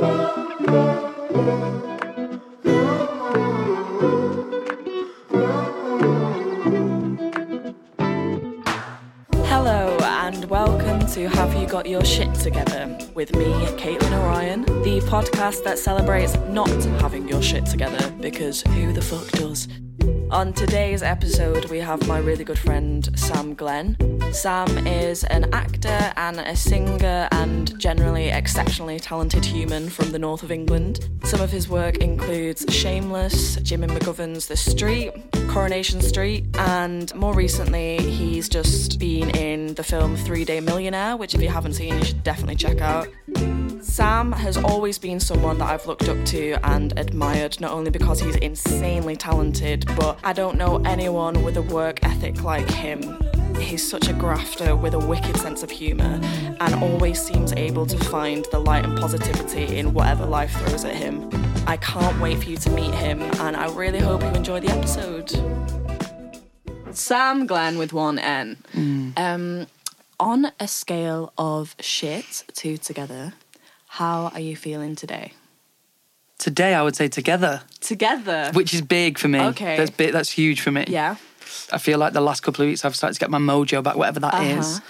Hello 0.00 0.08
and 10.00 10.46
welcome 10.46 11.06
to 11.08 11.28
Have 11.28 11.54
You 11.54 11.66
Got 11.66 11.86
Your 11.86 12.02
Shit 12.02 12.32
Together 12.34 12.96
with 13.14 13.36
me, 13.36 13.44
Caitlin 13.76 14.12
O'Ryan, 14.18 14.62
the 14.62 15.02
podcast 15.06 15.64
that 15.64 15.78
celebrates 15.78 16.34
not 16.48 16.70
having 17.02 17.28
your 17.28 17.42
shit 17.42 17.66
together 17.66 18.10
because 18.22 18.62
who 18.62 18.94
the 18.94 19.02
fuck 19.02 19.30
does? 19.32 19.68
On 20.30 20.52
today's 20.52 21.02
episode, 21.02 21.64
we 21.70 21.78
have 21.78 22.06
my 22.06 22.18
really 22.18 22.44
good 22.44 22.58
friend 22.58 23.08
Sam 23.18 23.52
Glen. 23.52 23.96
Sam 24.32 24.86
is 24.86 25.24
an 25.24 25.52
actor 25.52 26.12
and 26.16 26.38
a 26.38 26.54
singer 26.54 27.28
and 27.32 27.76
generally 27.80 28.28
exceptionally 28.28 29.00
talented 29.00 29.44
human 29.44 29.90
from 29.90 30.12
the 30.12 30.20
north 30.20 30.44
of 30.44 30.52
England. 30.52 31.08
Some 31.24 31.40
of 31.40 31.50
his 31.50 31.68
work 31.68 31.96
includes 31.96 32.64
Shameless, 32.72 33.56
Jimmy 33.56 33.88
McGovern's 33.88 34.46
The 34.46 34.56
Street, 34.56 35.12
Coronation 35.48 36.00
Street, 36.00 36.44
and 36.58 37.12
more 37.16 37.34
recently, 37.34 37.96
he's 37.98 38.48
just 38.48 39.00
been 39.00 39.30
in 39.30 39.74
the 39.74 39.82
film 39.82 40.16
Three 40.16 40.44
Day 40.44 40.60
Millionaire, 40.60 41.16
which, 41.16 41.34
if 41.34 41.42
you 41.42 41.48
haven't 41.48 41.72
seen, 41.72 41.98
you 41.98 42.04
should 42.04 42.22
definitely 42.22 42.54
check 42.54 42.80
out. 42.80 43.08
Sam 43.80 44.32
has 44.32 44.56
always 44.56 44.98
been 44.98 45.20
someone 45.20 45.58
that 45.58 45.68
I've 45.68 45.86
looked 45.86 46.08
up 46.08 46.24
to 46.26 46.58
and 46.64 46.98
admired, 46.98 47.60
not 47.60 47.72
only 47.72 47.90
because 47.90 48.20
he's 48.20 48.36
insanely 48.36 49.16
talented, 49.16 49.84
but 49.96 50.18
I 50.24 50.32
don't 50.32 50.56
know 50.56 50.80
anyone 50.84 51.42
with 51.42 51.56
a 51.56 51.62
work 51.62 52.02
ethic 52.02 52.42
like 52.42 52.70
him. 52.70 53.02
He's 53.58 53.88
such 53.88 54.08
a 54.08 54.12
grafter 54.12 54.74
with 54.74 54.94
a 54.94 54.98
wicked 54.98 55.36
sense 55.36 55.62
of 55.62 55.70
humour 55.70 56.18
and 56.60 56.74
always 56.82 57.20
seems 57.20 57.52
able 57.52 57.84
to 57.86 57.98
find 58.04 58.46
the 58.50 58.58
light 58.58 58.84
and 58.84 58.98
positivity 58.98 59.76
in 59.76 59.92
whatever 59.92 60.24
life 60.24 60.52
throws 60.52 60.84
at 60.84 60.94
him. 60.94 61.28
I 61.66 61.76
can't 61.76 62.18
wait 62.20 62.42
for 62.42 62.48
you 62.48 62.56
to 62.56 62.70
meet 62.70 62.94
him, 62.94 63.20
and 63.20 63.56
I 63.56 63.70
really 63.74 64.00
hope 64.00 64.22
you 64.22 64.28
enjoy 64.28 64.60
the 64.60 64.70
episode. 64.70 65.30
Sam 66.96 67.46
Glen 67.46 67.78
with 67.78 67.92
one 67.92 68.18
N. 68.18 68.56
Um, 69.16 69.66
on 70.20 70.52
a 70.60 70.68
scale 70.68 71.32
of 71.36 71.74
shit 71.80 72.44
to 72.54 72.76
together, 72.76 73.32
how 73.88 74.30
are 74.34 74.40
you 74.40 74.54
feeling 74.54 74.94
today? 74.94 75.32
Today, 76.38 76.74
I 76.74 76.82
would 76.82 76.94
say 76.94 77.08
together, 77.08 77.62
Together. 77.80 78.50
which 78.52 78.72
is 78.72 78.82
big 78.82 79.18
for 79.18 79.28
me. 79.28 79.40
Okay. 79.40 79.76
That's 79.76 79.90
big. 79.90 80.12
That's 80.12 80.30
huge 80.30 80.60
for 80.60 80.70
me. 80.70 80.84
yeah. 80.88 81.16
I 81.72 81.78
feel 81.78 81.98
like 81.98 82.12
the 82.12 82.20
last 82.20 82.42
couple 82.42 82.62
of 82.62 82.68
weeks 82.68 82.84
I've 82.84 82.94
started 82.94 83.14
to 83.14 83.20
get 83.20 83.30
my 83.30 83.38
mojo 83.38 83.82
back, 83.82 83.96
whatever 83.96 84.20
that 84.20 84.34
uh-huh. 84.34 84.60
is. 84.60 84.80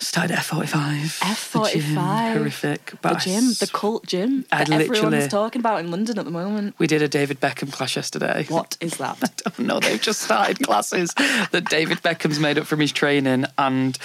Started 0.00 0.36
F45. 0.36 1.18
F45. 1.20 1.72
The 1.72 1.78
gym, 1.80 1.94
horrific. 1.96 2.86
The 2.92 2.96
But 3.02 3.16
I 3.16 3.18
gym, 3.20 3.44
s- 3.50 3.58
the 3.58 3.66
cult 3.68 4.06
gym 4.06 4.44
I 4.52 4.64
that 4.64 4.70
everyone's 4.70 5.28
talking 5.28 5.60
about 5.60 5.80
in 5.80 5.90
London 5.90 6.18
at 6.18 6.24
the 6.24 6.30
moment. 6.30 6.74
We 6.78 6.86
did 6.86 7.02
a 7.02 7.08
David 7.08 7.40
Beckham 7.40 7.72
class 7.72 7.94
yesterday. 7.96 8.46
What 8.48 8.76
is 8.80 8.96
that? 8.98 9.18
I 9.46 9.50
don't 9.50 9.66
know. 9.66 9.80
They've 9.80 10.00
just 10.00 10.22
started 10.22 10.60
classes 10.64 11.12
that 11.14 11.64
David 11.70 11.98
Beckham's 12.02 12.38
made 12.38 12.58
up 12.58 12.66
from 12.66 12.80
his 12.80 12.92
training, 12.92 13.44
and 13.58 13.98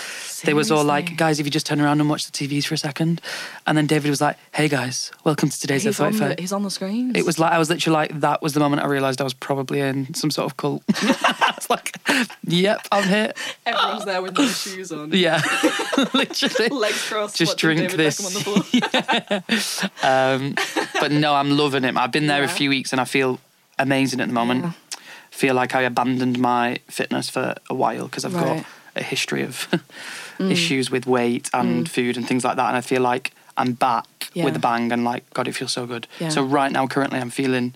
they 0.44 0.54
was 0.54 0.72
all 0.72 0.84
like, 0.84 1.18
"Guys, 1.18 1.40
if 1.40 1.46
you 1.46 1.52
just 1.52 1.66
turn 1.66 1.82
around 1.82 2.00
and 2.02 2.10
watch 2.10 2.30
the 2.30 2.32
TVs 2.32 2.66
for 2.66 2.74
a 2.76 2.78
second. 2.78 3.22
and 3.66 3.78
then 3.78 3.88
David 3.88 4.10
was 4.10 4.22
like, 4.22 4.38
"Hey 4.54 4.68
guys, 4.68 5.12
welcome 5.24 5.50
to 5.50 5.60
today's 5.60 5.84
he's, 5.84 6.00
on 6.00 6.14
the, 6.14 6.20
F45." 6.36 6.40
he's 6.40 6.52
on 6.54 6.64
the 6.64 6.72
screen. 6.72 7.16
It 7.16 7.26
was 7.26 7.40
like 7.40 7.52
I 7.52 7.58
was 7.60 7.70
literally 7.70 7.94
like 7.96 8.20
that 8.22 8.42
was 8.42 8.54
the 8.54 8.60
moment 8.60 8.82
I 8.84 8.88
realised 8.88 9.20
I 9.22 9.24
was 9.24 9.34
probably 9.34 9.80
in 9.82 10.14
some 10.14 10.32
sort 10.32 10.46
of 10.52 10.58
cult. 10.58 10.84
Like, 11.70 11.98
"Yep, 12.46 12.88
I'm 12.92 13.04
here." 13.08 13.34
Everyone's 13.66 14.06
there 14.06 14.22
with 14.22 14.38
no 14.38 14.48
shoes 14.48 14.92
on. 14.92 15.12
Yeah, 15.14 15.42
literally. 16.14 16.70
Legs 16.70 17.10
crossed. 17.10 17.36
Just 17.36 17.58
drink 17.58 17.92
this. 17.92 18.22
Beckham 18.22 18.26
on 18.28 18.34
the 19.50 19.62
floor. 19.62 19.84
Um, 20.04 20.56
but 21.00 21.12
no, 21.12 21.34
I'm 21.36 21.58
loving 21.58 21.84
it. 21.84 21.96
I've 21.98 22.12
been 22.12 22.28
there 22.28 22.44
a 22.44 22.48
few 22.48 22.70
weeks 22.70 22.92
and 22.94 23.02
I 23.02 23.06
feel 23.06 23.40
amazing 23.78 24.22
at 24.22 24.28
the 24.28 24.34
moment. 24.34 24.64
Yeah. 24.64 24.72
Feel 25.32 25.56
like 25.56 25.76
I 25.76 25.82
abandoned 25.82 26.40
my 26.40 26.80
fitness 26.90 27.30
for 27.30 27.56
a 27.70 27.74
while 27.74 28.06
because 28.06 28.26
I've 28.26 28.34
Right. 28.34 28.46
Mm. 28.46 28.56
got 28.58 28.66
a 28.96 29.04
history 29.04 29.44
of 29.44 29.68
issues 30.40 30.90
with 30.90 31.06
weight 31.06 31.50
and 31.54 31.90
food 31.90 32.18
and 32.18 32.28
things 32.28 32.44
like 32.44 32.56
that. 32.56 32.68
And 32.70 32.78
I 32.78 32.82
feel 32.82 33.02
like 33.02 33.34
I'm 33.58 33.74
back 33.74 34.06
Yeah. 34.34 34.46
with 34.46 34.56
a 34.56 34.60
bang 34.60 34.92
and 34.92 35.04
like, 35.04 35.30
God, 35.34 35.48
it 35.48 35.54
feels 35.54 35.72
so 35.74 35.86
good. 35.86 36.08
Yeah. 36.20 36.30
So 36.30 36.44
right 36.44 36.72
now, 36.72 36.88
currently, 36.88 37.20
I'm 37.20 37.30
feeling 37.30 37.74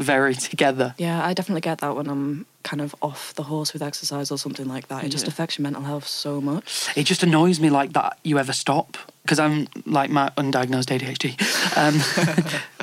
very 0.00 0.34
together. 0.34 0.94
Yeah, 0.98 1.24
I 1.24 1.34
definitely 1.34 1.60
get 1.60 1.78
that 1.78 1.94
when 1.94 2.08
I'm 2.08 2.46
kind 2.62 2.80
of 2.80 2.94
off 3.00 3.34
the 3.34 3.44
horse 3.44 3.72
with 3.72 3.82
exercise 3.82 4.30
or 4.30 4.38
something 4.38 4.66
like 4.66 4.88
that. 4.88 5.04
It 5.04 5.08
just 5.08 5.26
affects 5.26 5.58
your 5.58 5.62
mental 5.62 5.82
health 5.82 6.06
so 6.06 6.40
much. 6.40 6.88
It 6.96 7.04
just 7.04 7.22
annoys 7.22 7.60
me 7.60 7.70
like 7.70 7.92
that 7.94 8.18
you 8.22 8.38
ever 8.38 8.52
stop 8.52 8.96
because 9.22 9.38
I'm 9.38 9.68
like 9.86 10.10
my 10.10 10.30
undiagnosed 10.36 10.90
ADHD. 10.98 11.36
Um, 11.76 11.94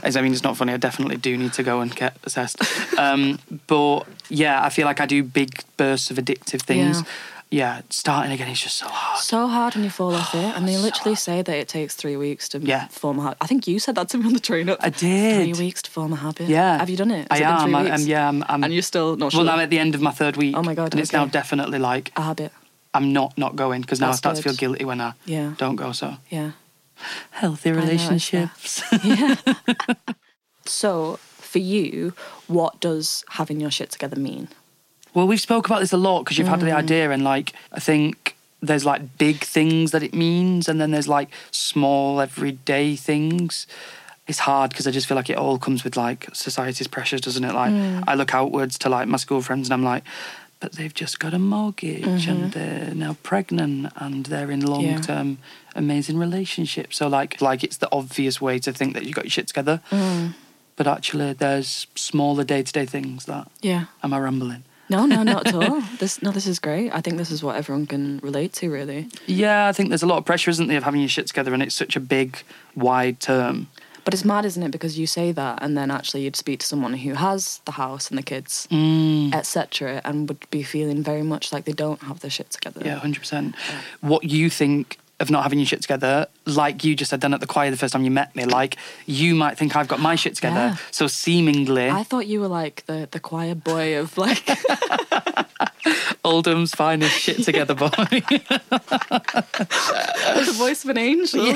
as 0.04 0.16
I 0.18 0.22
mean, 0.22 0.32
it's 0.32 0.44
not 0.44 0.58
funny. 0.58 0.74
I 0.74 0.78
definitely 0.78 1.18
do 1.18 1.38
need 1.38 1.54
to 1.54 1.64
go 1.64 1.82
and 1.82 1.96
get 1.96 2.18
assessed. 2.24 2.62
Um, 2.98 3.40
but 3.68 4.08
yeah, 4.30 4.64
I 4.64 4.70
feel 4.70 4.86
like 4.86 5.00
I 5.00 5.06
do 5.06 5.24
big 5.24 5.64
bursts 5.78 6.12
of 6.12 6.18
addictive 6.18 6.62
things. 6.62 7.02
Yeah. 7.02 7.08
Yeah, 7.50 7.82
starting 7.90 8.34
again 8.34 8.50
is 8.50 8.60
just 8.62 8.76
so 8.78 8.88
hard. 8.90 9.20
So 9.24 9.48
hard 9.48 9.74
when 9.76 9.86
you 9.86 9.90
fall 9.90 10.14
off 10.14 10.36
it, 10.36 10.56
and 10.56 10.68
they 10.68 10.76
oh, 10.76 10.82
literally 10.82 11.16
say 11.16 11.42
that 11.42 11.56
it 11.56 11.70
takes 11.70 11.96
three 11.96 12.18
weeks 12.18 12.50
to 12.50 12.60
Yeah. 12.60 12.88
form 12.90 13.20
a 13.20 13.22
habit. 13.24 13.38
I 13.40 13.48
think 13.48 13.68
you 13.68 13.80
said 13.80 13.96
that 13.96 14.10
to 14.10 14.18
me 14.18 14.26
on 14.26 14.34
the 14.34 14.42
train 14.42 14.68
up. 14.70 14.80
I 14.82 14.90
did. 14.90 15.36
Three 15.56 15.66
weeks 15.66 15.82
to 15.84 15.90
form 15.92 16.12
a 16.12 16.18
habit. 16.18 16.50
Yeah. 16.50 16.78
Have 16.78 16.90
you 16.90 16.98
done 16.98 17.12
it? 17.12 17.28
I 17.32 17.38
Has 17.38 17.42
it 17.42 17.66
been 17.66 17.76
am. 17.76 17.92
I. 17.94 17.96
Yeah, 17.98 18.28
I'm. 18.28 18.44
I'm 18.50 18.64
And 18.66 18.74
you're 18.74 18.82
still 18.82 19.16
not 19.16 19.32
sure. 19.32 19.46
well, 19.46 19.50
I'm 19.54 19.60
at 19.62 19.70
the 19.70 19.80
end 19.80 19.96
of 19.96 20.02
my 20.02 20.12
third 20.12 20.36
week. 20.36 20.56
Oh 20.58 20.62
my 20.64 20.76
God, 20.76 20.94
And 20.94 21.00
it's 21.00 21.14
now 21.14 21.26
definitely 21.26 21.80
like 21.80 22.12
a 22.18 22.22
habit. 22.22 22.52
I'm 22.94 23.14
not 23.14 23.38
not 23.38 23.56
going 23.56 23.80
because 23.82 24.02
now 24.02 24.08
That's 24.08 24.18
I 24.18 24.20
start 24.20 24.36
to 24.38 24.42
feel 24.44 24.54
guilty 24.54 24.84
when 24.84 25.00
I 25.00 25.14
Yeah. 25.26 25.54
don't 25.58 25.78
go. 25.78 25.94
So 25.94 26.18
Yeah. 26.30 26.52
healthy 27.32 27.72
noticed 27.72 28.34
yeah. 28.34 28.50
relationships. 28.50 28.84
So, 30.66 31.18
for 31.38 31.60
you, 31.60 32.14
what 32.48 32.82
does 32.82 33.24
having 33.30 33.62
your 33.62 33.72
shit 33.72 33.90
together 33.90 34.20
mean? 34.20 34.50
Well, 35.18 35.28
we've 35.28 35.42
spoke 35.42 35.66
about 35.66 35.80
this 35.80 35.94
a 35.94 35.98
lot 35.98 36.20
because 36.24 36.38
you've 36.38 36.48
had 36.48 36.60
Mm. 36.60 36.66
the 36.70 36.74
idea, 36.74 37.10
and 37.10 37.24
like 37.24 37.54
I 37.74 37.80
think 37.80 38.36
there's 38.62 38.86
like 38.86 39.18
big 39.18 39.38
things 39.44 39.90
that 39.90 40.04
it 40.04 40.14
means, 40.14 40.70
and 40.70 40.80
then 40.80 40.92
there's 40.92 41.08
like 41.08 41.30
small 41.50 42.22
everyday 42.22 42.96
things. 42.96 43.66
It's 44.28 44.38
hard 44.50 44.70
because 44.70 44.86
I 44.86 44.92
just 44.92 45.08
feel 45.08 45.16
like 45.18 45.32
it 45.32 45.38
all 45.44 45.58
comes 45.58 45.84
with 45.84 45.98
like 45.98 46.28
society's 46.34 46.88
pressures, 46.88 47.22
doesn't 47.22 47.44
it? 47.44 47.54
Like 47.56 47.72
Mm. 47.74 48.04
I 48.08 48.14
look 48.14 48.36
outwards 48.36 48.78
to 48.80 48.90
like 48.90 49.08
my 49.08 49.18
school 49.18 49.42
friends, 49.42 49.68
and 49.68 49.74
I'm 49.74 49.84
like, 49.94 50.04
but 50.60 50.74
they've 50.74 50.94
just 50.94 51.20
got 51.20 51.34
a 51.34 51.40
mortgage, 51.40 52.04
Mm-hmm. 52.28 52.32
and 52.32 52.52
they're 52.52 52.94
now 52.94 53.18
pregnant, 53.24 53.92
and 53.96 54.28
they're 54.28 54.52
in 54.52 54.62
long 54.74 55.02
term 55.02 55.40
amazing 55.76 56.20
relationships. 56.20 56.96
So 56.98 57.08
like, 57.08 57.42
like 57.42 57.64
it's 57.64 57.78
the 57.78 57.90
obvious 57.92 58.40
way 58.40 58.60
to 58.60 58.72
think 58.72 58.94
that 58.94 59.04
you 59.08 59.14
got 59.14 59.26
your 59.26 59.32
shit 59.38 59.48
together, 59.48 59.82
Mm. 59.90 60.36
but 60.76 60.86
actually 60.86 61.34
there's 61.34 61.88
smaller 61.96 62.44
day 62.44 62.62
to 62.62 62.72
day 62.72 62.86
things 62.86 63.26
that. 63.26 63.48
Yeah. 63.64 63.86
Am 64.04 64.14
I 64.14 64.20
rambling? 64.20 64.64
No, 64.90 65.06
no, 65.06 65.24
not 65.24 65.48
at 65.48 65.54
all. 65.56 65.82
This 66.00 66.22
no, 66.22 66.32
this 66.32 66.48
is 66.48 66.60
great. 66.60 66.92
I 66.94 67.02
think 67.02 67.18
this 67.18 67.32
is 67.32 67.44
what 67.44 67.56
everyone 67.56 67.88
can 67.88 68.20
relate 68.20 68.54
to, 68.54 68.70
really. 68.70 69.10
Yeah, 69.26 69.68
I 69.68 69.74
think 69.74 69.90
there's 69.90 70.04
a 70.04 70.08
lot 70.08 70.18
of 70.18 70.26
pressure, 70.26 70.50
isn't 70.52 70.68
there, 70.68 70.78
of 70.78 70.84
having 70.84 71.02
your 71.02 71.10
shit 71.10 71.28
together, 71.28 71.54
and 71.54 71.62
it's 71.64 71.76
such 71.76 71.96
a 71.96 72.00
big, 72.00 72.38
wide 72.76 73.20
term. 73.20 73.68
But 74.06 74.14
it's 74.14 74.24
mad, 74.24 74.46
isn't 74.46 74.64
it? 74.64 74.72
Because 74.72 74.98
you 74.98 75.06
say 75.06 75.34
that, 75.34 75.60
and 75.62 75.76
then 75.78 75.92
actually 75.92 76.22
you'd 76.24 76.38
speak 76.38 76.60
to 76.62 76.66
someone 76.66 76.94
who 76.94 77.16
has 77.16 77.60
the 77.66 77.74
house 77.74 78.10
and 78.10 78.18
the 78.18 78.24
kids, 78.24 78.68
Mm. 78.72 79.34
etc., 79.34 80.02
and 80.06 80.30
would 80.30 80.50
be 80.50 80.64
feeling 80.64 81.04
very 81.04 81.24
much 81.24 81.52
like 81.52 81.66
they 81.66 81.74
don't 81.74 82.02
have 82.04 82.22
their 82.22 82.32
shit 82.32 82.50
together. 82.52 82.82
Yeah, 82.86 82.96
hundred 83.00 83.20
percent. 83.20 83.56
What 84.00 84.24
you 84.24 84.50
think 84.50 84.98
of 85.20 85.32
not 85.32 85.44
having 85.44 85.60
your 85.60 85.66
shit 85.66 85.82
together, 85.82 86.28
like 86.46 86.84
you 86.84 86.96
just 86.96 87.10
said 87.10 87.20
done 87.20 87.34
at 87.34 87.40
the 87.40 87.48
choir 87.48 87.72
the 87.72 87.78
first 87.78 87.94
time 87.94 88.04
you 88.04 88.12
met 88.12 88.36
me, 88.36 88.46
like 88.46 88.78
you 89.06 89.34
might 89.36 89.58
think 89.58 89.76
I've 89.76 89.88
got 89.88 90.00
my 90.00 90.16
shit 90.16 90.36
together. 90.36 90.56
Yeah. 90.56 90.76
So 90.92 91.08
seemingly, 91.08 91.90
I 91.90 92.04
thought 92.04 92.28
you 92.28 92.40
were 92.42 92.48
like 92.48 92.86
the 92.86 93.08
the 93.10 93.20
choir 93.20 93.56
boy 93.56 93.98
of 94.00 94.18
like 94.18 94.48
Oldham's 96.24 96.74
finest 96.74 97.20
shit 97.20 97.44
together 97.44 97.74
boy. 97.76 97.90
the 100.36 100.54
voice 100.58 100.84
of 100.84 100.90
an 100.92 100.98
angel. 100.98 101.54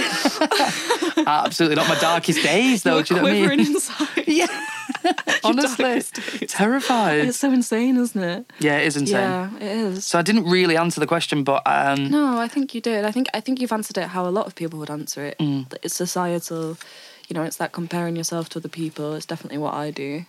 Absolutely 1.28 1.75
not 1.75 1.88
my 1.90 1.97
darkest 2.00 2.44
days, 2.44 2.83
though. 2.83 2.95
You're 2.95 3.04
do 3.04 3.16
you 3.16 3.22
know 3.22 3.24
what 3.24 3.33
I 3.33 3.56
mean? 3.56 3.60
inside. 3.60 4.07
Yeah. 4.28 4.68
Honestly, 5.44 6.01
terrified. 6.48 7.25
It's 7.25 7.38
so 7.38 7.51
insane, 7.51 7.98
isn't 7.98 8.22
it? 8.24 8.45
yeah, 8.60 8.78
it 8.78 8.88
is 8.88 8.98
insane. 8.98 9.16
Yeah, 9.16 9.56
it 9.57 9.63
is. 9.63 10.06
So 10.06 10.19
I 10.19 10.22
didn't 10.22 10.45
really 10.45 10.77
answer 10.77 11.00
the 11.00 11.07
question, 11.07 11.44
but 11.44 11.63
um, 11.66 12.10
No, 12.10 12.38
I 12.38 12.48
think 12.48 12.74
you 12.75 12.81
did. 12.81 13.04
I 13.06 13.12
think 13.12 13.27
I 13.34 13.39
think 13.42 13.60
you've 13.60 13.72
answered 13.72 13.98
it 13.98 14.07
how 14.10 14.25
a 14.27 14.30
lot 14.31 14.48
of 14.48 14.56
people 14.56 14.80
would 14.80 14.89
answer 14.89 15.25
it. 15.25 15.38
Mm. 15.39 15.74
It's 15.84 15.95
societal, 15.95 16.77
you 17.27 17.34
know. 17.34 17.44
It's 17.44 17.57
that 17.57 17.72
comparing 17.72 18.16
yourself 18.16 18.50
to 18.50 18.60
other 18.60 18.69
people. 18.69 19.13
It's 19.16 19.25
definitely 19.25 19.57
what 19.57 19.74
I 19.74 19.92
do, 19.92 20.25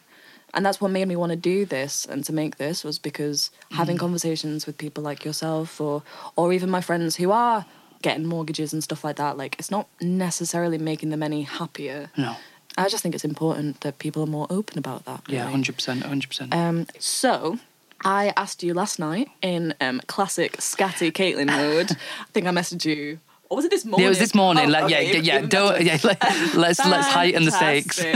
and 0.55 0.65
that's 0.67 0.81
what 0.81 0.91
made 0.91 1.09
me 1.09 1.17
want 1.17 1.31
to 1.31 1.37
do 1.37 1.65
this 1.65 2.05
and 2.07 2.25
to 2.25 2.33
make 2.33 2.57
this 2.59 2.85
was 2.85 2.99
because 2.99 3.51
having 3.73 3.97
Mm. 3.97 4.01
conversations 4.01 4.67
with 4.67 4.77
people 4.79 5.03
like 5.03 5.25
yourself 5.25 5.81
or 5.81 6.03
or 6.37 6.53
even 6.53 6.69
my 6.71 6.81
friends 6.81 7.17
who 7.17 7.31
are 7.33 7.65
getting 8.03 8.27
mortgages 8.27 8.73
and 8.73 8.83
stuff 8.83 9.05
like 9.05 9.17
that. 9.17 9.37
Like 9.37 9.57
it's 9.59 9.71
not 9.71 9.87
necessarily 10.01 10.79
making 10.79 11.11
them 11.11 11.23
any 11.23 11.43
happier. 11.43 12.11
no, 12.17 12.37
I 12.77 12.89
just 12.89 13.03
think 13.03 13.15
it's 13.15 13.25
important 13.25 13.81
that 13.83 13.99
people 13.99 14.23
are 14.23 14.27
more 14.39 14.47
open 14.51 14.79
about 14.79 15.05
that. 15.05 15.23
yeah, 15.27 15.41
really. 15.41 15.53
hundred 15.53 15.75
percent, 15.77 16.03
hundred 16.03 16.29
percent. 16.29 16.53
Um, 16.55 16.87
so 16.99 17.59
I 18.05 18.33
asked 18.37 18.63
you 18.65 18.75
last 18.75 18.99
night 18.99 19.29
in 19.43 19.75
um, 19.81 20.01
classic 20.09 20.57
scatty 20.59 21.13
Caitlin 21.13 21.47
mode. 21.47 21.93
I 22.21 22.31
think 22.33 22.47
I 22.47 22.51
messaged 22.51 22.85
you 22.85 23.21
Or 23.53 23.57
was 23.57 23.67
it 23.67 23.71
this 23.71 23.85
morning? 23.85 24.01
Yeah, 24.01 24.07
it 24.07 24.09
was 24.09 24.19
this 24.19 24.35
morning. 24.35 24.65
Oh, 24.69 24.71
like, 24.71 24.85
okay, 24.85 25.13
yeah, 25.13 25.19
yeah, 25.19 25.41
yeah. 25.41 25.47
Don't, 25.47 25.83
yeah 25.83 25.99
let, 26.05 26.23
let's 26.55 26.79
let's 26.87 27.07
heighten 27.09 27.45
the 27.45 27.51
stakes. 27.51 28.03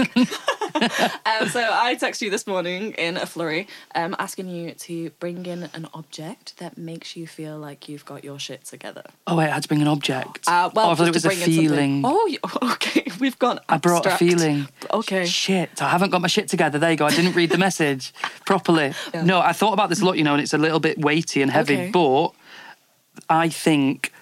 Um, 0.77 1.49
so 1.49 1.61
I 1.73 1.97
texted 1.97 2.23
you 2.23 2.31
this 2.31 2.47
morning 2.47 2.93
in 2.93 3.17
a 3.17 3.25
flurry, 3.25 3.67
um, 3.95 4.15
asking 4.19 4.49
you 4.49 4.73
to 4.73 5.09
bring 5.19 5.47
in 5.47 5.71
an 5.73 5.89
object 5.95 6.59
that 6.59 6.77
makes 6.77 7.17
you 7.17 7.27
feel 7.27 7.59
like 7.59 7.89
you've 7.89 8.05
got 8.05 8.25
your 8.25 8.39
shit 8.39 8.65
together. 8.65 9.03
Oh 9.27 9.37
wait, 9.37 9.49
I 9.49 9.55
had 9.55 9.63
to 9.63 9.69
bring 9.69 9.81
an 9.81 9.89
object. 9.89 10.45
Uh, 10.47 10.69
well, 10.75 10.89
oh, 10.89 10.91
I 10.91 10.95
thought 10.95 11.09
it 11.09 11.15
was 11.15 11.25
a 11.25 11.29
bring 11.29 11.39
in 11.39 11.45
something. 11.45 11.69
feeling. 11.69 12.03
Oh, 12.05 12.37
okay. 12.73 13.07
We've 13.19 13.39
gone. 13.39 13.59
I 13.71 13.79
brought 13.79 14.05
a 14.05 14.17
feeling. 14.17 14.69
Okay. 14.93 15.25
Shit, 15.25 15.81
I 15.81 15.89
haven't 15.89 16.11
got 16.11 16.21
my 16.21 16.29
shit 16.29 16.49
together. 16.49 16.79
There 16.79 16.91
you 16.91 16.97
go. 16.99 17.07
I 17.07 17.11
didn't 17.15 17.35
read 17.35 17.51
the 17.51 17.59
message 17.59 18.13
properly. 18.45 18.93
Yeah. 19.15 19.25
No, 19.25 19.41
I 19.41 19.53
thought 19.53 19.73
about 19.73 19.89
this 19.89 20.03
a 20.03 20.05
lot, 20.05 20.19
you 20.19 20.25
know, 20.25 20.35
and 20.35 20.43
it's 20.43 20.55
a 20.55 20.59
little 20.59 20.81
bit 20.81 20.99
weighty 20.99 21.41
and 21.41 21.51
heavy, 21.51 21.75
Okay. 21.75 21.91
but 21.91 22.33
I 23.31 23.49
think 23.49 24.13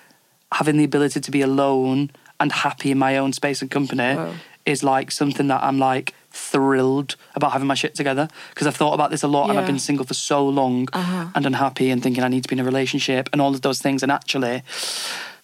having 0.58 0.76
the 0.80 0.84
ability 0.84 1.20
to 1.20 1.30
be 1.30 1.42
alone 1.50 2.10
and 2.40 2.50
happy 2.66 2.90
in 2.90 2.98
my 2.98 3.16
own 3.22 3.32
space 3.32 3.60
and 3.62 3.70
company 3.70 4.14
Wow. 4.16 4.32
is 4.66 4.82
like 4.82 5.10
something 5.10 5.46
that 5.52 5.62
I'm 5.62 5.78
like 5.78 6.14
thrilled 6.30 7.10
about 7.34 7.52
having 7.52 7.68
my 7.72 7.74
shit 7.82 7.94
together 7.94 8.28
because 8.50 8.66
I've 8.68 8.76
thought 8.76 8.94
about 8.94 9.10
this 9.10 9.22
a 9.22 9.28
lot 9.28 9.48
and 9.50 9.58
I've 9.58 9.66
been 9.72 9.78
single 9.90 10.04
for 10.10 10.14
so 10.14 10.38
long 10.60 10.88
Uh-huh. 10.92 11.26
and 11.34 11.46
unhappy 11.46 11.90
and 11.90 12.02
thinking 12.02 12.22
I 12.24 12.28
need 12.28 12.42
to 12.44 12.48
be 12.48 12.54
in 12.58 12.60
a 12.60 12.64
relationship 12.72 13.28
and 13.32 13.40
all 13.42 13.54
of 13.54 13.60
those 13.62 13.80
things 13.80 14.02
and 14.02 14.10
actually 14.12 14.62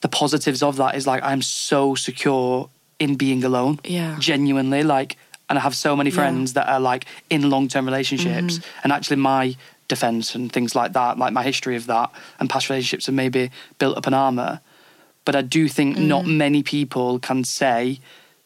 the 0.00 0.08
positives 0.08 0.62
of 0.62 0.76
that 0.76 0.94
is 0.94 1.06
like 1.06 1.22
I'm 1.30 1.42
so 1.42 1.94
secure 1.94 2.68
in 2.98 3.14
being 3.16 3.44
alone 3.44 3.78
Yeah. 3.84 4.16
genuinely 4.18 4.82
like 4.82 5.16
and 5.48 5.58
I 5.58 5.62
have 5.62 5.74
so 5.74 5.96
many 5.96 6.10
Yeah. 6.10 6.16
Mm-hmm. 6.16 6.20
friends 6.34 6.52
that 6.54 6.68
are 6.68 6.80
like 6.80 7.04
in 7.28 7.48
long-term 7.50 7.84
relationships 7.84 8.60
and 8.82 8.92
actually 8.92 9.16
my 9.16 9.56
defense 9.88 10.34
and 10.36 10.52
things 10.52 10.74
like 10.80 10.92
that 10.92 11.18
like 11.18 11.32
my 11.32 11.42
history 11.42 11.76
of 11.76 11.86
that 11.86 12.08
and 12.38 12.48
past 12.48 12.68
relationships 12.70 13.06
have 13.06 13.14
maybe 13.24 13.50
built 13.78 13.96
up 13.98 14.06
an 14.06 14.14
armor 14.14 14.60
but 15.24 15.34
I 15.36 15.42
do 15.42 15.68
think 15.68 15.98
not 15.98 16.24
Mm. 16.24 16.36
many 16.36 16.62
people 16.62 17.18
can 17.18 17.44
say 17.44 18.00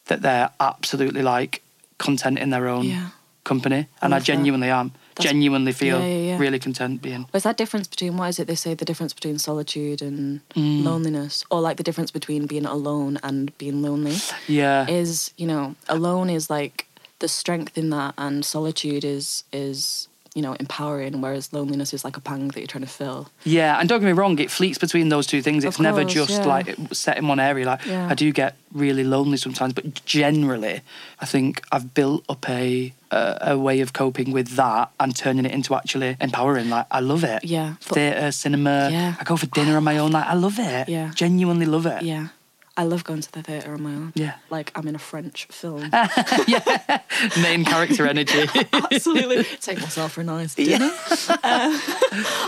that 0.05 0.21
they're 0.21 0.49
absolutely 0.59 1.21
like 1.21 1.61
content 1.97 2.37
in 2.39 2.49
their 2.49 2.67
own 2.67 2.85
Yeah. 2.85 3.09
company 3.43 3.87
and 4.01 4.13
I 4.13 4.19
that. 4.19 4.25
genuinely 4.25 4.69
am 4.69 4.91
That's- 5.15 5.31
genuinely 5.31 5.71
feel 5.71 5.99
Yeah, 5.99 6.07
yeah, 6.29 6.37
really 6.37 6.59
content 6.59 7.01
being 7.01 7.25
What's 7.31 7.43
that 7.43 7.57
difference 7.57 7.87
between 7.87 8.17
what 8.17 8.27
is 8.29 8.39
it 8.39 8.47
they 8.47 8.55
say 8.55 8.73
the 8.73 8.85
difference 8.85 9.13
between 9.13 9.37
solitude 9.39 10.01
and 10.01 10.41
Mm. 10.55 10.83
loneliness, 10.83 11.43
or 11.49 11.61
like 11.61 11.77
the 11.77 11.83
difference 11.83 12.11
between 12.11 12.45
being 12.47 12.65
alone 12.65 13.17
and 13.23 13.57
being 13.57 13.81
lonely? 13.81 14.17
yeah 14.47 14.87
Is 14.89 15.31
you 15.37 15.47
know 15.47 15.75
alone 15.87 16.29
is 16.29 16.49
like 16.49 16.85
the 17.19 17.27
strength 17.29 17.77
in 17.77 17.89
that, 17.91 18.13
and 18.17 18.43
solitude 18.43 19.05
is 19.05 19.43
is 19.53 20.07
you 20.35 20.41
know 20.41 20.53
empowering, 20.59 21.21
whereas 21.21 21.51
loneliness 21.53 21.93
is 21.93 22.03
like 22.03 22.17
a 22.17 22.21
pang 22.21 22.49
that 22.49 22.57
you're 22.59 22.67
trying 22.67 22.83
to 22.83 22.89
fill. 22.89 23.29
Yeah, 23.45 23.79
and 23.79 23.87
don't 23.89 24.01
get 24.01 24.05
me 24.05 24.11
wrong, 24.11 24.37
it 24.39 24.51
fleets 24.51 24.77
between 24.77 25.09
those 25.09 25.25
two 25.25 25.41
things. 25.41 25.63
It's 25.63 25.77
Of 25.77 25.81
never 25.81 26.03
just 26.03 26.29
yeah. 26.31 26.45
like 26.45 26.67
set 26.91 27.17
in 27.17 27.27
one 27.27 27.39
area. 27.39 27.65
Like 27.65 27.85
Yeah. 27.85 28.07
I 28.11 28.13
do 28.13 28.31
get 28.31 28.55
really 28.73 29.03
lonely 29.05 29.37
sometimes, 29.37 29.73
but 29.73 30.05
generally, 30.05 30.81
I 31.21 31.25
think 31.25 31.63
I've 31.71 31.93
built 31.93 32.23
up 32.29 32.47
a 32.49 32.93
a, 33.11 33.37
a 33.53 33.57
way 33.57 33.79
of 33.79 33.93
coping 33.93 34.31
with 34.33 34.49
that 34.57 34.89
and 34.99 35.15
turning 35.15 35.45
it 35.45 35.51
into 35.51 35.73
actually 35.73 36.17
empowering. 36.19 36.69
Like 36.69 36.87
I 36.91 36.99
love 36.99 37.23
it. 37.23 37.43
Yeah. 37.45 37.75
Theatre, 37.79 38.31
cinema. 38.31 38.89
Yeah. 38.91 39.15
I 39.19 39.23
go 39.23 39.37
for 39.37 39.45
dinner 39.45 39.77
on 39.77 39.83
my 39.85 39.97
own. 39.97 40.11
Like 40.11 40.25
I 40.25 40.33
love 40.33 40.59
it. 40.59 40.89
Yeah. 40.89 41.11
Genuinely 41.15 41.65
love 41.65 41.85
it. 41.85 42.01
Yeah, 42.01 42.27
I 42.77 42.83
love 42.83 43.03
going 43.05 43.21
to 43.21 43.31
the 43.31 43.41
theatre 43.41 43.73
on 43.73 43.81
my 43.83 43.91
own. 43.91 44.11
Yeah. 44.15 44.33
like 44.49 44.71
I'm 44.75 44.87
in 44.87 44.95
a 44.95 44.99
French 44.99 45.45
film. 45.45 45.89
Yeah. 46.47 47.01
Main 47.41 47.63
character 47.65 48.05
energy. 48.05 48.47
Absolutely, 48.73 49.43
take 49.61 49.79
myself 49.79 50.11
for 50.13 50.21
a 50.21 50.23
nice 50.23 50.53
dinner. 50.55 50.91
Uh, 51.29 51.37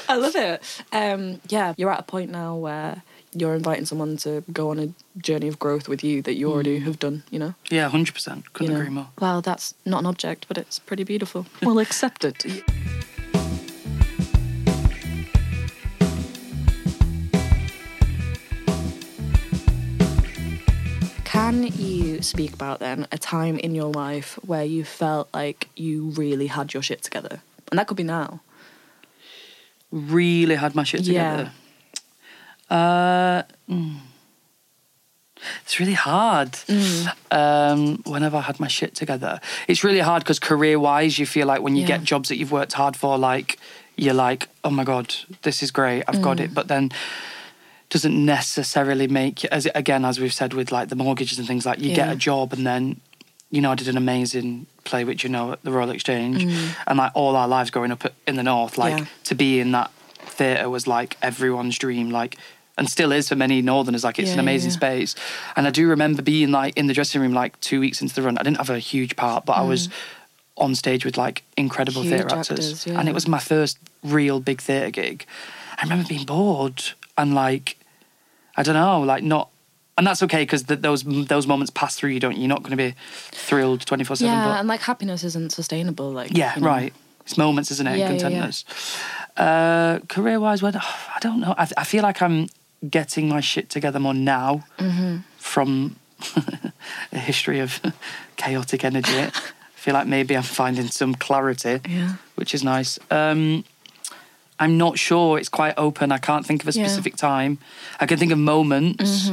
I 0.09 0.17
love 0.19 0.35
it. 0.35 0.83
Um, 0.91 1.39
yeah, 1.49 1.73
you're 1.77 1.89
at 1.91 1.99
a 2.01 2.03
point 2.03 2.29
now 2.29 2.55
where 2.55 3.01
you're 3.33 3.55
inviting 3.55 3.85
someone 3.85 4.17
to 4.17 4.43
go 4.51 4.69
on 4.69 4.79
a 4.79 4.89
journey 5.19 5.47
of 5.47 5.57
growth 5.57 5.87
with 5.87 6.03
you 6.03 6.21
that 6.23 6.35
you 6.35 6.51
already 6.51 6.79
have 6.79 6.99
done. 6.99 7.23
You 7.31 7.39
know. 7.39 7.53
yeah, 7.69 7.87
hundred 7.89 8.13
percent. 8.13 8.53
Couldn't 8.53 8.71
you 8.71 8.77
know? 8.77 8.81
agree 8.81 8.93
more. 8.93 9.07
Well, 9.19 9.41
that's 9.41 9.73
not 9.85 9.99
an 9.99 10.05
object, 10.05 10.47
but 10.47 10.57
it's 10.57 10.79
pretty 10.79 11.03
beautiful. 11.03 11.45
We'll 11.61 11.79
accept 11.79 12.23
Can 21.57 21.73
you 21.75 22.21
speak 22.21 22.53
about 22.53 22.77
then 22.79 23.07
a 23.11 23.17
time 23.17 23.57
in 23.57 23.73
your 23.73 23.91
life 23.91 24.37
where 24.45 24.63
you 24.63 24.83
felt 24.83 25.27
like 25.33 25.69
you 25.75 26.09
really 26.09 26.45
had 26.47 26.71
your 26.71 26.83
shit 26.83 27.01
together? 27.01 27.41
And 27.71 27.79
that 27.79 27.87
could 27.87 27.97
be 27.97 28.03
now. 28.03 28.41
Really 29.91 30.53
had 30.53 30.75
my 30.75 30.83
shit 30.83 31.03
together. 31.03 31.51
Yeah. 32.69 32.77
Uh, 32.77 33.71
mm. 33.71 33.95
It's 35.63 35.79
really 35.79 35.93
hard. 35.93 36.51
Mm. 36.51 37.13
Um, 37.31 38.03
whenever 38.05 38.37
I 38.37 38.41
had 38.41 38.59
my 38.59 38.67
shit 38.67 38.93
together, 38.93 39.39
it's 39.67 39.83
really 39.83 39.99
hard 40.01 40.21
because 40.23 40.37
career-wise, 40.37 41.17
you 41.17 41.25
feel 41.25 41.47
like 41.47 41.61
when 41.63 41.75
you 41.75 41.81
Yeah. 41.81 41.87
get 41.97 42.03
jobs 42.03 42.29
that 42.29 42.37
you've 42.37 42.51
worked 42.51 42.73
hard 42.73 42.95
for, 42.95 43.17
like 43.17 43.57
you're 43.95 44.13
like, 44.13 44.47
oh 44.63 44.69
my 44.69 44.83
god, 44.83 45.15
this 45.41 45.63
is 45.63 45.71
great, 45.71 46.03
I've 46.07 46.21
got 46.21 46.37
Mm. 46.37 46.43
it. 46.45 46.53
But 46.53 46.67
then 46.67 46.91
doesn't 47.89 48.25
necessarily 48.25 49.07
make 49.07 49.45
as 49.45 49.65
again 49.73 50.03
as 50.05 50.19
we've 50.19 50.33
said 50.33 50.53
with 50.53 50.71
like 50.71 50.89
the 50.89 50.95
mortgages 50.95 51.39
and 51.39 51.47
things 51.47 51.65
like 51.65 51.79
you 51.79 51.95
get 51.95 52.11
a 52.11 52.15
job 52.15 52.51
and 52.53 52.65
then 52.67 52.99
you 53.49 53.61
know 53.61 53.71
I 53.71 53.75
did 53.75 53.87
an 53.87 53.95
amazing 53.97 54.65
play 54.83 55.03
which 55.05 55.23
you 55.23 55.29
know 55.29 55.53
at 55.53 55.63
the 55.63 55.71
Royal 55.71 55.89
Exchange 55.91 56.43
and 56.87 56.97
like 56.97 57.11
all 57.15 57.35
our 57.35 57.47
lives 57.47 57.69
growing 57.71 57.91
up 57.91 58.03
in 58.27 58.35
the 58.35 58.43
north 58.43 58.77
like 58.77 58.93
Mm. 58.95 58.99
Yeah. 58.99 59.05
to 59.25 59.35
be 59.35 59.59
in 59.59 59.71
that 59.71 59.91
theatre 60.19 60.69
was 60.69 60.85
like 60.85 61.15
everyone's 61.21 61.77
dream 61.77 62.09
like 62.09 62.37
and 62.77 62.89
still 62.89 63.11
is 63.13 63.29
for 63.29 63.35
many 63.35 63.61
northerners 63.61 64.03
like 64.03 64.19
it's 64.19 64.27
Yeah, 64.29 64.33
an 64.35 64.39
amazing 64.41 64.71
yeah. 64.71 64.75
space 64.77 65.15
and 65.55 65.65
I 65.65 65.69
do 65.71 65.87
remember 65.87 66.21
being 66.21 66.51
like 66.51 66.75
in 66.77 66.87
the 66.87 66.93
dressing 66.93 67.21
room 67.21 67.33
like 67.33 67.57
two 67.61 67.79
weeks 67.79 68.01
into 68.01 68.13
the 68.13 68.21
run 68.21 68.37
I 68.37 68.43
didn't 68.43 68.57
have 68.57 68.69
a 68.69 68.79
huge 68.79 69.15
part 69.15 69.45
but 69.45 69.53
I 69.53 69.61
was 69.61 69.87
on 70.57 70.75
stage 70.75 71.05
with 71.05 71.17
like 71.17 71.43
incredible 71.55 72.01
Mm. 72.01 72.05
Huge 72.05 72.13
theatre 72.19 72.35
actors, 72.35 72.49
actors, 72.59 72.85
yeah. 72.87 72.99
and 72.99 73.07
it 73.07 73.13
was 73.15 73.27
my 73.29 73.39
first 73.39 73.77
real 74.03 74.39
big 74.41 74.59
theatre 74.61 74.91
gig 74.91 75.25
I 75.77 75.83
remember 75.83 76.05
being 76.09 76.25
bored 76.25 76.83
and 77.17 77.33
like 77.33 77.76
I 78.57 78.63
don't 78.63 78.73
know, 78.75 79.01
like 79.01 79.23
not, 79.23 79.49
and 79.97 80.05
that's 80.07 80.21
okay 80.23 80.41
because 80.41 80.63
th- 80.63 80.79
those 80.81 81.03
those 81.03 81.45
moments 81.47 81.69
pass 81.71 81.95
through. 81.95 82.09
You 82.11 82.19
don't. 82.19 82.37
You're 82.37 82.47
not 82.49 82.63
going 82.63 82.71
to 82.71 82.77
be 82.77 82.95
thrilled 83.31 83.85
twenty 83.85 84.03
four 84.03 84.15
seven. 84.15 84.33
Yeah, 84.33 84.59
and 84.59 84.67
like 84.67 84.81
happiness 84.81 85.23
isn't 85.23 85.51
sustainable. 85.51 86.11
Like 86.11 86.35
Yeah, 86.35 86.55
you 86.55 86.61
know. 86.61 86.67
right. 86.67 86.93
It's 87.21 87.37
moments, 87.37 87.71
isn't 87.71 87.85
it? 87.87 87.97
Yeah, 87.99 88.11
yeah, 88.11 88.49
yeah. 89.37 89.43
Uh, 89.43 89.99
career 90.07 90.39
wise, 90.39 90.61
well, 90.63 90.73
I 90.75 91.17
don't 91.19 91.39
know. 91.41 91.53
I, 91.57 91.67
I 91.77 91.83
feel 91.83 92.01
like 92.03 92.21
I'm 92.21 92.47
getting 92.89 93.27
my 93.29 93.41
shit 93.41 93.69
together 93.69 93.99
more 93.99 94.13
now 94.13 94.63
Mm-hmm. 94.79 95.17
from 95.37 95.97
a 97.11 97.19
history 97.19 97.59
of 97.59 97.81
chaotic 98.37 98.83
energy. 98.85 99.19
I 99.19 99.31
feel 99.75 99.93
like 99.93 100.07
maybe 100.07 100.35
I'm 100.37 100.43
finding 100.43 100.87
some 100.87 101.15
clarity, 101.15 101.79
Yeah. 101.87 102.13
which 102.35 102.53
is 102.53 102.63
nice. 102.63 102.97
Um, 103.11 103.63
I'm 104.59 104.77
not 104.77 104.97
sure. 104.97 105.37
It's 105.37 105.49
quite 105.49 105.73
open. 105.77 106.11
I 106.11 106.17
can't 106.17 106.45
think 106.45 106.63
of 106.63 106.67
a 106.67 106.71
Yeah. 106.71 106.85
specific 106.87 107.15
time. 107.15 107.57
I 107.99 108.05
can 108.05 108.17
think 108.17 108.31
of 108.31 108.39
moments, 108.39 109.29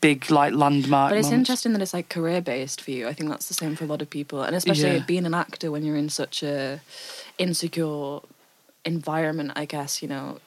big 0.00 0.30
like 0.30 0.52
landmark. 0.54 1.10
But 1.10 1.18
it's 1.18 1.26
moments. 1.28 1.48
interesting 1.50 1.72
that 1.72 1.80
it's 1.82 1.94
like 1.94 2.08
career 2.10 2.40
based 2.42 2.80
for 2.82 2.90
you. 2.90 3.08
I 3.08 3.12
think 3.14 3.30
that's 3.30 3.48
the 3.48 3.54
same 3.54 3.74
for 3.76 3.84
a 3.84 3.86
lot 3.86 4.02
of 4.02 4.10
people, 4.10 4.42
and 4.42 4.54
especially 4.54 4.96
Yeah. 4.96 4.98
being 5.06 5.24
an 5.26 5.34
actor 5.34 5.70
when 5.70 5.82
you're 5.84 5.96
in 5.96 6.08
such 6.10 6.42
a 6.42 6.80
insecure 7.38 8.20
environment. 8.84 9.52
I 9.56 9.64
guess 9.64 10.02
you 10.02 10.08
know 10.08 10.38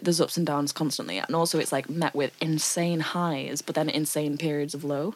there's 0.00 0.20
ups 0.20 0.36
and 0.36 0.46
downs 0.46 0.72
constantly, 0.72 1.18
and 1.18 1.34
also 1.34 1.58
it's 1.58 1.72
like 1.72 1.88
met 1.90 2.14
with 2.14 2.30
insane 2.40 3.00
highs, 3.00 3.62
but 3.62 3.74
then 3.74 3.88
insane 3.88 4.36
periods 4.38 4.74
of 4.74 4.84
low. 4.84 5.14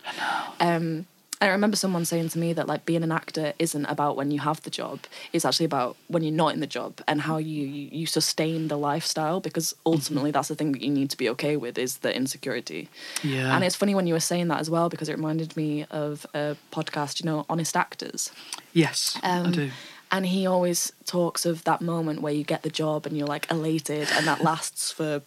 Um, 0.60 1.06
and 1.42 1.50
I 1.50 1.52
remember 1.52 1.76
someone 1.76 2.04
saying 2.04 2.28
to 2.30 2.38
me 2.38 2.52
that 2.52 2.68
like 2.68 2.86
being 2.86 3.02
an 3.02 3.10
actor 3.10 3.52
isn't 3.58 3.84
about 3.86 4.16
when 4.16 4.30
you 4.30 4.38
have 4.38 4.62
the 4.62 4.70
job; 4.70 5.00
it's 5.32 5.44
actually 5.44 5.66
about 5.66 5.96
when 6.06 6.22
you're 6.22 6.32
not 6.44 6.54
in 6.54 6.60
the 6.60 6.66
job 6.68 7.00
and 7.08 7.20
how 7.22 7.36
you 7.38 7.66
you, 7.66 7.88
you 8.00 8.06
sustain 8.06 8.68
the 8.68 8.78
lifestyle. 8.78 9.40
Because 9.40 9.74
ultimately, 9.84 10.30
that's 10.30 10.48
the 10.48 10.54
thing 10.54 10.70
that 10.72 10.80
you 10.82 10.90
need 10.90 11.10
to 11.10 11.16
be 11.16 11.28
okay 11.30 11.56
with 11.56 11.76
is 11.78 11.98
the 11.98 12.14
insecurity. 12.14 12.88
Yeah. 13.24 13.54
And 13.54 13.64
it's 13.64 13.74
funny 13.74 13.94
when 13.94 14.06
you 14.06 14.14
were 14.14 14.20
saying 14.20 14.48
that 14.48 14.60
as 14.60 14.70
well 14.70 14.88
because 14.88 15.08
it 15.08 15.16
reminded 15.16 15.56
me 15.56 15.84
of 15.90 16.24
a 16.32 16.56
podcast, 16.70 17.20
you 17.20 17.26
know, 17.26 17.44
Honest 17.50 17.76
Actors. 17.76 18.30
yes, 18.72 19.18
I 19.22 19.38
Um, 19.38 19.52
do. 19.52 19.70
And 20.12 20.26
he 20.26 20.46
always 20.46 20.92
talks 21.06 21.44
of 21.46 21.64
that 21.64 21.80
moment 21.80 22.20
where 22.22 22.32
you 22.34 22.44
get 22.44 22.62
the 22.62 22.70
job 22.70 23.04
and 23.06 23.16
you're 23.16 23.26
like 23.26 23.50
elated 23.50 24.08
and 24.12 24.26
that 24.28 24.42
lasts 24.44 24.92
for 24.92 25.22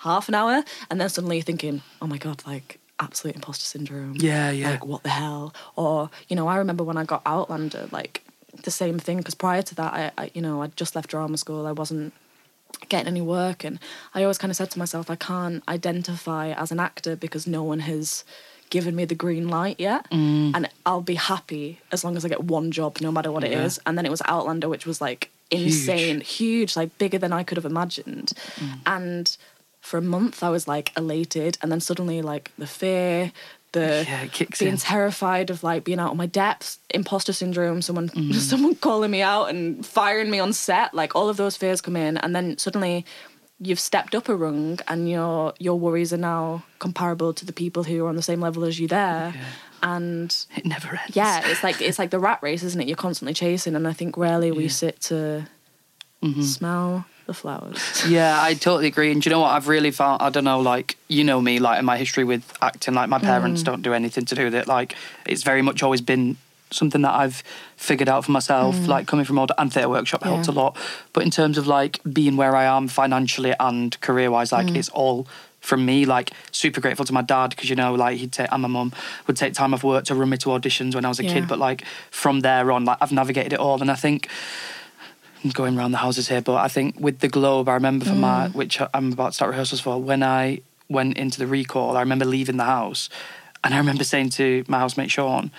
half 0.00 0.28
an 0.28 0.34
hour 0.34 0.62
and 0.90 1.00
then 1.00 1.08
suddenly 1.08 1.36
you're 1.38 1.42
thinking, 1.50 1.82
oh 2.00 2.06
my 2.06 2.18
God, 2.18 2.42
like 2.46 2.78
absolute 2.98 3.36
imposter 3.36 3.64
syndrome. 3.64 4.14
Yeah, 4.16 4.50
yeah. 4.50 4.70
Like, 4.72 4.86
what 4.86 5.02
the 5.02 5.10
hell? 5.10 5.54
Or, 5.76 6.10
you 6.28 6.36
know, 6.36 6.48
I 6.48 6.56
remember 6.56 6.82
when 6.84 6.96
I 6.96 7.04
got 7.04 7.22
Outlander, 7.26 7.88
like 7.90 8.22
the 8.64 8.70
same 8.70 8.98
thing 8.98 9.18
because 9.18 9.34
prior 9.34 9.62
to 9.62 9.74
that, 9.74 9.92
I, 9.92 10.10
I, 10.16 10.30
you 10.34 10.40
know, 10.42 10.62
I'd 10.62 10.76
just 10.76 10.94
left 10.96 11.10
drama 11.10 11.36
school. 11.36 11.66
I 11.66 11.72
wasn't 11.72 12.12
getting 12.88 13.06
any 13.08 13.20
work 13.20 13.64
and 13.64 13.78
I 14.14 14.22
always 14.22 14.38
kind 14.38 14.50
of 14.50 14.56
said 14.56 14.70
to 14.72 14.78
myself 14.78 15.10
I 15.10 15.16
can't 15.16 15.62
identify 15.68 16.50
as 16.52 16.70
an 16.72 16.78
actor 16.80 17.16
because 17.16 17.46
no 17.46 17.62
one 17.62 17.80
has 17.80 18.22
given 18.70 18.94
me 18.94 19.04
the 19.04 19.14
green 19.14 19.48
light 19.48 19.78
yet 19.78 20.08
Mm. 20.10 20.52
and 20.54 20.68
I'll 20.84 21.00
be 21.00 21.14
happy 21.14 21.80
as 21.92 22.04
long 22.04 22.16
as 22.16 22.24
I 22.24 22.28
get 22.28 22.44
one 22.44 22.70
job 22.72 23.00
no 23.00 23.10
matter 23.12 23.30
what 23.32 23.44
it 23.44 23.52
Yeah. 23.52 23.64
is 23.64 23.78
and 23.86 23.96
then 23.96 24.04
it 24.04 24.10
was 24.10 24.20
Outlander 24.26 24.68
which 24.68 24.84
was 24.86 25.00
like 25.00 25.30
insane 25.50 26.20
huge, 26.20 26.76
like 26.76 26.96
bigger 26.98 27.18
than 27.18 27.32
I 27.32 27.44
could 27.44 27.56
have 27.56 27.64
imagined 27.64 28.32
Mm. 28.56 28.80
and 28.86 29.36
for 29.86 29.98
a 29.98 30.02
month 30.16 30.42
I 30.42 30.50
was 30.50 30.66
like 30.66 30.90
elated, 30.96 31.58
and 31.62 31.70
then 31.70 31.80
suddenly 31.80 32.20
like 32.32 32.50
the 32.58 32.66
fear, 32.66 33.30
the 33.72 34.04
Yeah, 34.08 34.26
kicks 34.26 34.58
being 34.58 34.72
in. 34.72 34.78
terrified 34.78 35.48
of 35.50 35.62
like 35.62 35.84
being 35.84 36.00
out 36.00 36.10
of 36.10 36.16
my 36.16 36.26
depths, 36.26 36.78
imposter 36.90 37.32
syndrome, 37.32 37.82
someone 37.82 38.08
mm. 38.08 38.34
someone 38.52 38.74
calling 38.74 39.10
me 39.10 39.22
out 39.22 39.46
and 39.50 39.86
firing 39.86 40.30
me 40.30 40.40
on 40.40 40.52
set, 40.52 40.92
like 40.92 41.14
all 41.14 41.28
of 41.28 41.36
those 41.36 41.56
fears 41.56 41.80
come 41.80 41.96
in, 41.96 42.16
and 42.18 42.34
then 42.34 42.58
suddenly 42.58 43.04
you've 43.58 43.80
stepped 43.80 44.14
up 44.14 44.28
a 44.28 44.34
rung 44.36 44.78
and 44.88 45.08
your 45.08 45.54
your 45.58 45.78
worries 45.78 46.12
are 46.12 46.18
now 46.34 46.62
comparable 46.78 47.32
to 47.32 47.44
the 47.46 47.52
people 47.54 47.82
who 47.84 48.04
are 48.04 48.08
on 48.08 48.16
the 48.16 48.22
same 48.30 48.40
level 48.40 48.64
as 48.64 48.78
you 48.80 48.88
there. 48.88 49.32
And 49.82 50.30
It 50.56 50.64
never 50.66 50.88
ends. 51.00 51.14
yeah, 51.16 51.46
it's 51.50 51.62
like 51.62 51.80
it's 51.80 51.98
like 51.98 52.10
the 52.10 52.18
rat 52.18 52.40
race, 52.42 52.62
isn't 52.64 52.80
it? 52.82 52.88
You're 52.88 52.96
constantly 53.06 53.34
chasing, 53.34 53.76
and 53.76 53.86
I 53.86 53.92
think 53.92 54.16
rarely 54.16 54.50
we 54.50 54.64
Yeah. 54.64 54.70
sit 54.82 55.00
to 55.08 55.46
mm-hmm. 56.22 56.42
smell 56.42 57.04
the 57.26 57.34
flowers. 57.34 58.04
Yeah, 58.08 58.38
I 58.40 58.54
totally 58.54 58.86
agree. 58.86 59.10
And 59.10 59.20
do 59.20 59.28
you 59.28 59.34
know 59.34 59.40
what? 59.40 59.50
I've 59.50 59.68
really 59.68 59.90
found, 59.90 60.22
I 60.22 60.30
don't 60.30 60.44
know, 60.44 60.60
like, 60.60 60.96
you 61.08 61.24
know 61.24 61.40
me, 61.40 61.58
like, 61.58 61.78
in 61.78 61.84
my 61.84 61.96
history 61.96 62.24
with 62.24 62.52
acting, 62.62 62.94
like, 62.94 63.08
my 63.08 63.18
parents 63.18 63.62
mm. 63.62 63.66
don't 63.66 63.82
do 63.82 63.92
anything 63.92 64.24
to 64.26 64.34
do 64.34 64.44
with 64.44 64.54
it. 64.54 64.66
Like, 64.68 64.94
it's 65.26 65.42
very 65.42 65.62
much 65.62 65.82
always 65.82 66.00
been 66.00 66.36
something 66.70 67.02
that 67.02 67.14
I've 67.14 67.42
figured 67.76 68.08
out 68.08 68.24
for 68.24 68.32
myself, 68.32 68.76
mm. 68.76 68.86
like, 68.86 69.06
coming 69.06 69.24
from 69.24 69.38
Oldham 69.38 69.70
theatre 69.70 69.88
workshop 69.88 70.22
helped 70.22 70.48
a 70.48 70.52
lot. 70.52 70.76
But 71.12 71.24
in 71.24 71.30
terms 71.30 71.58
of, 71.58 71.66
like, 71.66 72.00
being 72.10 72.36
where 72.36 72.54
I 72.54 72.64
am 72.64 72.88
financially 72.88 73.54
and 73.58 73.98
career 74.00 74.30
wise, 74.30 74.52
like, 74.52 74.68
mm. 74.68 74.76
it's 74.76 74.88
all 74.90 75.26
from 75.60 75.84
me. 75.84 76.04
Like, 76.04 76.30
super 76.52 76.80
grateful 76.80 77.04
to 77.06 77.12
my 77.12 77.22
dad 77.22 77.50
because, 77.50 77.68
you 77.68 77.76
know, 77.76 77.94
like, 77.94 78.18
he'd 78.18 78.32
take, 78.32 78.52
and 78.52 78.62
my 78.62 78.68
mum 78.68 78.92
would 79.26 79.36
take 79.36 79.52
time 79.52 79.74
off 79.74 79.82
work 79.82 80.04
to 80.04 80.14
run 80.14 80.28
me 80.28 80.36
to 80.38 80.50
auditions 80.50 80.94
when 80.94 81.04
I 81.04 81.08
was 81.08 81.18
a 81.18 81.24
Yeah. 81.24 81.34
kid. 81.34 81.48
But, 81.48 81.58
like, 81.58 81.84
from 82.10 82.40
there 82.40 82.70
on, 82.70 82.84
like, 82.84 82.98
I've 83.00 83.12
navigated 83.12 83.52
it 83.52 83.58
all. 83.58 83.80
And 83.80 83.90
I 83.90 83.96
think, 83.96 84.28
I'm 85.44 85.50
going 85.50 85.78
around 85.78 85.92
the 85.92 85.98
houses 85.98 86.28
here, 86.28 86.40
but 86.40 86.56
I 86.56 86.68
think 86.68 86.98
with 86.98 87.20
the 87.20 87.28
Globe, 87.28 87.68
I 87.68 87.74
remember 87.74 88.04
for 88.04 88.14
my, 88.14 88.48
mm. 88.48 88.54
which 88.54 88.80
I'm 88.94 89.12
about 89.12 89.28
to 89.28 89.32
start 89.34 89.50
rehearsals 89.50 89.80
for, 89.80 90.00
when 90.00 90.22
I 90.22 90.60
went 90.88 91.16
into 91.16 91.38
the 91.38 91.46
recall, 91.46 91.96
I 91.96 92.00
remember 92.00 92.24
leaving 92.24 92.56
the 92.56 92.64
house 92.64 93.08
and 93.62 93.74
I 93.74 93.78
remember 93.78 94.04
saying 94.04 94.30
to 94.30 94.64
my 94.68 94.78
housemate 94.78 95.10
Sean, 95.10 95.50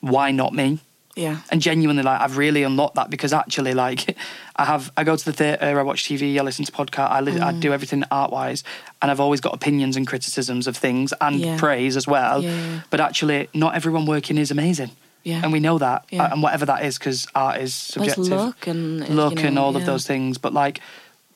why 0.00 0.30
not 0.30 0.52
me? 0.54 0.80
Yeah. 1.16 1.38
And 1.50 1.62
genuinely, 1.62 2.02
like, 2.02 2.20
I've 2.20 2.36
really 2.36 2.64
unlocked 2.64 2.96
that 2.96 3.08
because 3.08 3.32
actually, 3.32 3.72
like, 3.72 4.16
I 4.56 4.64
have, 4.64 4.92
I 4.96 5.04
go 5.04 5.16
to 5.16 5.24
the 5.24 5.32
theatre, 5.32 5.78
I 5.78 5.82
watch 5.82 6.04
TV, 6.04 6.38
I 6.38 6.42
listen 6.42 6.64
to 6.64 6.72
podcast, 6.72 7.10
I, 7.10 7.20
li- 7.20 7.40
I 7.40 7.52
mm. 7.52 7.60
do 7.60 7.72
everything 7.72 8.02
art 8.10 8.32
wise, 8.32 8.64
and 9.00 9.10
I've 9.10 9.20
always 9.20 9.40
got 9.40 9.54
opinions 9.54 9.96
and 9.96 10.06
criticisms 10.06 10.66
of 10.66 10.76
things 10.76 11.14
and 11.20 11.36
Yeah. 11.36 11.56
praise 11.56 11.96
as 11.96 12.06
well. 12.06 12.42
Yeah. 12.42 12.80
But 12.90 13.00
actually, 13.00 13.48
not 13.54 13.74
everyone 13.74 14.06
working 14.06 14.38
is 14.38 14.50
amazing. 14.50 14.90
Yeah. 15.24 15.40
And 15.42 15.52
we 15.52 15.58
know 15.60 15.78
that, 15.78 16.04
Yeah. 16.10 16.30
and 16.32 16.42
whatever 16.42 16.66
that 16.66 16.84
is, 16.84 16.98
because 16.98 17.26
art 17.34 17.60
is 17.60 17.92
Well, 17.96 18.04
it's 18.06 18.14
subjective 18.14 18.68
and, 18.68 19.02
uh, 19.02 19.06
look 19.08 19.40
you 19.40 19.46
and 19.46 19.54
know, 19.56 19.64
all 19.64 19.76
of 19.76 19.84
those 19.86 20.06
things. 20.06 20.38
But 20.38 20.52
like, 20.52 20.80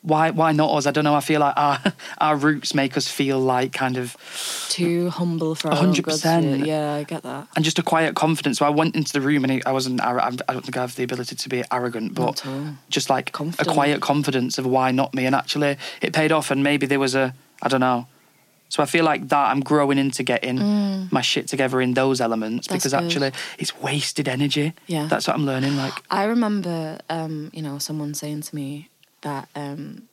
why 0.01 0.29
why 0.29 0.53
not 0.53 0.71
us? 0.77 0.85
I 0.85 0.91
don't 0.91 1.03
know. 1.03 1.15
I 1.15 1.19
feel 1.19 1.41
like 1.41 1.55
our 1.57 1.77
our 2.19 2.35
roots 2.37 2.73
make 2.73 2.95
us 2.95 3.07
feel 3.09 3.37
like 3.39 3.73
kind 3.73 3.97
of 3.97 4.15
Too 4.69 5.09
humble 5.09 5.55
for 5.55 5.71
our 5.73 5.77
100%. 5.83 6.65
Yeah, 6.65 6.93
I 6.93 7.03
get 7.03 7.23
that. 7.23 7.47
and 7.55 7.65
just 7.65 7.79
a 7.79 7.83
quiet 7.83 8.15
confidence. 8.15 8.59
So 8.59 8.65
I 8.65 8.69
went 8.69 8.95
into 8.95 9.11
the 9.11 9.19
room 9.21 9.43
and 9.43 9.61
I 9.65 9.71
wasn't. 9.73 9.99
I'm- 10.01 10.37
don't 10.47 10.63
think 10.63 10.77
I 10.77 10.81
have 10.81 10.95
the 10.95 11.03
ability 11.03 11.35
to 11.35 11.49
be 11.49 11.63
arrogant, 11.71 12.13
but 12.13 12.25
Not 12.25 12.45
at 12.45 12.51
all. 12.51 12.65
just 12.89 13.09
like 13.09 13.31
Confident. 13.33 13.67
a 13.67 13.73
quiet 13.73 13.99
confidence 14.01 14.57
of 14.57 14.65
why 14.65 14.91
not 14.91 15.13
me. 15.13 15.25
And 15.25 15.35
actually, 15.35 15.77
it 16.01 16.13
paid 16.13 16.31
off. 16.31 16.49
And 16.51 16.63
maybe 16.63 16.85
there 16.85 16.99
was 16.99 17.15
a 17.15 17.33
I 17.61 17.67
don't 17.67 17.81
know. 17.81 18.07
So 18.69 18.81
I 18.83 18.85
feel 18.85 19.03
like 19.03 19.27
that 19.29 19.49
I'm 19.51 19.59
growing 19.61 19.97
into 19.97 20.23
getting 20.23 21.07
my 21.11 21.21
shit 21.21 21.47
together 21.47 21.81
in 21.81 21.93
those 21.95 22.21
elements 22.21 22.67
Mm. 22.67 22.71
That's 22.71 22.85
because 22.85 22.93
good. 22.93 23.03
actually 23.03 23.31
it's 23.57 23.73
wasted 23.81 24.27
energy. 24.27 24.73
Yeah. 24.87 25.07
that's 25.07 25.27
what 25.27 25.35
I'm 25.35 25.45
learning. 25.45 25.75
Like, 25.75 25.93
I 26.11 26.23
remember, 26.25 26.99
um, 27.09 27.49
you 27.53 27.61
know, 27.61 27.77
someone 27.79 28.13
saying 28.13 28.41
to 28.43 28.55
me 28.55 28.89
that 29.21 29.49
um, 29.55 30.03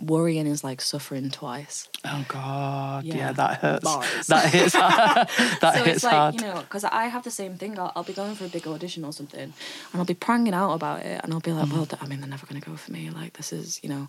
worrying 0.00 0.46
is 0.46 0.62
like 0.64 0.80
suffering 0.80 1.30
twice. 1.30 1.88
oh 2.04 2.24
god, 2.28 3.04
yeah, 3.04 3.14
Yeah. 3.16 3.32
that 3.32 3.58
hurts. 3.60 3.84
Bars. 3.84 4.26
That 4.26 4.52
hits. 4.52 4.72
that 4.74 5.28
so 5.60 5.70
hits 5.84 5.88
it's 5.96 6.04
like 6.04 6.12
hard. 6.12 6.34
you 6.34 6.40
know 6.42 6.60
because 6.60 6.84
i 6.84 7.04
have 7.06 7.22
the 7.24 7.30
same 7.30 7.56
thing 7.56 7.78
I'll, 7.78 7.92
I'll 7.96 8.02
be 8.04 8.12
going 8.12 8.34
for 8.34 8.44
a 8.44 8.48
big 8.48 8.66
audition 8.66 9.04
or 9.04 9.12
something 9.12 9.40
and 9.40 9.94
i'll 9.94 10.04
be 10.04 10.14
pranging 10.14 10.52
out 10.54 10.72
about 10.74 11.00
it 11.00 11.20
and 11.24 11.32
i'll 11.32 11.40
be 11.40 11.52
like 11.52 11.70
well 11.72 11.88
i 12.00 12.06
mean 12.06 12.20
they're 12.20 12.28
never 12.28 12.46
going 12.46 12.60
to 12.60 12.70
go 12.70 12.76
for 12.76 12.92
me 12.92 13.08
like 13.10 13.32
this 13.34 13.52
is 13.52 13.80
you 13.82 13.88
know 13.88 14.08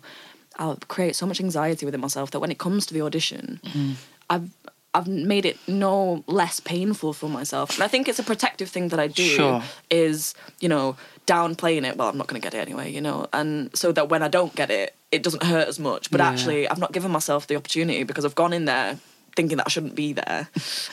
i'll 0.58 0.78
create 0.88 1.14
so 1.16 1.26
much 1.26 1.40
anxiety 1.40 1.84
within 1.84 2.00
myself 2.00 2.30
that 2.30 2.40
when 2.40 2.50
it 2.50 2.58
comes 2.58 2.86
to 2.86 2.94
the 2.94 3.02
audition 3.02 3.60
mm. 3.64 3.94
i've 4.30 4.50
I've 4.94 5.06
made 5.06 5.44
it 5.44 5.58
no 5.68 6.24
less 6.26 6.60
painful 6.60 7.12
for 7.12 7.28
myself, 7.28 7.74
and 7.74 7.84
I 7.84 7.88
think 7.88 8.08
it's 8.08 8.18
a 8.18 8.22
protective 8.22 8.70
thing 8.70 8.88
that 8.88 8.98
I 8.98 9.06
do. 9.06 9.22
Sure. 9.22 9.62
Is 9.90 10.34
you 10.60 10.68
know 10.68 10.96
downplaying 11.26 11.86
it. 11.86 11.96
Well, 11.96 12.08
I'm 12.08 12.16
not 12.16 12.26
going 12.26 12.40
to 12.40 12.44
get 12.44 12.54
it 12.54 12.58
anyway, 12.66 12.90
you 12.90 13.02
know, 13.02 13.26
and 13.32 13.70
so 13.76 13.92
that 13.92 14.08
when 14.08 14.22
I 14.22 14.28
don't 14.28 14.54
get 14.54 14.70
it, 14.70 14.94
it 15.12 15.22
doesn't 15.22 15.42
hurt 15.42 15.68
as 15.68 15.78
much. 15.78 16.10
But 16.10 16.20
Yeah. 16.20 16.30
actually, 16.30 16.68
I've 16.68 16.78
not 16.78 16.92
given 16.92 17.10
myself 17.10 17.46
the 17.46 17.56
opportunity 17.56 18.02
because 18.02 18.24
I've 18.24 18.34
gone 18.34 18.54
in 18.54 18.64
there 18.64 18.98
thinking 19.38 19.56
that 19.58 19.66
I 19.68 19.70
shouldn't 19.74 19.94
be 19.94 20.12
there, 20.12 20.48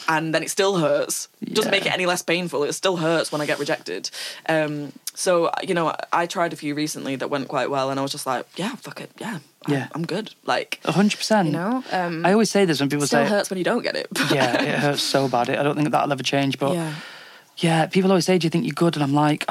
and 0.07 0.33
then 0.33 0.41
it 0.45 0.49
still 0.49 0.77
hurts. 0.77 1.27
It 1.41 1.53
doesn't 1.57 1.71
make 1.71 1.85
it 1.89 1.93
any 1.93 2.05
less 2.05 2.21
painful. 2.21 2.63
It 2.63 2.73
still 2.73 2.97
hurts 2.97 3.31
when 3.31 3.41
I 3.41 3.45
get 3.51 3.57
rejected. 3.59 4.09
Um, 4.47 4.91
so 5.15 5.49
you 5.67 5.73
know, 5.73 5.87
I, 5.89 5.95
I 6.21 6.25
tried 6.27 6.53
a 6.53 6.55
few 6.55 6.75
recently 6.75 7.15
that 7.17 7.29
went 7.29 7.47
quite 7.47 7.69
well, 7.69 7.89
and 7.89 7.99
I 7.99 8.03
was 8.03 8.11
just 8.11 8.25
like, 8.27 8.45
yeah, 8.55 8.75
fuck 8.75 9.01
it, 9.01 9.09
yeah, 9.17 9.39
I- 9.67 9.71
Yeah. 9.71 9.87
I'm 9.95 10.05
good. 10.05 10.27
Like, 10.45 10.79
hundred 10.85 11.17
percent. 11.17 11.47
you 11.47 11.53
know, 11.53 11.83
um, 11.91 12.25
I 12.25 12.31
always 12.33 12.51
say 12.51 12.65
this 12.65 12.79
when 12.79 12.89
people 12.89 13.07
say. 13.07 13.21
It 13.23 13.25
still 13.25 13.37
hurts 13.37 13.49
when 13.49 13.57
you 13.57 13.65
don't 13.71 13.83
get 13.83 13.95
it. 13.95 14.07
"Yeah, 14.31 14.61
it 14.61 14.79
hurts 14.85 15.01
so 15.03 15.27
bad." 15.27 15.49
I 15.49 15.63
don't 15.63 15.75
think 15.75 15.89
that'll 15.91 16.11
ever 16.13 16.23
change. 16.35 16.53
But 16.59 16.73
yeah. 16.75 16.93
yeah, 17.57 17.85
people 17.87 18.11
always 18.11 18.25
say, 18.25 18.37
"Do 18.37 18.45
you 18.45 18.51
think 18.53 18.65
you're 18.65 18.81
good?" 18.85 18.95
And 18.95 19.03
I'm 19.03 19.13
like, 19.25 19.43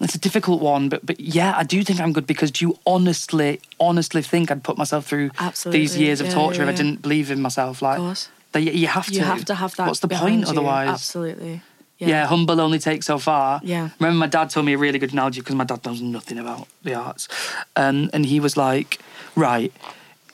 "It's 0.00 0.14
a 0.14 0.18
difficult 0.18 0.60
one." 0.62 0.88
But 0.88 1.04
but 1.04 1.20
yeah, 1.20 1.54
I 1.56 1.64
do 1.64 1.82
think 1.82 2.00
I'm 2.00 2.12
good 2.12 2.26
because 2.26 2.50
do 2.50 2.64
you 2.66 2.78
honestly, 2.86 3.60
honestly 3.78 4.22
think 4.22 4.50
I'd 4.50 4.62
put 4.62 4.78
myself 4.78 5.06
through 5.06 5.30
these 5.66 5.96
years 5.96 6.20
of 6.20 6.26
Yeah, 6.28 6.34
torture 6.34 6.62
yeah, 6.62 6.68
if 6.70 6.74
I 6.74 6.76
didn't 6.76 7.02
believe 7.02 7.30
in 7.30 7.40
myself? 7.40 7.82
Like, 7.82 7.98
of 7.98 8.04
course. 8.04 8.28
that 8.52 8.62
you, 8.62 8.86
have 8.86 9.06
to. 9.06 9.14
You 9.14 9.22
have 9.22 9.44
to 9.46 9.54
have 9.54 9.76
that. 9.76 9.86
What's 9.86 10.00
the 10.00 10.08
point 10.08 10.42
you. 10.42 10.48
otherwise? 10.48 10.88
Absolutely. 10.88 11.62
Yeah. 11.98 12.26
humble 12.26 12.60
only 12.60 12.78
takes 12.78 13.06
so 13.06 13.18
far. 13.18 13.60
Yeah. 13.64 13.90
Remember, 13.98 14.18
my 14.18 14.26
dad 14.28 14.50
told 14.50 14.66
me 14.66 14.74
a 14.74 14.78
really 14.78 14.98
good 15.00 15.12
analogy 15.12 15.40
because 15.40 15.56
my 15.56 15.64
dad 15.64 15.84
knows 15.84 16.00
nothing 16.00 16.38
about 16.38 16.68
the 16.84 16.94
arts, 16.94 17.28
um, 17.74 18.08
and 18.12 18.24
he 18.26 18.38
was 18.40 18.56
like, 18.56 19.00
"Right, 19.34 19.72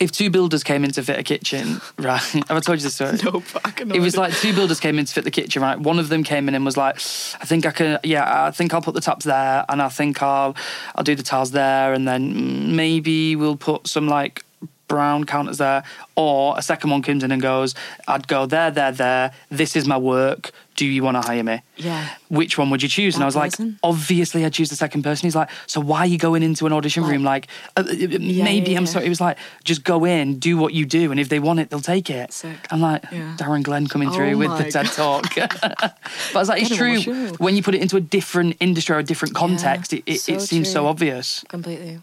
if 0.00 0.10
two 0.12 0.30
builders 0.30 0.64
came 0.64 0.84
in 0.84 0.90
to 0.92 1.02
fit 1.02 1.18
a 1.18 1.22
kitchen, 1.22 1.80
right? 1.98 2.20
Have 2.20 2.50
I 2.50 2.60
told 2.60 2.78
you 2.78 2.84
this 2.84 2.94
story? 2.94 3.18
No, 3.22 3.42
I 3.64 3.70
can 3.70 3.90
It 3.90 4.00
was 4.00 4.16
like 4.16 4.34
two 4.34 4.54
builders 4.54 4.80
came 4.80 4.98
in 4.98 5.04
to 5.04 5.12
fit 5.12 5.24
the 5.24 5.30
kitchen, 5.30 5.62
right? 5.62 5.78
One 5.78 5.98
of 5.98 6.08
them 6.08 6.24
came 6.24 6.48
in 6.48 6.54
and 6.54 6.64
was 6.64 6.76
like, 6.76 6.96
"I 6.96 7.46
think 7.46 7.66
I 7.66 7.70
can, 7.70 7.98
yeah, 8.02 8.46
I 8.46 8.50
think 8.50 8.74
I'll 8.74 8.82
put 8.82 8.94
the 8.94 9.00
taps 9.00 9.24
there, 9.24 9.64
and 9.68 9.80
I 9.80 9.88
think 9.88 10.22
I'll, 10.22 10.56
I'll 10.94 11.04
do 11.04 11.14
the 11.14 11.22
tiles 11.22 11.52
there, 11.52 11.92
and 11.92 12.06
then 12.06 12.34
mm, 12.34 12.74
maybe 12.74 13.36
we'll 13.36 13.56
put 13.56 13.86
some 13.86 14.08
like." 14.08 14.44
Brown 14.88 15.24
counters 15.24 15.58
there, 15.58 15.82
or 16.16 16.56
a 16.58 16.62
second 16.62 16.90
one 16.90 17.02
comes 17.02 17.24
in 17.24 17.32
and 17.32 17.40
goes, 17.40 17.74
I'd 18.06 18.28
go 18.28 18.46
there, 18.46 18.70
there, 18.70 18.92
there. 18.92 19.32
This 19.50 19.76
is 19.76 19.86
my 19.86 19.96
work. 19.96 20.52
Do 20.76 20.84
you 20.86 21.04
want 21.04 21.16
to 21.16 21.20
hire 21.20 21.44
me? 21.44 21.62
Yeah. 21.76 22.08
which 22.28 22.58
one 22.58 22.68
would 22.70 22.82
you 22.82 22.88
choose? 22.88 23.14
and 23.14 23.22
I 23.22 23.30
That 23.30 23.34
was 23.44 23.58
like, 23.58 23.68
obviously 23.84 24.44
I'd 24.44 24.52
choose 24.52 24.70
the 24.70 24.76
second 24.76 25.04
person. 25.04 25.24
He's 25.26 25.36
like, 25.36 25.48
so 25.68 25.80
why 25.80 26.00
are 26.00 26.06
you 26.06 26.18
going 26.18 26.42
into 26.42 26.66
an 26.66 26.72
audition 26.72 27.04
Like- 27.04 27.12
room? 27.12 27.22
Like, 27.22 27.46
uh, 27.76 27.84
uh, 27.86 27.92
maybe 27.92 28.72
yeah, 28.72 28.78
I'm 28.78 28.84
yeah. 28.84 28.84
sorry. 28.84 29.06
It 29.06 29.08
was 29.08 29.20
like, 29.20 29.38
just 29.62 29.84
go 29.84 30.04
in, 30.04 30.40
do 30.40 30.56
what 30.56 30.74
you 30.74 30.84
do, 30.84 31.12
and 31.12 31.20
if 31.20 31.28
they 31.28 31.38
want 31.38 31.60
it, 31.60 31.70
they'll 31.70 31.80
take 31.80 32.10
it. 32.10 32.32
Sick. 32.32 32.56
I'm 32.72 32.80
like, 32.80 33.04
Yeah. 33.12 33.36
Darren 33.38 33.62
Glen 33.62 33.86
coming 33.86 34.08
Oh 34.08 34.12
through 34.14 34.36
with 34.36 34.50
the 34.58 34.64
my 34.64 34.70
TED 34.70 34.86
talk. 34.86 35.32
but 35.36 35.94
I 36.34 36.38
was 36.38 36.48
like, 36.48 36.60
it's 36.62 36.70
Get 36.70 36.80
him 36.80 36.96
on 36.96 37.02
true. 37.02 37.36
When 37.38 37.54
you 37.56 37.62
put 37.62 37.76
it 37.76 37.80
into 37.80 37.96
a 37.96 38.00
different 38.00 38.56
industry 38.58 38.96
or 38.96 38.98
a 38.98 39.04
different 39.04 39.34
context, 39.36 39.92
it, 39.92 40.02
it, 40.06 40.20
so 40.20 40.32
it 40.34 40.40
seems 40.40 40.70
so 40.70 40.86
obvious. 40.88 41.44
Completely. 41.48 42.00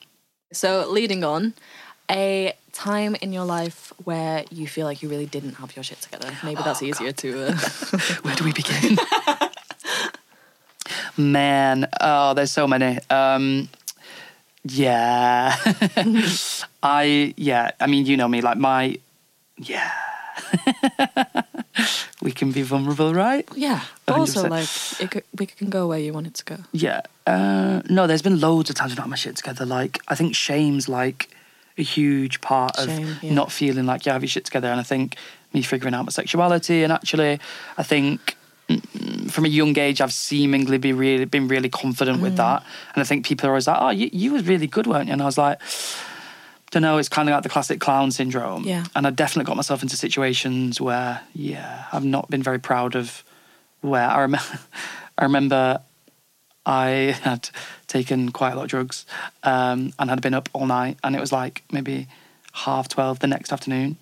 So, 0.54 0.86
leading 0.90 1.24
on, 1.26 1.54
a 2.10 2.54
time 2.74 3.16
in 3.22 3.34
your 3.34 3.46
life 3.46 3.94
where 4.04 4.46
you 4.50 4.68
feel 4.68 4.86
like 4.86 5.01
you 5.01 5.10
really 5.10 5.25
didn't 5.25 5.56
have 5.56 5.75
your 5.75 5.84
shit 5.84 6.01
together. 6.01 6.32
Maybe 6.44 6.62
that's 6.63 6.82
easier 6.82 7.12
to. 7.12 7.48
Uh, 7.48 7.58
Where 8.22 8.36
do 8.36 8.44
we 8.44 8.54
begin? 8.54 8.98
Man, 11.18 11.88
oh, 12.00 12.34
there's 12.34 12.51
so 12.51 12.68
many. 12.68 12.98
Um, 13.10 13.70
yeah, 14.63 15.56
I 16.84 17.34
yeah. 17.36 17.72
I 17.80 17.88
mean, 17.88 18.06
you 18.06 18.16
know 18.18 18.28
me. 18.28 18.42
Like 18.42 18.58
my 18.58 18.98
yeah. 19.58 19.92
we 22.22 22.32
can 22.32 22.51
be 22.51 22.62
vulnerable, 22.62 23.13
right? 23.13 23.48
yeah. 23.56 23.82
But 24.06 24.18
also, 24.18 24.44
100%. 24.44 24.50
like, 24.50 25.01
it 25.01 25.12
could, 25.12 25.24
we 25.38 25.46
can 25.46 25.70
go 25.70 25.88
where 25.88 26.00
you 26.00 26.13
want 26.13 26.28
it 26.28 26.34
to 26.36 26.46
go. 26.46 26.58
Yeah. 26.72 27.01
Uh, 27.25 27.82
no, 27.90 28.08
there's 28.08 28.22
been 28.22 28.40
loads 28.40 28.70
of 28.70 28.75
times 28.75 28.92
I've 28.92 28.98
not 28.98 29.04
had 29.04 29.10
my 29.10 29.16
shit 29.16 29.36
together. 29.36 29.66
Like, 29.66 30.00
I 30.08 30.16
think 30.16 30.36
shame's 30.36 30.90
like 30.90 31.30
a 31.78 31.84
huge 31.84 32.42
part 32.42 32.78
of 32.78 32.90
yeah. 33.24 33.34
not 33.34 33.51
feeling 33.51 33.86
like 33.86 34.06
you 34.06 34.12
have 34.12 34.22
your 34.22 34.30
shit 34.30 34.46
together. 34.46 34.70
And 34.70 34.80
I 34.80 34.84
think 34.84 35.16
me 35.54 35.62
figuring 35.62 35.94
out 35.94 36.06
my 36.06 36.12
sexuality, 36.12 36.84
and 36.84 36.94
actually, 36.94 37.40
I 37.78 37.84
think 37.84 38.36
mm, 38.70 39.30
from 39.32 39.46
a 39.46 39.50
young 39.50 39.78
age, 39.78 40.01
I've 40.01 40.13
seemingly 40.13 40.78
be 40.78 40.94
really 40.94 41.25
been 41.25 41.48
really 41.48 41.70
confident 41.70 42.20
Mm. 42.20 42.24
with 42.24 42.38
that. 42.38 42.63
And 42.94 43.01
I 43.01 43.06
think 43.06 43.25
people 43.25 43.48
are 43.48 43.51
always 43.51 43.68
like, 43.68 43.78
"Oh, 43.80 43.90
you, 43.90 44.10
you 44.13 44.34
was 44.34 44.46
really 44.48 44.68
good, 44.68 44.88
weren't 44.88 45.08
you?" 45.08 45.13
And 45.13 45.22
I 45.22 45.25
was 45.25 45.38
like. 45.38 45.60
Don't 46.74 46.84
know. 46.84 46.98
It's 47.00 47.10
kind 47.10 47.28
of 47.28 47.34
like 47.34 47.44
the 47.44 47.50
classic 47.50 47.82
clown 47.82 48.12
syndrome. 48.12 48.63
Yeah. 48.63 48.86
And 48.96 49.06
I 49.06 49.10
definitely 49.10 49.44
got 49.50 49.58
myself 49.58 49.84
into 49.84 49.98
situations 49.98 50.80
where, 50.80 51.20
yeah, 51.34 51.84
I've 51.92 52.06
not 52.06 52.30
been 52.30 52.42
very 52.42 52.60
proud 52.62 52.96
of 52.96 53.25
where 53.82 54.08
I 54.10 54.22
remember. 54.22 54.48
I 55.18 55.24
remember 55.24 55.82
I 56.65 57.15
had 57.24 57.50
taken 57.88 58.32
quite 58.32 58.53
a 58.53 58.56
lot 58.56 58.63
of 58.63 58.70
drugs 58.70 59.06
um, 59.44 59.94
and 59.98 60.10
had 60.10 60.22
been 60.22 60.34
up 60.34 60.50
all 60.53 60.65
night, 60.68 60.98
and 61.03 61.15
it 61.15 61.20
was 61.20 61.32
like 61.32 61.63
maybe 61.72 62.08
half 62.53 62.88
twelve 62.88 63.20
the 63.20 63.27
next 63.27 63.51
afternoon, 63.51 63.98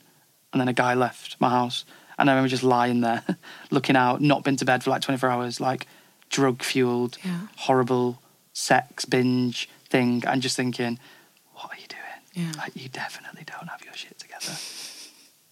and 0.51 0.59
then 0.59 0.67
a 0.67 0.73
guy 0.73 0.93
left 0.93 1.37
my 1.39 1.49
house. 1.49 1.85
And 2.17 2.29
I 2.29 2.33
remember 2.33 2.49
just 2.49 2.63
lying 2.63 2.99
there, 3.01 3.23
looking 3.71 3.95
out, 3.95 4.21
not 4.21 4.43
been 4.43 4.57
to 4.57 4.65
bed 4.65 4.83
for 4.83 4.89
like 4.89 5.01
24 5.01 5.29
hours, 5.29 5.61
like 5.61 5.87
drug 6.29 6.61
fueled, 6.63 7.17
Yeah. 7.23 7.47
horrible 7.55 8.21
sex 8.51 9.05
binge 9.05 9.69
thing, 9.89 10.23
and 10.27 10.41
just 10.41 10.57
thinking, 10.57 10.99
what 11.53 11.71
are 11.71 11.77
you 11.79 11.87
doing? 11.87 12.01
Yeah. 12.47 12.51
Like, 12.57 12.75
you 12.75 12.89
definitely 12.89 13.43
don't 13.45 13.69
have 13.69 13.81
your 13.85 13.93
shit 13.93 14.19
together. 14.19 14.51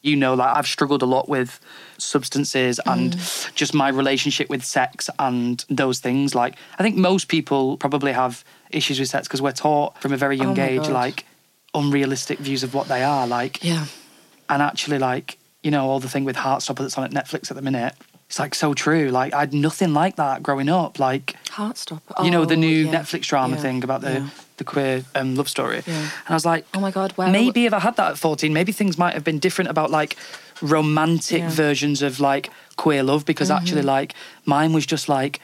You 0.08 0.16
know, 0.16 0.34
like 0.36 0.56
I've 0.56 0.68
struggled 0.68 1.02
a 1.02 1.06
lot 1.06 1.28
with 1.28 1.60
substances 1.98 2.80
and 2.86 3.14
Mm. 3.14 3.54
just 3.56 3.74
my 3.74 3.90
relationship 3.90 4.50
with 4.50 4.64
sex 4.64 5.10
and 5.20 5.64
those 5.70 6.00
things. 6.00 6.34
Like, 6.34 6.56
I 6.80 6.84
think 6.84 6.96
most 6.96 7.28
people 7.28 7.76
probably 7.78 8.14
have 8.14 8.44
issues 8.70 9.00
with 9.00 9.10
sex 9.10 9.28
because 9.28 9.42
we're 9.42 9.52
taught 9.52 10.00
from 10.02 10.14
a 10.14 10.18
very 10.18 10.38
young 10.38 10.58
Oh 10.60 10.64
age, 10.64 10.84
God. 10.84 10.92
like, 10.92 11.26
unrealistic 11.74 12.40
views 12.40 12.64
of 12.64 12.74
what 12.74 12.88
they 12.88 13.04
are. 13.04 13.28
Like, 13.28 13.64
Yeah. 13.64 13.86
and 14.50 14.62
actually 14.62 14.98
like 15.00 15.38
you 15.64 15.72
know 15.72 15.90
all 15.90 16.00
the 16.00 16.08
thing 16.08 16.24
with 16.24 16.38
heartstopper 16.38 16.78
that's 16.78 16.98
on 16.98 17.04
at 17.04 17.12
netflix 17.12 17.50
at 17.52 17.58
the 17.58 17.62
minute 17.62 17.94
it's 18.28 18.40
like 18.40 18.54
so 18.54 18.74
true 18.74 19.10
like 19.10 19.34
i 19.34 19.40
had 19.40 19.54
nothing 19.54 19.94
like 19.94 20.16
that 20.18 20.44
growing 20.44 20.70
up 20.70 21.00
like 21.00 21.36
Heartstopper. 21.48 22.24
you 22.26 22.32
know 22.32 22.46
the 22.46 22.56
Oh, 22.56 22.60
new 22.60 22.86
yeah. 22.86 22.92
netflix 22.92 23.22
drama 23.28 23.56
Yeah. 23.56 23.62
thing 23.62 23.84
about 23.84 24.02
the 24.02 24.12
Yeah. 24.14 24.30
the 24.58 24.64
queer 24.64 25.04
um, 25.16 25.36
love 25.36 25.48
story 25.50 25.82
Yeah. 25.88 25.94
and 26.02 26.30
i 26.30 26.34
was 26.34 26.46
like 26.46 26.66
Oh 26.74 26.80
my 26.82 26.92
God, 26.92 27.14
where- 27.16 27.30
maybe 27.30 27.66
if 27.66 27.74
i 27.74 27.80
had 27.80 27.96
that 27.96 28.12
at 28.12 28.18
14 28.18 28.52
maybe 28.54 28.72
things 28.72 28.98
might 28.98 29.14
have 29.14 29.24
been 29.24 29.40
different 29.40 29.70
about 29.72 29.92
like 29.92 30.18
romantic 30.62 31.44
versions 31.44 32.02
of 32.02 32.20
like 32.20 32.50
queer 32.76 33.04
love 33.04 33.26
because 33.26 33.50
actually 33.52 33.82
like 33.84 34.14
mine 34.46 34.74
was 34.74 34.86
just 34.86 35.08
like 35.08 35.40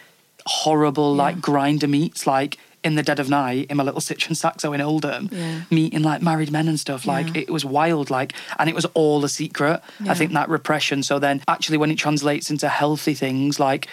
horrible 0.45 1.13
like 1.15 1.37
Grindr 1.37 1.89
meets 1.89 2.27
like 2.27 2.57
in 2.83 2.95
the 2.95 3.03
dead 3.03 3.19
of 3.19 3.29
night 3.29 3.67
in 3.69 3.77
my 3.77 3.83
little 3.83 4.01
Citroen 4.01 4.35
Saxo 4.35 4.73
in 4.73 4.81
Oldham, 4.81 5.29
Yeah. 5.31 5.61
meeting 5.71 6.03
like 6.03 6.21
married 6.21 6.51
men 6.51 6.67
and 6.67 6.79
stuff. 6.79 7.05
Like 7.05 7.27
Yeah. 7.33 7.41
it 7.43 7.49
was 7.49 7.63
wild, 7.63 8.09
like, 8.09 8.33
and 8.59 8.69
it 8.69 8.75
was 8.75 8.85
all 8.93 9.23
a 9.23 9.29
secret. 9.29 9.81
Yeah. 10.03 10.11
I 10.11 10.15
think 10.15 10.33
that 10.33 10.49
repression. 10.49 11.01
So 11.03 11.17
then, 11.19 11.41
actually, 11.47 11.77
when 11.77 11.91
it 11.91 11.95
translates 11.97 12.49
into 12.51 12.67
healthy 12.69 13.13
things, 13.13 13.59
like 13.59 13.87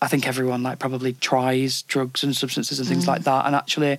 I 0.00 0.06
think 0.06 0.28
everyone 0.28 0.62
like 0.62 0.78
probably 0.78 1.12
tries 1.14 1.82
drugs 1.82 2.22
and 2.22 2.36
substances 2.36 2.78
and 2.78 2.88
things 2.88 3.04
Mm. 3.04 3.08
like 3.08 3.24
that. 3.24 3.46
And 3.46 3.54
actually, 3.56 3.98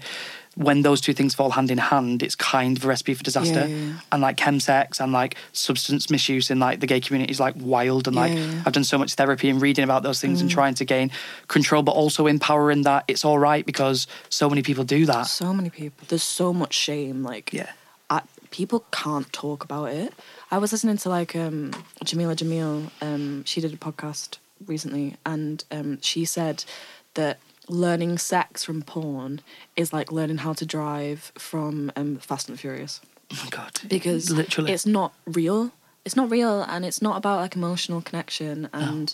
when 0.56 0.82
those 0.82 1.00
two 1.00 1.13
things 1.13 1.34
fall 1.36 1.51
hand 1.51 1.72
in 1.72 1.77
hand, 1.77 2.22
it's 2.22 2.36
kind 2.36 2.75
of 2.77 2.84
a 2.84 2.88
recipe 2.88 3.13
for 3.13 3.24
disaster. 3.24 3.65
Yeah, 3.68 3.75
yeah. 3.75 3.94
And 4.12 4.22
like 4.22 4.36
chemsex 4.36 5.00
and 5.00 5.13
like 5.13 5.36
substance 5.53 6.10
misuse 6.10 6.50
in 6.51 6.60
like 6.60 6.79
the 6.82 6.88
gay 6.88 7.00
community 7.00 7.32
is 7.32 7.39
like 7.39 7.53
wild. 7.58 8.08
And 8.08 8.15
like 8.15 8.34
Yeah. 8.34 8.63
I've 8.65 8.74
done 8.74 8.84
so 8.84 8.98
much 8.98 9.13
therapy 9.13 9.50
and 9.50 9.62
reading 9.62 9.84
about 9.84 10.03
those 10.03 10.20
things 10.20 10.41
and 10.41 10.50
Mm. 10.50 10.53
trying 10.53 10.74
to 10.75 10.86
gain 10.86 11.12
control, 11.48 11.82
but 11.84 11.94
also 11.94 12.27
empowering 12.27 12.82
that 12.84 13.06
it's 13.08 13.24
all 13.24 13.39
right 13.39 13.65
because 13.65 14.06
so 14.29 14.50
many 14.50 14.62
people 14.62 14.84
do 14.84 15.06
that. 15.06 15.27
So 15.27 15.53
many 15.53 15.70
people. 15.70 16.06
There's 16.10 16.24
so 16.24 16.51
much 16.53 16.74
shame. 16.74 17.24
Like, 17.24 17.53
Yeah. 17.53 17.70
I, 18.10 18.22
people 18.51 18.84
can't 18.91 19.32
talk 19.32 19.63
about 19.63 19.91
it. 19.91 20.13
I 20.51 20.58
was 20.58 20.72
listening 20.72 20.98
to 20.98 21.10
like 21.10 21.36
um, 21.36 21.72
Jameela 22.03 22.36
Jamil. 22.36 22.89
Um, 23.01 23.46
she 23.46 23.62
did 23.62 23.72
a 23.74 23.77
podcast 23.77 24.39
recently, 24.68 25.15
and 25.25 25.63
um, 25.72 26.01
she 26.01 26.25
said 26.25 26.65
that 27.13 27.38
learning 27.70 28.18
sex 28.18 28.64
from 28.64 28.82
porn 28.82 29.42
is 29.76 29.94
like 29.94 30.12
learning 30.12 30.40
how 30.40 30.54
to 30.54 30.66
drive 30.66 31.32
from 31.38 31.92
um, 31.96 32.18
Fast 32.18 32.50
and 32.50 32.60
Furious 32.60 33.00
Oh 33.32 33.40
my 33.44 33.50
god! 33.50 33.80
because 33.88 34.32
literally, 34.32 34.72
it's 34.74 34.86
not 34.86 35.14
real. 35.26 35.72
It's 36.06 36.16
not 36.16 36.30
real, 36.32 36.64
and 36.64 36.84
it's 36.86 37.02
not 37.02 37.18
about 37.18 37.40
like 37.42 37.56
emotional 37.56 38.02
connection, 38.02 38.70
and 38.74 39.14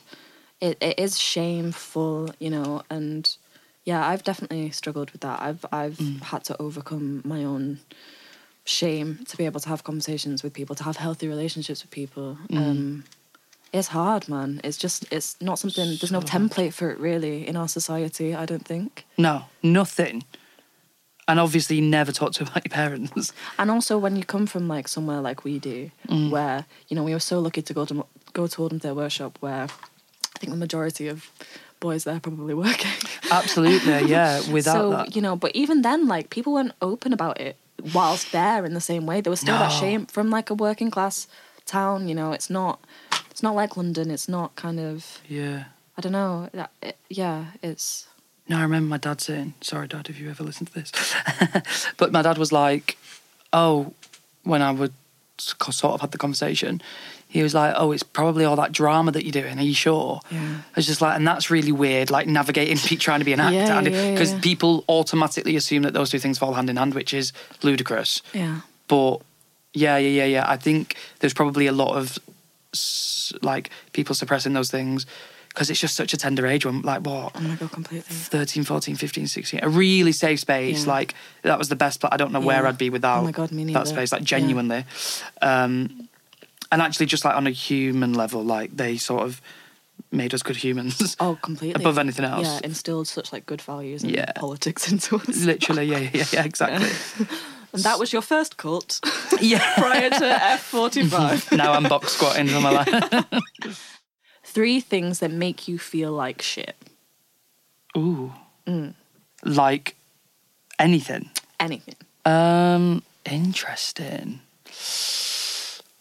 it, 0.62 0.78
it 0.82 0.98
is 0.98 1.20
shameful, 1.20 2.34
you 2.40 2.50
know. 2.50 2.84
And 2.90 3.30
yeah, 3.84 4.08
I've 4.08 4.24
definitely 4.24 4.70
struggled 4.72 5.12
with 5.12 5.22
that. 5.22 5.42
I've 5.42 5.66
I've 5.72 5.98
Mm. 5.98 6.22
had 6.22 6.44
to 6.46 6.62
overcome 6.62 7.22
my 7.26 7.44
own 7.44 7.80
shame 8.64 9.20
to 9.28 9.38
be 9.38 9.46
able 9.46 9.60
to 9.60 9.70
have 9.70 9.84
conversations 9.84 10.42
with 10.44 10.54
people, 10.54 10.76
to 10.76 10.84
have 10.84 10.98
healthy 10.98 11.28
relationships 11.28 11.82
with 11.84 11.92
people. 11.92 12.38
Mm. 12.50 12.58
Um, 12.58 13.04
it's 13.78 13.90
hard, 13.90 14.28
man. 14.30 14.62
It's 14.64 14.78
just 14.78 15.06
it's 15.12 15.36
not 15.42 15.60
something. 15.60 15.86
There's 16.00 16.12
no 16.12 16.22
template 16.22 16.74
for 16.74 16.90
it 16.92 16.98
really 17.00 17.48
in 17.48 17.56
our 17.56 17.68
society. 17.68 18.34
I 18.34 18.46
don't 18.46 18.66
think. 18.66 19.06
no 19.18 19.44
nothing. 19.62 20.24
And 21.28 21.40
obviously, 21.40 21.78
you 21.78 21.82
never 21.82 22.12
talk 22.12 22.32
to 22.34 22.44
about 22.48 22.64
your 22.66 22.70
parents. 22.72 23.34
And 23.58 23.72
also, 23.72 23.98
when 23.98 24.16
you 24.16 24.24
come 24.24 24.46
from 24.48 24.68
like 24.68 24.88
somewhere 24.88 25.22
like 25.22 25.44
we 25.44 25.60
do, 25.60 25.90
Mm. 26.08 26.30
where 26.30 26.66
you 26.88 26.96
know 26.96 27.04
we 27.04 27.14
were 27.14 27.20
so 27.34 27.40
lucky 27.40 27.62
to 27.64 27.74
go 27.74 27.86
to 27.86 28.06
go 28.34 28.48
to 28.48 28.62
Oldham 28.62 28.80
Theatre 28.80 28.96
Workshop, 28.96 29.38
where 29.42 29.64
I 29.64 30.38
think 30.40 30.52
the 30.52 30.58
majority 30.58 31.08
of 31.08 31.30
boys 31.80 32.04
there 32.04 32.20
probably 32.20 32.54
working. 32.54 32.92
Absolutely, 33.32 34.08
yeah. 34.10 34.40
Without 34.52 34.74
so 34.74 34.90
that, 34.92 35.16
you 35.16 35.22
know, 35.22 35.36
but 35.36 35.52
even 35.56 35.82
then, 35.82 36.08
like 36.08 36.30
people 36.30 36.54
weren't 36.54 36.74
open 36.82 37.12
about 37.14 37.42
it 37.42 37.56
whilst 37.94 38.32
there 38.32 38.64
in 38.66 38.74
the 38.74 38.82
same 38.82 39.06
way. 39.06 39.22
There 39.22 39.32
was 39.32 39.40
still 39.42 39.58
that 39.58 39.72
shame 39.72 40.06
from 40.06 40.30
like 40.30 40.50
a 40.52 40.54
working 40.56 40.92
class 40.92 41.28
town. 41.66 42.08
You 42.08 42.16
know, 42.16 42.32
it's 42.34 42.50
not 42.50 42.80
it's 43.36 43.44
not 43.44 43.54
like 43.54 43.76
London. 43.76 44.12
It's 44.12 44.30
not 44.30 44.56
kind 44.56 44.80
of 44.80 45.20
yeah. 45.28 45.66
I 45.98 46.02
don't 46.02 46.14
know. 46.14 46.50
It, 46.82 46.98
yeah, 47.10 47.48
it's 47.62 48.08
No, 48.48 48.60
I 48.60 48.62
remember 48.62 48.88
my 48.88 48.98
dad 48.98 49.20
saying, 49.20 49.56
sorry, 49.60 49.90
dad, 49.90 50.08
if 50.10 50.18
you 50.18 50.30
ever 50.30 50.42
listen 50.42 50.66
to 50.68 50.74
this. 50.74 50.94
but 51.98 52.14
my 52.14 52.22
dad 52.22 52.38
was 52.38 52.54
like, 52.54 52.98
oh, 53.52 53.92
when 54.44 54.62
I 54.62 54.72
would 54.72 54.94
sort 55.38 55.84
of 55.96 56.00
had 56.00 56.12
the 56.12 56.18
conversation, 56.18 56.82
he 57.28 57.44
was 57.44 57.54
like, 57.54 57.74
oh, 57.76 57.92
it's 57.92 58.04
probably 58.04 58.46
all 58.46 58.56
that 58.56 58.72
drama 58.72 59.12
that 59.12 59.26
you're 59.26 59.34
doing. 59.44 59.60
Are 59.60 59.64
you 59.64 59.76
sure? 59.76 60.22
Yeah. 60.32 60.40
I 60.40 60.74
was 60.78 60.86
just 60.86 61.02
like, 61.02 61.18
and 61.18 61.28
that's 61.28 61.52
really 61.52 61.74
weird, 61.74 62.10
like 62.10 62.28
navigating, 62.28 62.78
trying 63.00 63.20
to 63.20 63.26
be 63.26 63.34
an 63.34 63.42
actor. 63.42 63.74
And 63.74 63.88
yeah, 63.88 64.12
Because 64.12 64.32
yeah. 64.32 64.40
people 64.40 64.86
automatically 64.88 65.58
assume 65.58 65.84
that 65.84 65.92
those 65.92 66.10
two 66.10 66.20
things 66.20 66.38
fall 66.38 66.54
hand 66.54 66.70
in 66.70 66.78
hand, 66.78 66.94
which 66.94 67.14
is 67.14 67.34
ludicrous. 67.64 68.22
yeah. 68.34 68.62
But 68.88 69.18
yeah, 69.74 69.98
yeah, 69.98 70.24
yeah, 70.24 70.26
yeah. 70.26 70.46
I 70.50 70.56
think 70.56 70.96
there's 71.20 71.34
probably 71.34 71.68
a 71.68 71.74
lot 71.74 71.98
of 71.98 72.18
like 73.42 73.70
people 73.94 74.16
suppressing 74.16 74.54
those 74.54 74.70
things 74.72 75.06
because 75.50 75.70
it's 75.70 75.80
just 75.80 75.96
such 75.96 76.14
a 76.14 76.18
tender 76.18 76.46
age 76.46 76.66
when, 76.66 76.82
like, 76.82 77.02
what? 77.06 77.32
Oh 77.34 77.40
my 77.40 77.56
god, 77.56 77.72
completely. 77.72 78.02
13, 78.14 78.66
14, 78.66 78.96
15, 78.98 79.28
16. 79.28 79.60
A 79.64 79.70
really 79.70 80.12
safe 80.12 80.42
space. 80.42 80.86
Yeah. 80.86 80.92
Like, 80.92 81.16
that 81.44 81.58
was 81.58 81.70
the 81.70 81.78
best. 81.78 82.02
pla- 82.02 82.10
I 82.12 82.18
don't 82.18 82.34
know 82.34 82.42
where 82.42 82.64
Yeah. 82.64 82.68
I'd 82.70 82.78
be 82.78 82.90
without 82.90 83.22
Oh 83.22 83.24
my 83.24 83.32
God, 83.32 83.52
me 83.54 83.72
that 83.74 83.88
space, 83.88 84.12
like, 84.12 84.22
Yeah. 84.22 84.26
genuinely. 84.40 84.84
Um, 85.42 86.10
and 86.74 86.82
actually, 86.82 87.06
just 87.06 87.24
like 87.24 87.36
on 87.38 87.48
a 87.48 87.52
human 87.52 88.14
level, 88.14 88.44
like, 88.44 88.76
they 88.76 88.98
sort 88.98 89.24
of 89.24 89.42
made 90.12 90.34
us 90.34 90.44
good 90.44 90.58
humans. 90.58 91.16
Oh, 91.22 91.38
completely. 91.42 91.82
Above 91.82 91.98
anything 92.00 92.26
else. 92.26 92.46
Yeah, 92.46 92.60
instilled 92.64 93.08
such 93.08 93.32
like 93.32 93.46
good 93.46 93.62
values 93.62 94.04
and 94.04 94.12
Yeah. 94.14 94.34
politics 94.36 94.92
into 94.92 95.16
us. 95.16 95.46
Literally, 95.46 95.86
yeah, 95.86 96.10
yeah, 96.14 96.26
yeah, 96.34 96.44
exactly. 96.44 96.90
And 97.76 97.84
that 97.84 98.00
was 98.00 98.14
your 98.14 98.22
first 98.22 98.58
cult 98.58 99.00
yeah. 99.42 99.74
prior 99.78 100.10
to 100.10 100.16
F45. 100.16 101.58
now 101.58 101.74
I'm 101.74 101.84
box 101.84 102.14
squatting 102.14 102.48
for 102.48 102.62
my 102.62 102.72
life. 102.72 104.00
Three 104.44 104.80
things 104.80 105.20
that 105.20 105.32
make 105.32 105.68
you 105.68 105.78
feel 105.78 106.12
like 106.12 106.42
shit. 106.42 106.76
Ooh. 107.98 108.34
Mm. 108.66 108.94
Like 109.44 109.96
anything. 110.80 111.30
Anything. 111.60 111.96
Um, 112.24 113.04
interesting. 113.30 114.40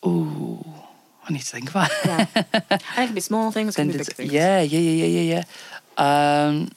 Ooh, 0.07 0.65
I 1.27 1.33
need 1.33 1.41
to 1.41 1.47
think 1.47 1.71
about 1.71 1.91
it. 1.91 1.97
Yeah. 2.05 2.27
and 2.35 2.55
it 2.73 3.07
can 3.07 3.15
be 3.15 3.21
small 3.21 3.51
things, 3.51 3.75
it 3.75 3.81
can 3.81 3.91
be 3.91 3.99
big 3.99 4.07
things. 4.07 4.33
Yeah, 4.33 4.61
yeah, 4.61 4.79
yeah, 4.79 5.07
yeah, 5.07 5.21
yeah, 5.21 5.45
yeah. 5.99 6.47
Um, 6.47 6.71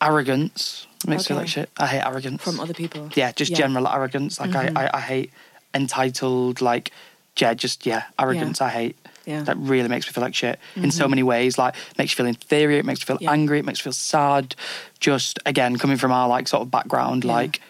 arrogance 0.00 0.86
makes 1.06 1.22
me 1.24 1.28
feel 1.28 1.36
like 1.38 1.48
shit. 1.48 1.70
I 1.78 1.86
hate 1.86 2.00
arrogance. 2.04 2.42
From 2.42 2.60
other 2.60 2.74
people. 2.74 3.08
yeah, 3.14 3.32
just 3.32 3.50
Yeah. 3.50 3.56
Mm-hmm. 3.56 3.62
general 3.74 3.88
arrogance. 3.88 4.38
Like 4.40 4.54
I, 4.54 4.72
I, 4.76 4.90
I 4.94 5.00
hate 5.00 5.30
entitled. 5.74 6.60
Like 6.60 6.92
yeah, 7.36 7.54
just 7.54 7.86
yeah, 7.86 8.04
arrogance. 8.18 8.60
I 8.60 8.68
hate. 8.68 8.96
Yeah. 9.26 9.42
That 9.42 9.56
really 9.58 9.88
makes 9.88 10.06
me 10.06 10.12
feel 10.12 10.22
like 10.24 10.34
shit 10.34 10.58
in 10.76 10.90
so 10.90 11.06
many 11.06 11.22
ways. 11.22 11.56
Like 11.58 11.74
makes 11.98 12.12
you 12.12 12.16
feel 12.16 12.26
inferior. 12.26 12.78
It 12.78 12.84
makes 12.84 13.00
you 13.00 13.06
feel 13.06 13.18
Yeah. 13.20 13.30
angry. 13.32 13.58
It 13.60 13.64
makes 13.64 13.78
you 13.80 13.84
feel 13.84 13.92
sad. 13.92 14.54
Just 14.98 15.38
again, 15.46 15.76
coming 15.76 15.96
from 15.98 16.10
our 16.10 16.26
like 16.28 16.48
sort 16.48 16.62
of 16.62 16.70
background, 16.70 17.24
Yeah. 17.24 17.32
like 17.34 17.60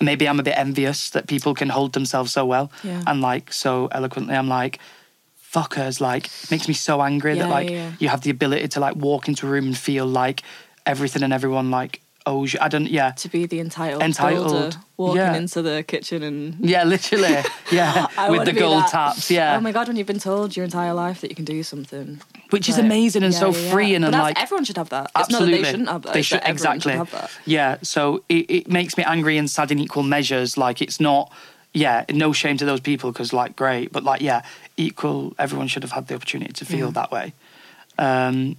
maybe 0.00 0.28
I'm 0.28 0.38
a 0.38 0.42
bit 0.42 0.56
envious 0.58 1.10
that 1.10 1.26
people 1.26 1.54
can 1.54 1.70
hold 1.70 1.92
themselves 1.94 2.32
so 2.32 2.44
well 2.44 2.70
Yeah. 2.84 3.02
and 3.06 3.20
like 3.22 3.52
so 3.52 3.88
eloquently. 3.92 4.34
I'm 4.36 4.48
like, 4.48 4.78
fuckers, 5.52 6.00
like 6.00 6.28
makes 6.50 6.68
me 6.68 6.74
so 6.74 7.00
angry 7.00 7.34
that 7.38 7.48
like 7.48 7.70
yeah, 7.70 7.76
yeah. 7.76 7.92
you 7.98 8.08
have 8.08 8.20
the 8.22 8.30
ability 8.30 8.68
to 8.68 8.80
like 8.80 8.96
walk 8.96 9.28
into 9.28 9.46
a 9.46 9.50
room 9.50 9.66
and 9.66 9.78
feel 9.78 10.04
like 10.06 10.42
everything 10.84 11.22
and 11.22 11.32
everyone 11.32 11.70
like 11.70 12.00
you. 12.36 12.58
I 12.60 12.68
don't. 12.68 12.88
Yeah. 12.88 13.10
To 13.12 13.28
be 13.28 13.46
the 13.46 13.60
entitled, 13.60 14.02
Entitled, 14.02 14.46
builder 14.52 14.76
walking 14.96 15.16
yeah. 15.16 15.34
into 15.36 15.62
the 15.62 15.82
kitchen 15.86 16.22
and 16.22 16.56
Yeah, 16.60 16.84
literally. 16.84 17.36
Yeah, 17.70 18.06
with 18.30 18.44
the 18.46 18.52
gold 18.52 18.82
that. 18.84 18.90
taps. 18.90 19.30
Yeah, 19.30 19.56
Oh 19.56 19.60
my 19.60 19.72
god, 19.72 19.88
when 19.88 19.96
you've 19.96 20.06
been 20.06 20.18
told 20.18 20.56
your 20.56 20.64
entire 20.64 20.94
life 20.94 21.20
that 21.20 21.30
you 21.30 21.36
can 21.36 21.44
do 21.44 21.62
something. 21.62 22.20
which 22.50 22.68
is 22.68 22.78
amazing 22.78 23.22
and 23.22 23.32
yeah, 23.34 23.40
so 23.40 23.50
yeah, 23.50 23.72
But 23.74 23.82
and 23.96 24.04
that's- 24.04 24.22
like 24.22 24.42
everyone 24.42 24.64
should 24.64 24.76
have 24.78 24.88
that. 24.90 25.10
absolutely 25.14 25.58
It's 25.60 25.62
not 25.62 25.62
that 25.62 25.62
they 25.62 25.70
shouldn't 25.70 25.88
have 25.88 26.02
that. 26.02 26.12
They 26.14 26.22
should 26.22 26.40
that 26.40 26.50
exactly. 26.50 26.92
Should 26.92 26.98
have 26.98 27.10
that. 27.12 27.30
Yeah, 27.44 27.76
so 27.82 28.22
it, 28.28 28.44
it 28.58 28.68
makes 28.68 28.96
me 28.96 29.04
angry 29.04 29.36
and 29.38 29.48
sad 29.50 29.70
in 29.70 29.78
equal 29.78 30.02
measures. 30.02 30.56
Like 30.56 30.80
it's 30.82 30.98
not. 31.00 31.30
Yeah, 31.74 32.04
no 32.10 32.32
shame 32.32 32.56
to 32.56 32.64
those 32.64 32.80
people 32.80 33.12
because 33.12 33.32
like 33.34 33.54
great, 33.54 33.92
but 33.92 34.02
like 34.02 34.22
yeah, 34.22 34.40
equal. 34.78 35.34
Everyone 35.38 35.68
should 35.68 35.82
have 35.82 35.92
had 35.92 36.06
the 36.08 36.14
opportunity 36.14 36.52
to 36.54 36.64
feel 36.64 36.86
Yeah. 36.86 36.92
that 36.92 37.10
way. 37.12 37.34
Um, 37.98 38.56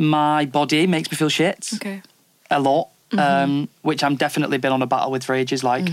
my 0.00 0.46
body 0.46 0.86
makes 0.86 1.10
me 1.10 1.16
feel 1.16 1.28
shit. 1.28 1.68
Okay. 1.74 2.02
a 2.50 2.58
lot, 2.60 2.88
Mm-hmm. 3.10 3.18
um, 3.18 3.68
which 3.82 4.04
I'm 4.04 4.14
definitely 4.14 4.58
been 4.58 4.70
on 4.72 4.82
a 4.82 4.86
battle 4.86 5.10
with 5.10 5.24
for 5.24 5.34
ages. 5.34 5.64
Like, 5.64 5.88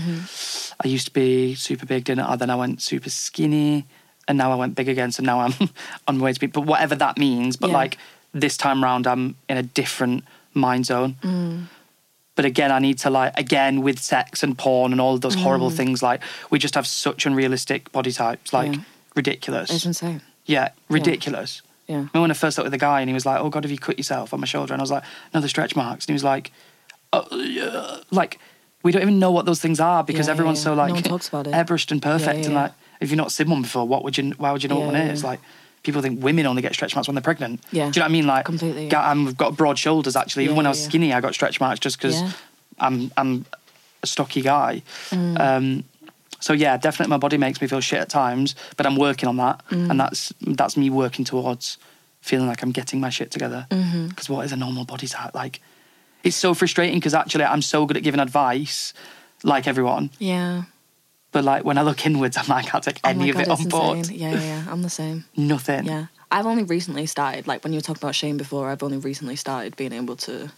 I 0.84 0.86
used 0.86 1.06
to 1.06 1.12
be 1.12 1.56
super 1.56 1.84
big, 1.84 2.04
didn't 2.04 2.24
I? 2.24 2.36
Then 2.36 2.48
I 2.48 2.54
went 2.54 2.80
super 2.80 3.10
skinny, 3.10 3.86
and 4.28 4.38
now 4.38 4.52
I 4.52 4.54
went 4.54 4.76
big 4.76 4.88
again. 4.88 5.10
So 5.10 5.24
now 5.24 5.40
I'm 5.40 5.52
on 6.06 6.20
way 6.20 6.32
to 6.32 6.38
be. 6.38 6.46
But 6.46 6.60
whatever 6.62 6.94
that 6.94 7.18
means, 7.18 7.56
but 7.56 7.70
Yeah. 7.70 7.74
like 7.82 7.98
this 8.32 8.56
time 8.56 8.84
round, 8.84 9.08
I'm 9.08 9.34
in 9.48 9.56
a 9.56 9.64
different 9.64 10.22
mind 10.54 10.86
zone. 10.86 11.16
Mm. 11.22 11.64
But 12.36 12.44
again, 12.44 12.70
I 12.70 12.78
need 12.78 12.98
to 12.98 13.10
like 13.10 13.32
again 13.36 13.82
with 13.82 13.98
sex 13.98 14.44
and 14.44 14.56
porn 14.56 14.92
and 14.92 15.00
all 15.00 15.14
of 15.14 15.20
those 15.22 15.34
horrible 15.34 15.70
things. 15.70 16.04
Like 16.04 16.20
we 16.50 16.60
just 16.60 16.76
have 16.76 16.86
such 16.86 17.26
unrealistic 17.26 17.90
body 17.90 18.12
types, 18.12 18.52
like 18.52 18.70
Mm. 18.70 18.74
Yeah. 18.76 18.82
ridiculous. 19.16 19.70
It's 19.74 19.86
insane. 19.86 20.20
Yeah, 20.46 20.68
ridiculous. 20.88 21.62
Yeah. 21.88 21.96
Remember 21.96 22.20
when 22.20 22.30
I 22.30 22.34
first 22.34 22.56
met 22.58 22.64
with 22.64 22.72
the 22.72 22.78
guy 22.78 23.00
and 23.00 23.08
he 23.10 23.14
was 23.14 23.24
like, 23.26 23.40
"Oh 23.40 23.48
God, 23.48 23.64
have 23.64 23.70
you 23.70 23.78
cut 23.78 23.98
yourself 23.98 24.32
on 24.34 24.40
my 24.40 24.46
shoulder?" 24.46 24.72
And 24.74 24.80
I 24.80 24.84
was 24.84 24.90
like, 24.90 25.02
"No, 25.34 25.40
the 25.40 25.48
stretch 25.48 25.74
marks." 25.74 26.04
And 26.04 26.10
he 26.10 26.12
was 26.14 26.24
like, 26.24 26.52
oh, 27.12 27.26
yeah. 27.36 27.98
"Like 28.10 28.38
we 28.82 28.92
don't 28.92 29.02
even 29.02 29.18
know 29.18 29.30
what 29.32 29.46
those 29.46 29.60
things 29.60 29.80
are 29.80 30.04
because 30.04 30.26
Yeah, 30.26 30.32
everyone's 30.32 30.58
yeah. 30.60 30.64
so 30.64 30.74
like 30.74 30.92
one 30.92 31.02
talks 31.02 31.28
about 31.28 31.46
it. 31.46 31.52
airbrushed 31.54 31.90
and 31.90 32.00
perfect 32.00 32.44
and 32.46 32.54
like 32.54 32.72
if 33.00 33.10
you've 33.10 33.16
not 33.18 33.32
seen 33.32 33.48
one 33.50 33.62
before, 33.62 33.86
what 33.88 34.04
would 34.04 34.16
you? 34.18 34.30
Why 34.38 34.52
would 34.52 34.62
you 34.62 34.68
know 34.68 34.76
what 34.78 34.86
one 34.86 34.96
is? 34.96 35.24
Like 35.24 35.40
people 35.82 36.02
think 36.02 36.22
women 36.22 36.44
only 36.46 36.60
get 36.62 36.74
stretch 36.74 36.94
marks 36.94 37.08
when 37.08 37.14
they're 37.14 37.22
pregnant. 37.22 37.60
Yeah. 37.72 37.90
Do 37.90 37.98
you 37.98 38.00
know 38.00 38.04
what 38.04 38.08
I 38.10 38.12
mean? 38.12 38.26
Like 38.26 38.44
Completely. 38.44 38.92
I've 38.92 39.36
got 39.36 39.56
broad 39.56 39.78
shoulders 39.78 40.14
actually. 40.16 40.44
Even 40.44 40.56
when 40.56 40.66
I 40.66 40.70
was 40.70 40.82
skinny, 40.84 41.12
I 41.12 41.20
got 41.20 41.34
stretch 41.34 41.60
marks 41.60 41.80
just 41.80 41.96
because. 41.98 42.22
I'm 42.80 43.10
I'm 43.16 43.44
a 44.04 44.06
stocky 44.06 44.40
guy. 44.40 44.82
Mm. 45.10 45.40
Um, 45.40 45.84
so 46.40 46.52
yeah, 46.52 46.76
definitely 46.76 47.10
my 47.10 47.18
body 47.18 47.36
makes 47.38 47.60
me 47.60 47.66
feel 47.68 47.80
shit 47.80 48.00
at 48.00 48.08
times, 48.08 48.54
but 48.76 48.86
I'm 48.86 48.96
working 48.96 49.28
on 49.28 49.36
that, 49.38 49.62
Mm. 49.70 49.90
and 49.90 50.00
that's 50.00 50.32
that's 50.40 50.76
me 50.76 50.90
working 50.90 51.24
towards 51.24 51.78
feeling 52.20 52.48
like 52.48 52.62
I'm 52.62 52.72
getting 52.72 53.00
my 53.00 53.10
shit 53.10 53.30
together. 53.30 53.66
Mm-hmm. 53.70 54.08
Because 54.08 54.28
what 54.28 54.44
is 54.44 54.52
a 54.52 54.56
normal 54.56 54.84
body 54.84 55.06
type 55.06 55.34
like? 55.34 55.60
It's 56.24 56.36
so 56.36 56.52
frustrating 56.54 56.98
because 56.98 57.14
actually 57.14 57.44
I'm 57.44 57.62
so 57.62 57.86
good 57.86 57.96
at 57.96 58.02
giving 58.02 58.20
advice, 58.20 58.92
like 59.44 59.66
everyone, 59.68 60.10
Yeah. 60.18 60.64
but 61.32 61.44
like 61.44 61.64
when 61.64 61.78
I 61.78 61.82
look 61.82 62.04
inwards, 62.04 62.36
I'm 62.36 62.46
like 62.48 62.66
I 62.66 62.68
can't 62.70 62.84
take 62.84 63.00
Oh 63.04 63.08
any 63.10 63.18
my 63.20 63.28
of 63.30 63.40
it 63.40 63.48
on 63.48 63.68
board. 63.68 63.98
insane. 63.98 64.18
Yeah, 64.18 64.32
yeah, 64.32 64.40
yeah. 64.40 64.64
I'm 64.68 64.82
the 64.82 64.90
same. 64.90 65.24
Nothing. 65.36 65.84
Yeah. 65.86 66.06
I've 66.30 66.44
only 66.46 66.64
recently 66.64 67.06
started, 67.06 67.46
like 67.46 67.62
when 67.64 67.72
you 67.72 67.78
were 67.78 67.82
talking 67.82 68.02
about 68.02 68.14
shame 68.14 68.36
before, 68.36 68.68
I've 68.70 68.82
only 68.82 68.98
recently 68.98 69.36
started 69.36 69.76
being 69.76 69.92
able 69.92 70.16
to 70.16 70.50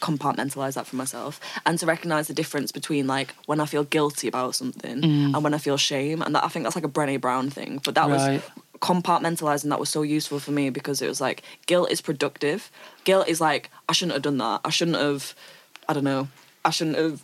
compartmentalize 0.00 0.74
that 0.74 0.86
for 0.86 0.96
myself 0.96 1.40
and 1.66 1.78
to 1.78 1.86
recognize 1.86 2.28
the 2.28 2.34
difference 2.34 2.72
between 2.72 3.06
like 3.06 3.34
when 3.46 3.60
I 3.60 3.66
feel 3.66 3.84
guilty 3.84 4.28
about 4.28 4.54
something 4.54 5.00
mm. 5.00 5.34
and 5.34 5.44
when 5.44 5.54
I 5.54 5.58
feel 5.58 5.76
shame. 5.76 6.22
And 6.22 6.34
that 6.34 6.44
I 6.44 6.48
think 6.48 6.64
that's 6.64 6.76
like 6.76 6.84
a 6.84 6.88
Brené 6.88 7.20
Brown 7.20 7.50
thing. 7.50 7.80
But 7.84 7.94
that 7.94 8.08
Right. 8.08 8.42
was 8.42 8.42
compartmentalizing 8.80 9.68
that 9.70 9.78
was 9.78 9.88
so 9.88 10.02
useful 10.02 10.40
for 10.40 10.50
me 10.50 10.68
because 10.68 11.00
it 11.00 11.08
was 11.08 11.20
like 11.20 11.42
guilt 11.66 11.90
is 11.90 12.00
productive. 12.00 12.70
Guilt 13.04 13.28
is 13.28 13.40
like, 13.40 13.70
I 13.88 13.92
shouldn't 13.92 14.14
have 14.14 14.22
done 14.22 14.38
that. 14.38 14.60
I 14.64 14.70
shouldn't 14.70 14.98
have, 14.98 15.34
I 15.88 15.92
don't 15.92 16.04
know, 16.04 16.28
I 16.64 16.70
shouldn't 16.70 16.96
have 16.96 17.22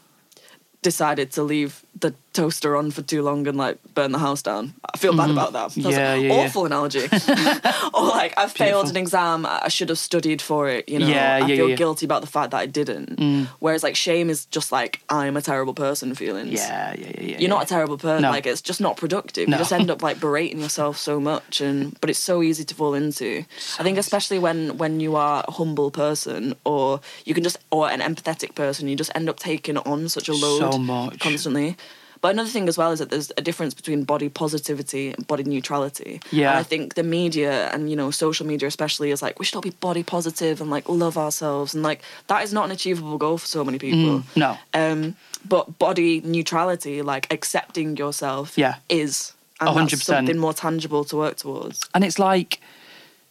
decided 0.82 1.32
to 1.32 1.42
leave 1.42 1.84
the 2.00 2.14
toaster 2.32 2.76
on 2.76 2.90
for 2.92 3.02
too 3.02 3.22
long 3.22 3.46
and 3.48 3.56
like 3.58 3.78
burn 3.94 4.12
the 4.12 4.18
house 4.18 4.42
down. 4.42 4.72
I 4.94 4.96
feel 4.98 5.16
bad 5.16 5.30
about 5.30 5.52
that. 5.54 5.70
That's 5.70 5.76
Mm-hmm. 5.76 5.90
Yeah, 5.90 6.14
an 6.14 6.22
yeah, 6.22 6.32
yeah. 6.34 6.40
awful 6.46 6.66
analogy. 6.66 7.00
or 7.94 8.06
like 8.06 8.34
I've 8.36 8.52
failed 8.52 8.84
Beautiful. 8.84 8.90
an 8.90 8.96
exam, 8.96 9.46
I 9.46 9.68
should 9.68 9.88
have 9.88 9.98
studied 9.98 10.40
for 10.40 10.68
it, 10.68 10.88
you 10.88 10.98
know. 11.00 11.06
Yeah, 11.08 11.36
I 11.36 11.38
yeah, 11.46 11.56
feel 11.56 11.68
yeah. 11.70 11.76
guilty 11.76 12.06
about 12.06 12.20
the 12.20 12.26
fact 12.28 12.50
that 12.52 12.58
I 12.58 12.66
didn't. 12.66 13.16
Mm. 13.18 13.46
Whereas 13.58 13.82
like 13.82 13.96
shame 13.96 14.30
is 14.30 14.44
just 14.46 14.70
like 14.70 15.00
I'm 15.08 15.36
a 15.36 15.42
terrible 15.42 15.74
person 15.74 16.14
feelings. 16.14 16.52
Yeah, 16.52 16.94
yeah, 16.96 17.06
yeah, 17.06 17.20
yeah. 17.22 17.38
You're 17.38 17.48
not 17.48 17.64
a 17.64 17.66
terrible 17.66 17.98
person. 17.98 18.22
No. 18.22 18.30
Like 18.30 18.46
it's 18.46 18.62
just 18.62 18.80
not 18.80 18.96
productive. 18.96 19.48
No. 19.48 19.56
You 19.56 19.60
just 19.60 19.72
end 19.72 19.90
up 19.90 20.02
like 20.08 20.20
berating 20.20 20.60
yourself 20.60 20.96
so 20.98 21.18
much, 21.18 21.60
and 21.60 21.98
but 22.00 22.10
it's 22.10 22.18
so 22.20 22.42
easy 22.42 22.64
to 22.64 22.74
fall 22.74 22.94
into. 22.94 23.44
I 23.78 23.82
think 23.82 23.98
especially 23.98 24.38
when 24.38 24.78
when 24.78 25.00
you 25.00 25.16
are 25.16 25.44
a 25.48 25.50
humble 25.52 25.90
person, 25.90 26.54
or 26.64 27.00
you 27.24 27.34
can 27.34 27.42
just 27.42 27.58
or 27.70 27.90
an 27.90 28.00
empathetic 28.00 28.54
person, 28.54 28.86
you 28.88 28.94
just 28.96 29.10
end 29.14 29.28
up 29.28 29.38
taking 29.38 29.76
on 29.78 30.08
such 30.08 30.28
a 30.28 30.32
load 30.34 30.72
So 30.72 30.78
much. 30.78 31.18
constantly. 31.18 31.76
But 32.20 32.32
another 32.32 32.48
thing 32.48 32.68
as 32.68 32.76
well 32.76 32.90
is 32.90 32.98
that 32.98 33.10
there's 33.10 33.30
a 33.36 33.42
difference 33.42 33.74
between 33.74 34.04
body 34.04 34.28
positivity 34.28 35.12
and 35.12 35.26
body 35.26 35.44
neutrality. 35.44 36.20
Yeah. 36.30 36.50
And 36.50 36.58
I 36.58 36.62
think 36.62 36.94
the 36.94 37.02
media 37.02 37.68
and 37.72 37.90
you 37.90 37.96
know 37.96 38.10
social 38.10 38.46
media 38.46 38.66
especially 38.68 39.10
is 39.10 39.22
like 39.22 39.38
we 39.38 39.44
should 39.44 39.56
all 39.56 39.62
be 39.62 39.70
body 39.70 40.02
positive 40.02 40.60
and 40.60 40.70
like 40.70 40.88
love 40.88 41.16
ourselves 41.16 41.74
and 41.74 41.82
like 41.82 42.02
that 42.26 42.42
is 42.42 42.52
not 42.52 42.64
an 42.66 42.70
achievable 42.72 43.18
goal 43.18 43.38
for 43.38 43.46
so 43.46 43.64
many 43.64 43.78
people. 43.78 43.98
Mm, 44.20 44.36
no. 44.36 44.58
Um, 44.74 45.16
but 45.48 45.78
body 45.78 46.20
neutrality, 46.24 47.02
like 47.02 47.32
accepting 47.32 47.96
yourself, 47.96 48.58
Yeah. 48.58 48.76
is 48.88 49.32
and 49.60 49.68
A 49.68 49.72
hundred 49.72 49.92
that's 49.92 50.02
percent. 50.02 50.18
something 50.18 50.38
more 50.38 50.52
tangible 50.52 51.04
to 51.04 51.16
work 51.16 51.36
towards. 51.36 51.80
And 51.94 52.04
it's 52.04 52.18
like, 52.18 52.60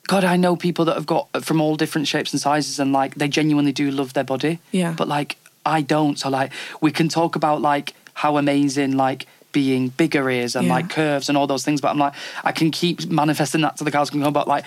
God, 0.08 0.24
I 0.24 0.38
know 0.38 0.56
people 0.56 0.86
that 0.86 0.96
have 0.96 1.06
got 1.06 1.28
from 1.44 1.60
all 1.62 1.76
different 1.76 2.08
shapes 2.08 2.32
and 2.34 2.42
sizes, 2.42 2.80
and 2.80 2.94
like 2.94 3.16
they 3.16 3.28
genuinely 3.28 3.72
do 3.74 3.92
love 3.92 4.14
their 4.14 4.24
body. 4.24 4.60
Yeah. 4.72 4.94
But 4.98 5.08
like, 5.08 5.36
I 5.66 5.82
don't. 5.82 6.18
So 6.18 6.30
like, 6.30 6.52
we 6.82 6.92
can 6.92 7.10
talk 7.10 7.36
about 7.36 7.62
like 7.62 7.94
how 8.22 8.38
amazing 8.38 8.92
like 8.98 9.26
being 9.52 9.90
bigger 9.90 10.30
is 10.30 10.56
and 10.56 10.68
Yeah. 10.68 10.74
like 10.78 10.90
curves 10.90 11.30
and 11.30 11.38
all 11.38 11.48
those 11.48 11.64
things. 11.66 11.82
But 11.82 11.90
I'm 11.92 11.98
like, 12.06 12.14
I 12.44 12.52
can 12.52 12.70
keep 12.72 13.10
manifesting 13.10 13.62
that 13.62 13.78
to 13.78 13.84
the 13.84 13.92
cows 13.92 14.10
can 14.10 14.22
come. 14.22 14.34
But 14.34 14.48
like, 14.48 14.66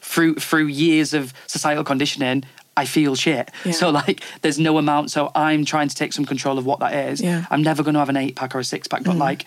through 0.00 0.34
through 0.36 0.66
years 0.66 1.14
of 1.14 1.32
societal 1.46 1.84
conditioning. 1.84 2.44
I 2.78 2.84
feel 2.84 3.14
shit. 3.14 3.50
Yeah. 3.64 3.72
So 3.72 3.88
like 3.90 4.20
there's 4.42 4.58
no 4.58 4.76
amount 4.76 5.10
so 5.10 5.30
I'm 5.34 5.64
trying 5.64 5.88
to 5.88 5.94
take 5.94 6.12
some 6.12 6.26
control 6.26 6.58
of 6.58 6.66
what 6.66 6.78
that 6.80 6.92
is. 7.08 7.20
Yeah. 7.22 7.40
Mm. 7.40 7.46
I'm 7.52 7.62
never 7.62 7.82
going 7.82 7.94
to 7.94 8.00
have 8.00 8.10
an 8.10 8.18
8 8.18 8.36
pack 8.36 8.54
or 8.54 8.58
a 8.58 8.64
6 8.64 8.88
pack 8.88 9.02
but 9.04 9.16
like 9.16 9.46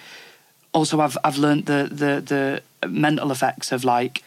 also 0.73 0.99
I've 0.99 1.15
I've 1.23 1.38
learned 1.38 1.65
the 1.67 1.82
the 1.91 2.62
the 2.82 2.88
mental 2.88 3.32
effects 3.32 3.71
of 3.71 3.84
like 3.84 4.23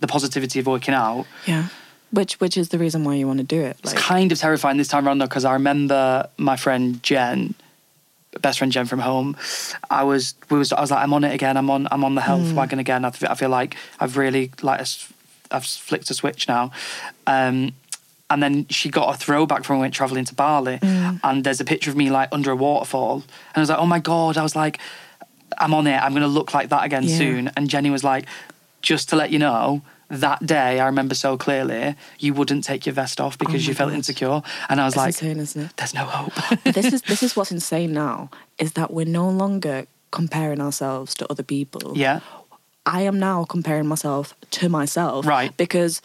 the 0.00 0.06
positivity 0.08 0.58
of 0.58 0.66
working 0.66 0.94
out. 0.94 1.26
Yeah. 1.46 1.66
Which 2.10 2.40
which 2.40 2.56
is 2.56 2.70
the 2.70 2.78
reason 2.78 3.04
why 3.04 3.14
you 3.14 3.26
want 3.28 3.38
to 3.38 3.44
do 3.56 3.60
it. 3.62 3.76
It's 3.84 3.92
kind 3.92 4.32
of 4.32 4.38
terrifying 4.38 4.78
this 4.78 4.88
time 4.88 5.06
around 5.06 5.18
though 5.18 5.26
because 5.30 5.44
I 5.44 5.52
remember 5.52 6.28
my 6.36 6.56
friend 6.56 7.00
Jen, 7.04 7.54
best 8.40 8.58
friend 8.58 8.72
Jen 8.72 8.86
from 8.86 9.00
home. 9.00 9.36
I 9.90 10.04
was 10.04 10.34
we 10.50 10.58
was 10.58 10.72
I 10.72 10.80
was 10.80 10.90
like 10.90 11.02
I'm 11.02 11.12
on 11.12 11.24
it 11.24 11.32
again. 11.34 11.56
I'm 11.56 11.68
on 11.70 11.88
I'm 11.90 12.04
on 12.04 12.14
the 12.14 12.20
health 12.20 12.52
wagon 12.52 12.78
again. 12.78 13.04
I 13.04 13.10
feel 13.10 13.48
like 13.50 13.76
I've 13.98 14.16
really 14.16 14.52
like 14.62 14.80
I've 15.50 15.64
flicked 15.66 16.10
a 16.10 16.14
switch 16.14 16.46
now. 16.48 16.70
Um, 17.26 17.72
and 18.32 18.40
then 18.40 18.66
she 18.68 18.88
got 18.90 19.12
a 19.12 19.18
throwback 19.18 19.64
from 19.64 19.74
when 19.74 19.80
we 19.80 19.84
went 19.86 19.94
traveling 19.94 20.24
to 20.26 20.34
Bali, 20.36 20.78
and 20.82 21.42
there's 21.42 21.60
a 21.60 21.64
picture 21.64 21.90
of 21.90 21.96
me 21.96 22.10
like 22.10 22.28
under 22.30 22.52
a 22.52 22.56
waterfall, 22.56 23.14
and 23.14 23.56
I 23.56 23.60
was 23.60 23.68
like, 23.68 23.78
oh 23.80 23.86
my 23.86 23.98
god! 23.98 24.36
I 24.36 24.44
was 24.44 24.54
like, 24.54 24.78
I'm 25.58 25.74
on 25.74 25.88
it. 25.88 25.96
I'm 25.96 26.12
going 26.12 26.22
to 26.22 26.28
look 26.28 26.54
like 26.54 26.68
that 26.68 26.84
again 26.84 27.02
Yeah. 27.02 27.18
soon. 27.18 27.50
And 27.56 27.68
Jenny 27.68 27.90
was 27.90 28.04
like, 28.04 28.26
just 28.82 29.08
to 29.08 29.16
let 29.16 29.30
you 29.32 29.40
know, 29.40 29.82
that 30.10 30.44
day 30.44 30.80
I 30.80 30.86
remember 30.86 31.14
so 31.14 31.36
clearly, 31.36 31.94
you 32.18 32.34
wouldn't 32.34 32.64
take 32.64 32.84
your 32.86 32.92
vest 32.94 33.20
off 33.20 33.38
because 33.38 33.64
Oh 33.64 33.68
you 33.68 33.74
felt 33.74 33.90
God. 33.90 33.96
insecure. 33.96 34.42
And 34.68 34.80
I 34.80 34.84
was 34.84 34.94
it's 34.94 35.22
like, 35.22 35.22
insane, 35.22 35.70
there's 35.76 35.94
no 35.94 36.04
hope. 36.04 36.34
this 36.64 36.92
is 36.92 37.02
this 37.02 37.22
is 37.22 37.36
what's 37.36 37.52
insane 37.52 37.92
now 37.92 38.30
is 38.58 38.72
that 38.72 38.92
we're 38.92 39.06
no 39.06 39.28
longer 39.28 39.86
comparing 40.10 40.60
ourselves 40.60 41.14
to 41.14 41.30
other 41.30 41.42
people. 41.44 41.92
yeah. 41.96 42.20
I 42.86 43.02
am 43.02 43.18
now 43.18 43.44
comparing 43.44 43.86
myself 43.86 44.34
to 44.52 44.68
myself. 44.68 45.26
Right. 45.26 45.54
Because 45.56 46.00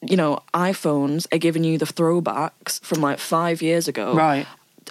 you 0.00 0.16
know, 0.16 0.40
iPhones 0.54 1.26
are 1.32 1.38
giving 1.38 1.64
you 1.64 1.78
the 1.78 1.84
throwbacks 1.84 2.80
from 2.82 3.00
like 3.00 3.18
five 3.18 3.62
years 3.62 3.86
ago. 3.88 4.14
Right. 4.14 4.46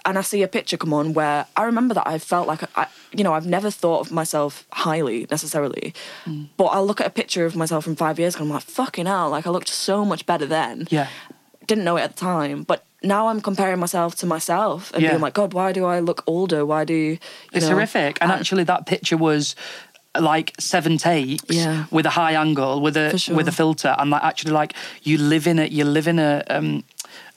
And 0.06 0.18
I 0.18 0.22
see 0.22 0.42
a 0.42 0.48
picture 0.48 0.78
come 0.78 0.94
on 0.94 1.14
where 1.14 1.46
I 1.56 1.64
remember 1.64 1.94
that 1.94 2.08
I 2.08 2.18
felt 2.18 2.48
like 2.48 2.62
I, 2.78 2.88
you 3.14 3.24
know, 3.24 3.34
I've 3.34 3.46
never 3.46 3.70
thought 3.70 4.00
of 4.00 4.12
myself 4.12 4.66
highly 4.72 5.28
necessarily, 5.30 5.94
Mm. 6.26 6.48
but 6.58 6.66
I 6.66 6.80
look 6.80 7.00
at 7.02 7.08
a 7.08 7.12
picture 7.12 7.46
of 7.46 7.56
myself 7.56 7.84
from 7.84 7.96
five 7.96 8.18
years 8.20 8.34
ago. 8.36 8.44
and 8.44 8.52
I'm 8.52 8.56
like, 8.56 8.64
fucking 8.64 9.06
hell! 9.06 9.30
Like 9.30 9.46
I 9.46 9.52
looked 9.52 9.70
so 9.70 10.04
much 10.06 10.26
better 10.26 10.46
then. 10.48 10.88
Yeah. 10.90 11.08
Didn't 11.68 11.84
know 11.84 11.98
it 11.98 12.02
at 12.02 12.16
the 12.16 12.20
time, 12.20 12.64
but 12.64 12.84
now 13.04 13.28
I'm 13.28 13.42
comparing 13.42 13.80
myself 13.80 14.16
to 14.16 14.26
myself 14.26 14.92
and 14.94 15.02
Yeah. 15.04 15.10
being 15.12 15.22
like, 15.22 15.34
God, 15.36 15.54
why 15.54 15.72
do 15.72 15.86
I 15.86 16.00
look 16.00 16.24
older? 16.28 16.66
Why 16.66 16.84
do 16.86 16.94
you 16.94 17.18
It's 17.54 17.66
know? 17.68 17.74
horrific. 17.74 18.18
And 18.22 18.32
actually, 18.32 18.64
that 18.66 18.86
picture 18.88 19.18
was 19.18 19.56
like 20.20 20.54
seven 20.60 20.98
takes 20.98 21.44
Yeah. 21.56 21.86
with 21.92 22.06
a 22.06 22.10
high 22.10 22.34
angle 22.34 22.82
with 22.82 22.98
a 22.98 23.18
sure. 23.18 23.36
with 23.36 23.48
a 23.48 23.52
filter 23.52 23.96
and 23.98 24.10
like 24.12 24.24
actually 24.24 24.52
like 24.52 24.74
you 25.04 25.18
live 25.18 25.48
in 25.48 25.58
it 25.58 25.72
you 25.72 25.86
live 25.86 26.06
in 26.06 26.20
a 26.20 26.44
um 26.50 26.84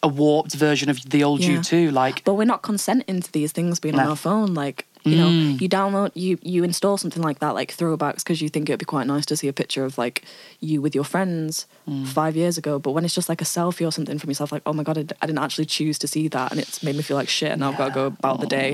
a 0.05 0.09
warped 0.23 0.55
version 0.67 0.89
of 0.91 0.97
the 1.15 1.21
old 1.25 1.41
you 1.49 1.55
Yeah. 1.55 1.63
too 1.73 1.87
like 2.03 2.17
but 2.29 2.35
we're 2.39 2.53
not 2.55 2.63
consenting 2.63 3.19
to 3.27 3.31
these 3.39 3.53
things 3.57 3.81
being 3.81 3.99
on 4.01 4.07
our 4.13 4.17
phone 4.27 4.53
like 4.65 4.79
you 5.13 5.17
know 5.21 5.31
Mm. 5.31 5.61
you 5.61 5.69
download 5.69 6.11
you 6.25 6.33
you 6.53 6.61
install 6.71 6.97
something 7.03 7.23
like 7.29 7.39
that 7.45 7.53
like 7.61 7.71
throwbacks 7.81 8.21
because 8.25 8.41
you 8.43 8.49
think 8.49 8.65
it'd 8.69 8.79
be 8.87 8.93
quite 8.97 9.07
nice 9.15 9.27
to 9.31 9.35
see 9.41 9.49
a 9.49 9.53
picture 9.63 9.85
of 9.89 9.93
like 10.05 10.17
you 10.69 10.77
with 10.85 10.95
your 10.99 11.05
friends 11.15 11.67
Mm. 11.89 12.07
five 12.19 12.35
years 12.43 12.57
ago 12.63 12.79
but 12.85 12.93
when 12.95 13.05
it's 13.05 13.15
just 13.21 13.29
like 13.33 13.43
a 13.47 13.49
selfie 13.57 13.87
or 13.89 13.93
something 13.93 14.19
from 14.21 14.31
yourself 14.31 14.51
like 14.57 14.63
oh 14.69 14.73
my 14.79 14.83
god 14.89 14.97
I 15.23 15.27
didn't 15.29 15.45
actually 15.47 15.67
choose 15.77 15.97
to 16.03 16.07
see 16.15 16.29
that 16.37 16.49
and 16.53 16.59
it's 16.65 16.79
made 16.87 16.97
me 16.97 17.03
feel 17.09 17.19
like 17.21 17.29
shit 17.39 17.51
and 17.53 17.61
now 17.61 17.69
i've 17.71 17.79
got 17.83 17.89
to 17.93 17.95
go 18.03 18.07
about 18.07 18.41
the 18.41 18.47
day 18.61 18.71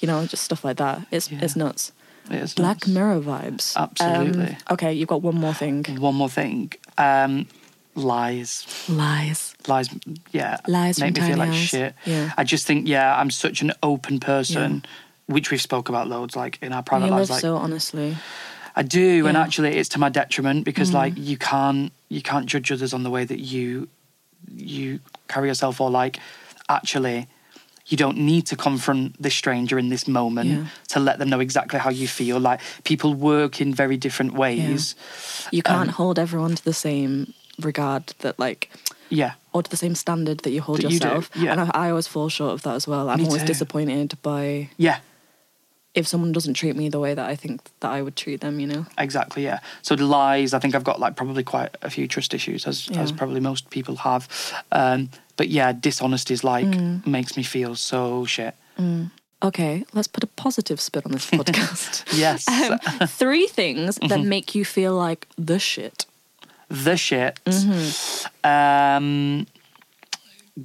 you 0.00 0.06
know 0.10 0.18
just 0.32 0.42
stuff 0.48 0.62
like 0.68 0.78
that 0.84 0.96
it's 1.16 1.26
it's 1.44 1.54
nuts 1.64 1.92
it 2.30 2.42
is 2.44 2.54
black 2.54 2.78
nuts. 2.78 2.88
mirror 2.96 3.20
vibes 3.30 3.66
Absolutely. 3.86 4.50
Um, 4.54 4.74
okay 4.74 4.92
you've 4.98 5.12
got 5.14 5.22
one 5.30 5.36
more 5.44 5.54
thing 5.62 5.78
one 6.10 6.16
more 6.22 6.28
thing 6.40 6.72
um 6.98 7.46
lies 7.94 8.66
lies 8.88 9.54
lies 9.66 9.88
yeah 10.32 10.58
Lies 10.66 11.00
make 11.00 11.16
me 11.16 11.26
feel 11.26 11.36
like 11.36 11.50
eyes. 11.50 11.56
shit 11.56 11.94
Yeah. 12.06 12.32
i 12.36 12.44
just 12.44 12.66
think 12.66 12.86
yeah 12.88 13.18
i'm 13.18 13.30
such 13.30 13.62
an 13.62 13.72
open 13.82 14.20
person 14.20 14.84
which 15.26 15.50
we've 15.50 15.60
spoke 15.60 15.88
about 15.88 16.08
loads 16.08 16.36
like 16.36 16.58
in 16.62 16.72
our 16.72 16.82
private 16.82 17.06
you 17.06 17.10
lives 17.12 17.30
live 17.30 17.36
like 17.36 17.40
so 17.42 17.56
honestly 17.56 18.16
I 18.76 18.82
do, 18.82 19.26
and 19.26 19.34
Yeah. 19.34 19.42
Mm. 19.42 19.46
actually, 19.46 19.76
it's 19.78 19.88
to 19.90 19.98
my 19.98 20.08
detriment 20.10 20.64
because 20.64 20.94
like 20.94 21.14
you 21.16 21.36
can't 21.36 21.92
you 22.08 22.22
can't 22.22 22.46
judge 22.46 22.70
others 22.70 22.94
on 22.94 23.02
the 23.02 23.10
way 23.10 23.24
that 23.24 23.40
you 23.40 23.88
you 24.48 25.00
carry 25.26 25.48
yourself, 25.48 25.80
or 25.80 25.90
like 25.90 26.20
actually 26.68 27.26
you 27.86 27.96
don't 27.96 28.16
need 28.16 28.46
to 28.46 28.56
confront 28.56 29.20
this 29.20 29.34
stranger 29.34 29.76
in 29.76 29.88
this 29.88 30.06
moment 30.06 30.50
Yeah. 30.50 30.64
to 30.90 31.00
let 31.00 31.18
them 31.18 31.28
know 31.30 31.40
exactly 31.40 31.80
how 31.80 31.90
you 31.90 32.06
feel. 32.06 32.38
Like 32.38 32.60
people 32.84 33.12
work 33.12 33.60
in 33.60 33.74
very 33.74 33.96
different 33.96 34.34
ways. 34.34 34.94
You 35.50 35.62
can't 35.62 35.88
Um, 35.88 35.94
hold 35.94 36.16
everyone 36.20 36.54
to 36.54 36.64
the 36.64 36.72
same 36.72 37.34
regard 37.64 38.08
that 38.20 38.38
like 38.38 38.70
Yeah. 39.08 39.32
or 39.52 39.62
to 39.62 39.70
the 39.70 39.76
same 39.76 39.94
standard 39.94 40.38
that 40.40 40.50
you 40.50 40.60
hold 40.62 40.78
That 40.78 40.90
you 40.90 40.94
yourself. 40.98 41.30
yeah. 41.34 41.52
And 41.52 41.60
I, 41.60 41.70
I 41.86 41.90
always 41.90 42.06
fall 42.06 42.28
short 42.28 42.52
of 42.54 42.62
that 42.62 42.74
as 42.74 42.86
well. 42.88 43.08
I'm 43.10 43.18
Me 43.18 43.26
always 43.26 43.42
too. 43.42 43.46
disappointed 43.48 44.14
by 44.22 44.68
Yeah. 44.76 44.98
if 45.94 46.06
someone 46.06 46.32
doesn't 46.32 46.54
treat 46.54 46.76
me 46.76 46.88
the 46.88 47.00
way 47.00 47.14
that 47.14 47.28
I 47.32 47.36
think 47.36 47.60
that 47.80 47.90
I 47.90 48.00
would 48.02 48.14
treat 48.14 48.40
them, 48.40 48.60
you 48.60 48.66
know? 48.68 48.86
Exactly, 48.96 49.42
yeah. 49.44 49.58
So 49.82 49.96
the 49.96 50.04
lies, 50.04 50.54
I 50.54 50.58
think 50.60 50.74
I've 50.74 50.84
got 50.84 51.00
like 51.00 51.16
probably 51.16 51.42
quite 51.42 51.76
a 51.82 51.90
few 51.90 52.06
trust 52.06 52.32
issues, 52.34 52.66
as 52.66 52.88
as 52.96 53.10
probably 53.12 53.40
most 53.40 53.70
people 53.70 53.96
have. 53.96 54.28
Um, 54.70 55.08
but 55.36 55.48
yeah, 55.48 55.72
dishonesty 55.72 56.32
is 56.34 56.44
like 56.44 56.66
Mm. 56.66 57.04
makes 57.06 57.36
me 57.36 57.42
feel 57.42 57.74
so 57.74 58.24
shit. 58.26 58.54
Okay, 59.42 59.84
let's 59.94 60.06
put 60.08 60.22
a 60.22 60.26
positive 60.26 60.80
spin 60.80 61.02
on 61.06 61.12
this 61.12 61.26
podcast. 61.30 62.04
Yes, 62.16 62.46
um, 62.48 62.78
three 63.08 63.46
things 63.48 63.98
Mm-hmm. 63.98 64.08
that 64.08 64.20
make 64.22 64.54
you 64.54 64.64
feel 64.64 64.94
like 64.94 65.26
the 65.38 65.58
shit. 65.58 66.06
The 66.70 66.96
shit. 66.96 67.40
Mm-hmm. 67.44 68.46
Um, 68.46 69.46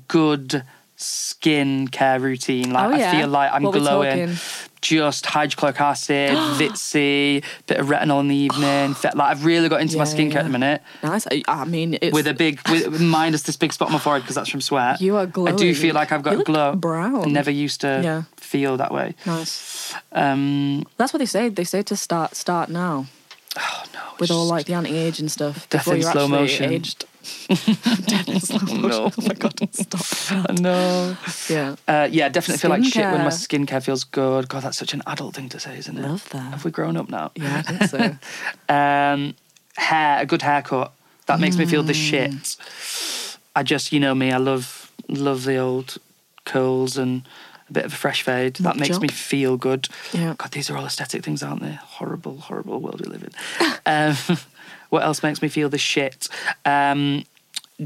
good 0.08 0.63
skin 0.98 1.88
care 1.88 2.20
routine. 2.20 2.72
Like 2.72 2.94
Oh, 2.94 2.96
yeah. 2.98 3.12
I 3.12 3.20
feel 3.20 3.28
like 3.28 3.52
I'm 3.52 3.63
What 3.63 3.74
glowing. 3.74 4.36
Just 4.82 5.26
hydrochloric 5.26 5.82
acid, 5.82 6.38
Vit 6.58 6.78
C, 6.78 7.41
bit 7.65 7.78
of 7.80 7.88
retinol 7.88 8.20
in 8.22 8.28
the 8.28 8.36
evening. 8.36 8.96
Like 9.15 9.32
I've 9.32 9.44
really 9.46 9.68
got 9.68 9.82
into 9.82 9.98
my 9.98 10.04
skincare 10.04 10.34
yeah. 10.34 10.39
at 10.39 10.44
the 10.44 10.50
minute. 10.50 10.82
Nice. 11.02 11.26
I, 11.48 11.65
mean, 11.65 11.98
it's 12.02 12.13
with 12.13 12.28
a 12.28 12.34
big 12.34 12.60
with, 12.70 13.02
minus 13.02 13.44
this 13.44 13.56
big 13.58 13.74
spot 13.74 13.88
on 13.88 13.94
my 13.94 14.00
forehead 14.00 14.24
because 14.24 14.36
that's 14.36 14.50
from 14.50 14.62
sweat. 14.62 15.02
You 15.02 15.15
are 15.18 15.26
glowing. 15.26 15.54
I 15.54 15.58
do 15.58 15.74
feel 15.74 15.96
like 15.96 16.12
I've 16.12 16.22
got 16.22 16.34
You 16.34 16.41
a 16.41 16.44
glow. 16.44 16.76
brown. 16.76 17.26
I 17.26 17.32
never 17.32 17.50
used 17.50 17.82
to 17.82 18.02
Yeah. 18.04 18.24
feel 18.38 18.78
that 18.78 18.91
way. 18.94 19.15
nice. 19.26 19.94
Um, 20.12 20.86
That's 20.98 21.13
what 21.13 21.20
they 21.20 21.26
say. 21.26 21.50
They 21.50 21.63
say 21.63 21.82
to 21.84 21.96
start 21.96 22.36
start 22.36 22.70
now 22.70 23.08
oh 23.58 23.84
no, 23.94 24.00
with 24.20 24.32
all 24.32 24.46
like 24.46 24.65
the 24.65 24.74
anti-age 24.74 25.20
and 25.20 25.32
stuff 25.32 25.68
Death 25.70 25.88
in 25.88 26.02
slow 26.02 26.28
motion. 26.28 26.72
aged. 26.72 27.06
Death 28.06 28.28
in 28.30 28.39
slow 28.39 28.60
motion. 28.60 28.82
No. 28.88 29.12
Oh 29.18 29.22
my 29.28 29.34
god, 29.34 29.70
stop. 29.74 30.50
no. 30.60 31.18
Yeah, 31.50 31.76
Uh, 31.88 32.08
yeah, 32.12 32.30
definitely 32.30 32.60
feel 32.60 32.70
like 32.72 32.84
shit 32.84 33.10
when 33.12 33.22
my 33.24 33.30
Skincare. 33.30 33.82
feels 33.84 34.04
good. 34.04 34.48
God, 34.50 34.63
that's 34.63 34.78
such 34.78 34.94
an 34.94 35.02
adult 35.08 35.36
thing 35.36 35.50
to 35.50 35.60
say, 35.60 35.78
isn't 35.78 35.98
it? 35.98 36.02
love 36.02 36.28
that. 36.30 36.52
Have 36.52 36.65
we 36.65 36.72
grown 36.72 36.98
up 36.98 37.10
now? 37.10 37.32
Yeah, 37.36 37.58
I 37.58 37.62
think 37.62 37.84
so. 37.89 38.15
Um, 38.74 39.36
hair, 39.78 40.22
a 40.22 40.26
good 40.26 40.41
haircut. 40.41 40.91
That 41.28 41.39
makes 41.39 41.58
me 41.58 41.65
feel 41.65 41.84
the 41.84 41.94
Mm. 41.94 42.10
shit. 42.10 42.56
I 43.56 43.63
just, 43.63 43.91
you 43.91 44.00
know 44.00 44.13
me, 44.15 44.32
I 44.32 44.38
love 44.38 44.91
love 45.08 45.44
the 45.46 45.58
old 45.58 45.98
curls 46.46 46.98
and 46.98 47.24
a 47.69 47.73
bit 47.73 47.86
of 47.86 47.93
a 47.93 47.95
fresh 47.95 48.21
fade. 48.21 48.56
That 48.56 48.78
makes 48.78 48.95
job. 48.95 49.01
me 49.01 49.08
feel 49.08 49.58
good. 49.58 49.88
Yeah. 50.13 50.36
God, 50.38 50.51
these 50.51 50.69
are 50.69 50.78
all 50.78 50.86
aesthetic 50.86 51.23
things, 51.23 51.41
aren't 51.43 51.62
they? 51.62 51.73
Horrible, 51.73 52.38
horrible 52.38 52.80
world 52.80 53.01
we 53.01 53.08
live 53.12 53.23
in. 53.23 53.32
um, 53.86 54.15
what 54.89 55.04
else 55.04 55.23
makes 55.23 55.41
me 55.41 55.47
feel 55.47 55.69
the 55.69 55.78
shit? 55.78 56.28
Um, 56.63 57.25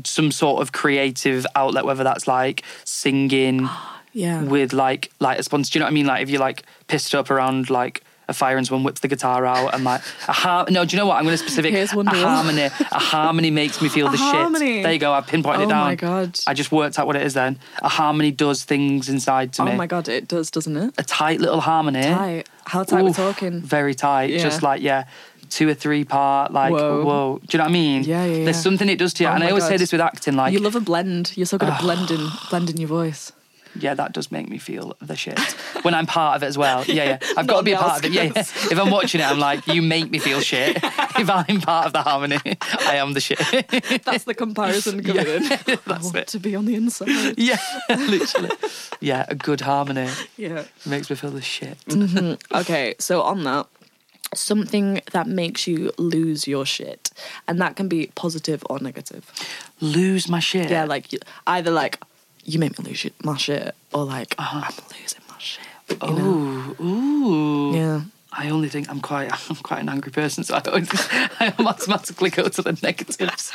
some 0.04 0.32
sort 0.32 0.62
of 0.62 0.72
creative 0.72 1.46
outlet, 1.56 1.86
whether 1.86 2.04
that's 2.04 2.28
like 2.28 2.64
singing 2.84 3.68
Yeah. 4.12 4.42
with 4.44 4.74
like 4.74 5.12
like 5.20 5.38
a 5.40 5.44
sponsor. 5.44 5.72
Do 5.72 5.78
you 5.78 5.82
know 5.82 5.86
what 5.86 5.92
I 5.92 5.94
mean? 5.94 6.06
Like 6.08 6.24
if 6.24 6.30
you're 6.32 6.40
like 6.42 6.64
pissed 6.88 7.14
up 7.14 7.30
around 7.30 7.70
like 7.70 8.04
a 8.30 8.34
fire 8.34 8.58
and 8.58 8.66
someone 8.66 8.84
whips 8.84 9.02
the 9.02 9.08
guitar 9.08 9.46
out 9.46 9.74
and 9.74 9.84
like 9.84 10.02
a 10.28 10.32
har- 10.32 10.68
no, 10.70 10.86
do 10.86 10.96
you 10.96 11.02
know 11.02 11.08
what? 11.08 11.18
I'm 11.18 11.24
going 11.24 11.34
to 11.34 11.38
specific 11.38 11.74
Here's 11.74 11.92
a 11.92 12.04
harmony. 12.04 12.62
A 12.64 12.70
harmony 13.00 13.52
makes 13.52 13.82
me 13.82 13.90
feel 13.90 14.08
A 14.08 14.12
the 14.12 14.18
harmony. 14.18 14.76
shit. 14.76 14.84
There 14.84 14.94
you 14.94 15.00
go. 15.00 15.12
I've 15.14 15.28
pinpointed 15.28 15.62
Oh 15.62 15.64
it 15.66 15.70
down. 15.70 15.82
Oh 15.82 15.86
my 15.86 15.96
God. 15.96 16.40
I 16.48 16.54
just 16.54 16.72
worked 16.72 16.98
out 17.00 17.08
what 17.08 17.16
it 17.16 17.24
is. 17.24 17.34
Then 17.34 17.58
a 17.82 17.90
harmony 17.90 18.32
does 18.32 18.64
things 18.64 19.10
inside 19.10 19.54
to 19.54 19.64
oh 19.64 19.66
me. 19.66 19.72
oh 19.72 19.76
my 19.76 19.88
god, 19.88 20.08
it 20.08 20.28
does, 20.28 20.50
doesn't 20.52 20.78
it? 20.78 20.94
A 20.98 21.04
tight 21.04 21.40
little 21.42 21.60
harmony. 21.62 22.04
Tight. 22.04 22.48
How 22.66 22.84
tight 22.84 23.04
we're 23.04 23.10
Oof, 23.10 23.16
talking? 23.16 23.62
Very 23.62 23.96
tight. 23.96 24.30
Yeah. 24.30 24.40
Just 24.44 24.62
like 24.64 24.82
yeah. 24.82 25.06
Two 25.50 25.68
or 25.68 25.74
three 25.74 26.04
part, 26.04 26.54
like 26.54 26.72
Whoa. 26.72 27.04
whoa. 27.04 27.40
Do 27.48 27.48
you 27.54 27.58
know 27.58 27.64
what 27.64 27.70
I 27.70 27.74
mean? 27.74 28.04
Yeah, 28.04 28.24
yeah, 28.26 28.44
There's 28.46 28.62
something 28.62 28.88
it 28.88 29.00
does 29.00 29.14
to 29.16 29.24
you, 29.24 29.30
Oh 29.30 29.34
and 29.34 29.44
I 29.44 29.48
my 29.48 29.50
always 29.50 29.64
say 29.64 29.72
God. 29.72 29.80
this 29.80 29.92
with 29.92 30.00
acting, 30.02 30.36
like 30.36 30.54
you 30.54 30.60
love 30.60 30.76
a 30.76 30.80
blend. 30.80 31.36
You're 31.36 31.48
so 31.48 31.58
good 31.58 31.70
at 31.70 31.82
blending, 31.82 32.28
blending 32.52 32.78
your 32.78 32.88
voice. 32.88 33.32
Yeah, 33.76 33.94
that 33.94 34.14
does 34.14 34.32
make 34.32 34.50
me 34.50 34.58
feel 34.58 34.96
the 35.02 35.16
shit 35.16 35.40
when 35.84 35.94
I'm 35.94 36.06
part 36.06 36.36
of 36.36 36.44
it 36.44 36.48
as 36.48 36.58
well. 36.58 36.84
Yeah, 36.86 37.04
yeah, 37.04 37.20
I've 37.38 37.48
got 37.48 37.58
to 37.58 37.64
be 37.64 37.74
a 37.74 37.78
part 37.78 38.00
of 38.00 38.06
it. 38.06 38.12
Yeah, 38.12 38.24
yeah. 38.24 38.40
If 38.40 38.80
I'm 38.80 38.90
watching 38.90 39.22
it, 39.22 39.28
I'm 39.30 39.40
like, 39.40 39.68
you 39.68 39.82
make 39.82 40.10
me 40.10 40.20
feel 40.20 40.40
shit. 40.40 40.78
if 40.84 41.30
I'm 41.30 41.62
part 41.62 41.88
of 41.88 41.94
the 41.94 42.02
harmony, 42.02 42.40
I 42.82 42.96
am 42.96 43.14
the 43.14 43.22
shit. 43.22 43.40
That's 44.06 44.24
the 44.24 44.34
comparison 44.34 45.04
coming 45.04 45.26
in. 45.28 45.44
I 45.88 46.00
want 46.02 46.16
it. 46.16 46.28
to 46.30 46.40
be 46.40 46.56
on 46.56 46.66
the 46.66 46.76
inside. 46.76 47.38
yeah, 47.38 47.58
literally. 47.90 48.52
Yeah, 49.00 49.26
a 49.28 49.36
good 49.36 49.62
harmony 49.62 50.10
Yeah. 50.38 50.64
makes 50.86 51.10
me 51.10 51.16
feel 51.16 51.32
the 51.32 51.42
shit. 51.42 51.78
Mm-hmm. 51.86 52.58
Okay, 52.58 52.96
so 53.00 53.22
on 53.22 53.44
that, 53.44 53.68
something 54.36 55.02
that 55.12 55.28
makes 55.28 55.68
you 55.68 55.92
lose 55.98 56.48
your 56.48 56.66
shit, 56.66 57.12
and 57.48 57.60
that 57.62 57.76
can 57.76 57.88
be 57.88 58.12
positive 58.16 58.64
or 58.70 58.80
negative. 58.80 59.32
Lose 59.82 60.28
my 60.30 60.40
shit. 60.40 60.70
Yeah, 60.70 60.86
like 60.86 61.08
either 61.48 61.72
like 61.72 62.00
you 62.46 62.60
make 62.60 62.78
me 62.80 62.86
lose 62.86 62.98
shit- 62.98 63.26
my 63.26 63.38
shit, 63.38 63.76
or 63.94 64.04
like 64.06 64.36
Uh-huh. 64.38 64.62
I'm 64.66 65.00
losing 65.02 65.22
my 65.30 65.36
shit. 65.40 65.66
You 66.04 66.14
know? 66.14 66.76
Ooh, 66.80 66.84
ooh. 66.84 67.76
Yeah. 67.76 68.02
I 68.32 68.50
only 68.50 68.70
think 68.70 68.90
I'm 68.90 69.00
quite 69.02 69.32
I'm 69.50 69.56
quite 69.58 69.82
an 69.82 69.90
angry 69.90 70.12
person, 70.12 70.44
so 70.44 70.56
I 70.56 70.62
always 70.68 70.90
I 71.40 71.54
automatically 71.60 72.30
go 72.30 72.48
to 72.48 72.62
the 72.62 72.78
negatives. 72.84 73.52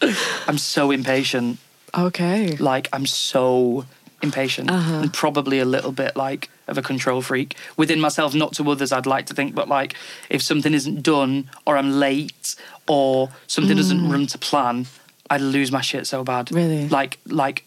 I'm 0.48 0.58
so 0.58 0.90
impatient. 0.90 1.58
Okay. 1.96 2.56
Like 2.56 2.88
I'm 2.92 3.06
so 3.06 3.84
impatient 4.22 4.70
Uh-huh. 4.70 5.00
and 5.02 5.12
probably 5.12 5.58
a 5.60 5.64
little 5.64 5.92
bit 5.92 6.14
like 6.16 6.50
of 6.68 6.76
a 6.78 6.82
control 6.82 7.22
freak 7.22 7.56
within 7.76 7.98
myself, 8.00 8.34
not 8.34 8.52
to 8.54 8.70
others. 8.70 8.92
I'd 8.92 9.06
like 9.06 9.26
to 9.26 9.34
think, 9.34 9.54
but 9.54 9.66
like 9.68 9.94
if 10.28 10.42
something 10.42 10.74
isn't 10.74 11.02
done 11.02 11.48
or 11.66 11.76
I'm 11.76 11.92
late 11.98 12.54
or 12.86 13.30
something 13.46 13.76
doesn't 13.76 14.08
run 14.10 14.26
to 14.28 14.38
plan, 14.38 14.86
I'd 15.30 15.40
lose 15.40 15.72
my 15.72 15.80
shit 15.80 16.06
so 16.06 16.22
bad. 16.24 16.46
Mm. 16.46 16.56
Really? 16.56 16.88
Like 16.88 17.18
like 17.26 17.64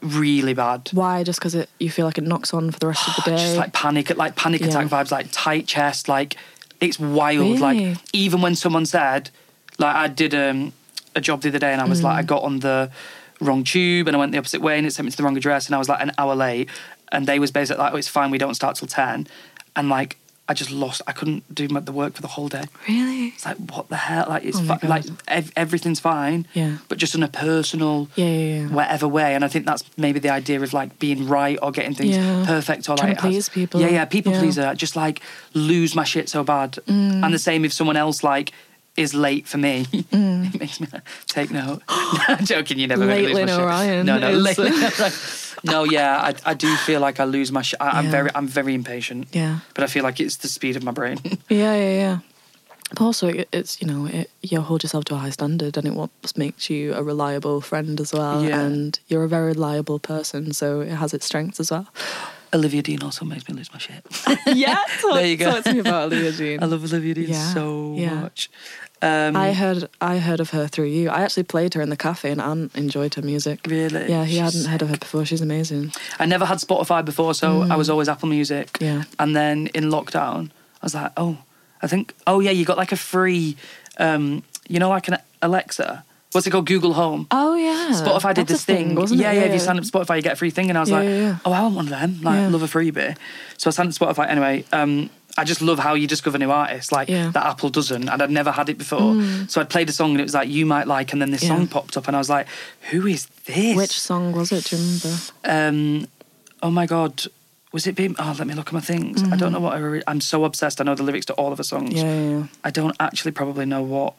really 0.00 0.54
bad. 0.54 0.88
Why? 0.92 1.22
Just 1.24 1.38
because 1.40 1.54
it 1.54 1.68
you 1.78 1.90
feel 1.90 2.06
like 2.06 2.18
it 2.18 2.24
knocks 2.24 2.52
on 2.54 2.70
for 2.70 2.78
the 2.78 2.86
rest 2.86 3.06
of 3.08 3.14
the 3.16 3.22
day. 3.30 3.36
Just 3.36 3.56
like 3.56 3.72
panic, 3.72 4.14
like 4.16 4.36
panic 4.36 4.60
Yeah. 4.60 4.68
attack 4.68 4.86
vibes, 4.88 5.10
like 5.10 5.26
tight 5.32 5.66
chest, 5.66 6.08
like 6.08 6.36
it's 6.80 6.98
wild. 6.98 7.60
Like 7.60 7.98
even 8.12 8.40
when 8.42 8.54
someone 8.54 8.86
said, 8.86 9.30
like 9.78 9.94
I 9.94 10.08
did 10.08 10.34
um, 10.34 10.72
a 11.14 11.20
job 11.20 11.42
the 11.42 11.48
other 11.48 11.58
day 11.58 11.72
and 11.72 11.80
I 11.80 11.84
was 11.84 12.00
Mm. 12.00 12.04
like, 12.04 12.16
I 12.18 12.22
got 12.22 12.42
on 12.42 12.60
the 12.60 12.90
wrong 13.40 13.64
tube 13.64 14.06
and 14.06 14.16
I 14.16 14.18
went 14.20 14.32
the 14.32 14.38
opposite 14.38 14.60
way 14.62 14.78
and 14.78 14.86
it 14.86 14.92
sent 14.92 15.04
me 15.06 15.10
to 15.10 15.16
the 15.16 15.22
wrong 15.24 15.36
address 15.36 15.66
and 15.66 15.74
I 15.74 15.78
was 15.78 15.88
like 15.88 16.00
an 16.00 16.12
hour 16.18 16.34
late 16.34 16.68
and 17.10 17.26
they 17.26 17.38
was 17.38 17.50
basically 17.50 17.82
like, 17.82 17.92
oh, 17.92 17.96
it's 17.96 18.08
fine, 18.08 18.30
we 18.30 18.38
don't 18.38 18.54
start 18.54 18.76
till 18.76 18.88
ten, 18.88 19.26
and 19.76 19.88
like 19.88 20.16
I 20.48 20.54
just 20.54 20.70
lost. 20.72 21.00
I 21.06 21.12
couldn't 21.12 21.54
do 21.54 21.68
my, 21.68 21.80
the 21.80 21.92
work 21.92 22.14
for 22.14 22.20
the 22.22 22.28
whole 22.28 22.48
day. 22.48 22.64
really? 22.88 23.28
It's 23.28 23.46
like 23.46 23.56
what 23.58 23.88
the 23.88 23.96
hell? 23.96 24.26
Like 24.28 24.44
it's 24.44 24.58
Oh 24.58 24.64
fi- 24.64 24.86
like 24.86 25.04
ev- 25.28 25.52
everything's 25.56 26.00
fine, 26.00 26.46
Yeah. 26.52 26.78
but 26.88 26.98
just 26.98 27.14
in 27.14 27.22
a 27.22 27.28
personal 27.28 28.08
Yeah, 28.16 28.26
yeah, 28.26 28.60
yeah. 28.62 28.66
whatever 28.68 29.06
way. 29.06 29.34
And 29.36 29.44
I 29.44 29.48
think 29.48 29.66
that's 29.66 29.84
maybe 29.96 30.18
the 30.18 30.30
idea 30.30 30.60
of 30.60 30.72
like 30.72 30.98
being 30.98 31.28
right 31.28 31.58
or 31.62 31.70
getting 31.70 31.94
things 31.94 32.16
Yeah. 32.16 32.44
perfect 32.44 32.88
or 32.88 32.96
Trying 32.96 33.10
like 33.10 33.18
it 33.18 33.20
has- 33.22 33.30
please 33.32 33.48
people. 33.48 33.80
Yeah, 33.80 33.88
yeah, 33.88 34.04
people 34.04 34.32
Yeah. 34.32 34.38
Mm. 34.38 34.42
pleaser. 34.42 34.74
Just 34.74 34.96
like 34.96 35.20
lose 35.54 35.94
my 35.94 36.04
shit 36.04 36.28
so 36.28 36.42
bad. 36.42 36.78
And 36.88 37.32
the 37.32 37.38
same 37.38 37.64
if 37.64 37.72
someone 37.72 37.96
else 37.96 38.22
like 38.24 38.52
is 38.96 39.14
late 39.14 39.46
for 39.46 39.56
me. 39.58 39.86
it 39.92 40.60
makes 40.60 40.80
me 40.80 40.86
take 41.28 41.50
note. 41.50 41.80
no, 41.88 42.18
I'm 42.28 42.44
joking. 42.44 42.78
You 42.80 42.88
never 42.88 43.04
Mm. 43.04 43.08
Late 43.08 43.24
lose 43.26 43.34
Lynn 43.36 43.48
shit. 43.48 43.58
O'Ryan 43.58 44.06
No, 44.06 44.18
no, 44.18 44.32
late. 44.32 44.58
No, 45.64 45.84
yeah, 45.84 46.18
I, 46.20 46.50
I 46.50 46.54
do 46.54 46.74
feel 46.76 47.00
like 47.00 47.20
I 47.20 47.24
lose 47.24 47.52
my 47.52 47.62
shit. 47.62 47.80
I, 47.80 47.98
I'm 47.98 48.04
Yeah. 48.06 48.10
very, 48.10 48.30
I'm 48.34 48.48
very 48.48 48.74
impatient. 48.74 49.28
Yeah. 49.32 49.58
But 49.74 49.84
I 49.84 49.86
feel 49.86 50.02
like 50.02 50.20
it's 50.20 50.36
the 50.36 50.48
speed 50.48 50.76
of 50.76 50.82
my 50.82 50.92
brain. 50.92 51.18
Yeah, 51.48 51.74
yeah, 51.76 51.94
yeah. 52.04 52.18
But 52.90 53.00
also, 53.04 53.28
it- 53.28 53.48
it's 53.52 53.80
you 53.80 53.86
know, 53.86 54.06
it, 54.06 54.30
you 54.42 54.60
hold 54.60 54.82
yourself 54.82 55.04
to 55.06 55.14
a 55.14 55.18
high 55.18 55.30
standard, 55.30 55.76
and 55.78 55.86
it 55.86 55.94
what 55.94 56.10
makes 56.36 56.68
you 56.68 56.92
a 56.94 57.02
reliable 57.02 57.60
friend 57.60 58.00
as 58.00 58.12
well. 58.12 58.44
Yeah. 58.44 58.60
And 58.60 58.98
you're 59.08 59.24
a 59.24 59.28
very 59.28 59.46
reliable 59.54 59.98
person, 59.98 60.52
so 60.52 60.80
it 60.82 60.90
has 60.96 61.14
its 61.14 61.24
strengths 61.26 61.58
as 61.60 61.70
well. 61.70 61.86
Olivia 62.54 62.82
Dean 62.82 63.02
also 63.02 63.24
makes 63.24 63.48
me 63.48 63.54
lose 63.54 63.72
my 63.72 63.78
shit. 63.78 64.04
yeah, 64.46 64.74
talk, 65.00 65.14
There 65.14 65.26
you 65.26 65.36
go. 65.38 65.50
talk 65.52 65.64
to 65.64 65.72
me 65.72 65.78
about 65.80 66.12
Olivia 66.12 66.32
Dean. 66.32 66.62
I 66.62 66.66
love 66.66 66.84
Olivia 66.84 67.14
Dean 67.14 67.28
Yeah, 67.30 67.54
so 67.54 67.94
yeah. 67.96 68.20
much. 68.20 68.50
Um, 69.02 69.36
I 69.36 69.52
heard 69.52 69.88
I 70.00 70.18
heard 70.18 70.38
of 70.40 70.50
her 70.50 70.68
through 70.68 70.86
you. 70.86 71.10
I 71.10 71.22
actually 71.22 71.42
played 71.42 71.74
her 71.74 71.82
in 71.82 71.90
the 71.90 71.96
cafe, 71.96 72.30
and 72.30 72.40
Anne 72.40 72.70
enjoyed 72.74 73.14
her 73.14 73.22
music. 73.22 73.66
Really? 73.66 74.08
Yeah, 74.08 74.24
he 74.24 74.34
She's 74.34 74.40
hadn't 74.40 74.66
heard 74.70 74.82
of 74.82 74.90
her 74.90 74.96
before. 74.96 75.24
She's 75.24 75.40
amazing. 75.40 75.92
I 76.20 76.26
never 76.26 76.44
had 76.44 76.58
Spotify 76.58 77.04
before, 77.04 77.34
so 77.34 77.62
I 77.62 77.74
was 77.76 77.90
always 77.90 78.08
Apple 78.08 78.28
Music. 78.28 78.72
Mm. 78.74 78.80
Yeah. 78.86 79.02
And 79.18 79.34
then 79.34 79.66
in 79.74 79.84
lockdown, 79.90 80.50
I 80.80 80.84
was 80.86 80.94
like, 80.94 81.10
oh, 81.16 81.38
I 81.82 81.88
think, 81.88 82.14
oh 82.28 82.38
yeah, 82.40 82.52
you 82.52 82.64
got 82.64 82.76
like 82.78 82.92
a 82.92 82.96
free, 82.96 83.56
um, 83.98 84.44
you 84.68 84.78
know, 84.78 84.88
like 84.90 85.08
an 85.08 85.16
Alexa. 85.42 86.04
What's 86.30 86.46
it 86.46 86.50
called? 86.50 86.64
Google 86.66 86.94
Home. 86.94 87.26
Oh 87.30 87.56
yeah, 87.56 87.90
Spotify 87.92 88.32
did 88.32 88.46
That's 88.46 88.52
this 88.52 88.62
a 88.62 88.66
thing, 88.66 88.94
wasn't 88.94 89.20
yeah, 89.20 89.32
it? 89.32 89.36
yeah, 89.36 89.42
If 89.42 89.52
you 89.52 89.58
sign 89.58 89.76
up 89.76 89.84
to 89.84 89.90
Spotify, 89.90 90.16
you 90.16 90.22
get 90.22 90.32
a 90.34 90.36
free 90.36 90.48
thing, 90.50 90.70
and 90.70 90.78
I 90.78 90.80
was 90.80 90.88
Yeah, 90.90 90.96
like, 90.96 91.08
yeah, 91.08 91.18
yeah. 91.18 91.36
oh, 91.44 91.52
I 91.52 91.60
want 91.62 91.74
one 91.74 91.84
of 91.86 91.90
them. 91.90 92.20
Like, 92.22 92.36
Yeah. 92.36 92.48
love 92.48 92.62
a 92.62 92.66
freebie. 92.66 93.16
So 93.58 93.68
I 93.68 93.70
signed 93.72 93.88
up 93.90 93.94
to 93.94 94.00
Spotify 94.02 94.30
anyway. 94.30 94.64
Um, 94.72 95.10
I 95.38 95.44
just 95.44 95.62
love 95.62 95.78
how 95.78 95.94
you 95.94 96.06
discover 96.06 96.36
new 96.38 96.50
artists, 96.50 96.92
like 96.92 97.08
Yeah. 97.08 97.28
Mm. 97.28 97.32
that 97.32 97.46
Apple 97.46 97.70
doesn't, 97.70 98.08
and 98.08 98.22
I'd 98.22 98.30
never 98.30 98.50
had 98.50 98.68
it 98.68 98.76
before. 98.78 99.14
So 99.48 99.60
I'd 99.60 99.70
played 99.70 99.88
a 99.88 99.92
song 99.92 100.10
and 100.12 100.20
it 100.20 100.24
was 100.24 100.34
like 100.34 100.48
you 100.48 100.66
might 100.66 100.86
like, 100.86 101.12
and 101.12 101.22
then 101.22 101.30
this 101.30 101.42
Yeah. 101.42 101.50
song 101.56 101.66
popped 101.68 101.96
up, 101.96 102.06
and 102.06 102.14
I 102.16 102.18
was 102.18 102.28
like, 102.28 102.46
who 102.90 103.06
is 103.06 103.26
this? 103.46 103.76
Which 103.76 103.98
song 103.98 104.32
was 104.32 104.52
it? 104.52 104.64
Do 104.64 104.76
you 104.76 104.82
remember? 104.82 105.16
um, 105.44 106.06
oh 106.62 106.70
my 106.70 106.86
god, 106.86 107.24
was 107.72 107.86
it 107.86 107.94
being? 107.94 108.14
Oh, 108.18 108.34
let 108.38 108.46
me 108.46 108.54
look 108.54 108.66
at 108.68 108.72
my 108.74 108.80
things. 108.80 109.22
I 109.32 109.36
don't 109.36 109.52
know 109.52 109.60
what 109.60 109.74
I. 109.74 110.02
I'm 110.06 110.20
so 110.20 110.44
obsessed. 110.44 110.80
I 110.80 110.84
know 110.84 110.94
the 110.94 111.02
lyrics 111.02 111.26
to 111.26 111.32
all 111.34 111.52
of 111.52 111.58
her 111.58 111.64
songs. 111.64 111.94
Yeah, 111.94 112.02
yeah, 112.14 112.30
yeah. 112.38 112.46
I 112.62 112.70
don't 112.70 112.94
actually 113.00 113.32
probably 113.32 113.64
know 113.64 113.82
what 113.82 114.12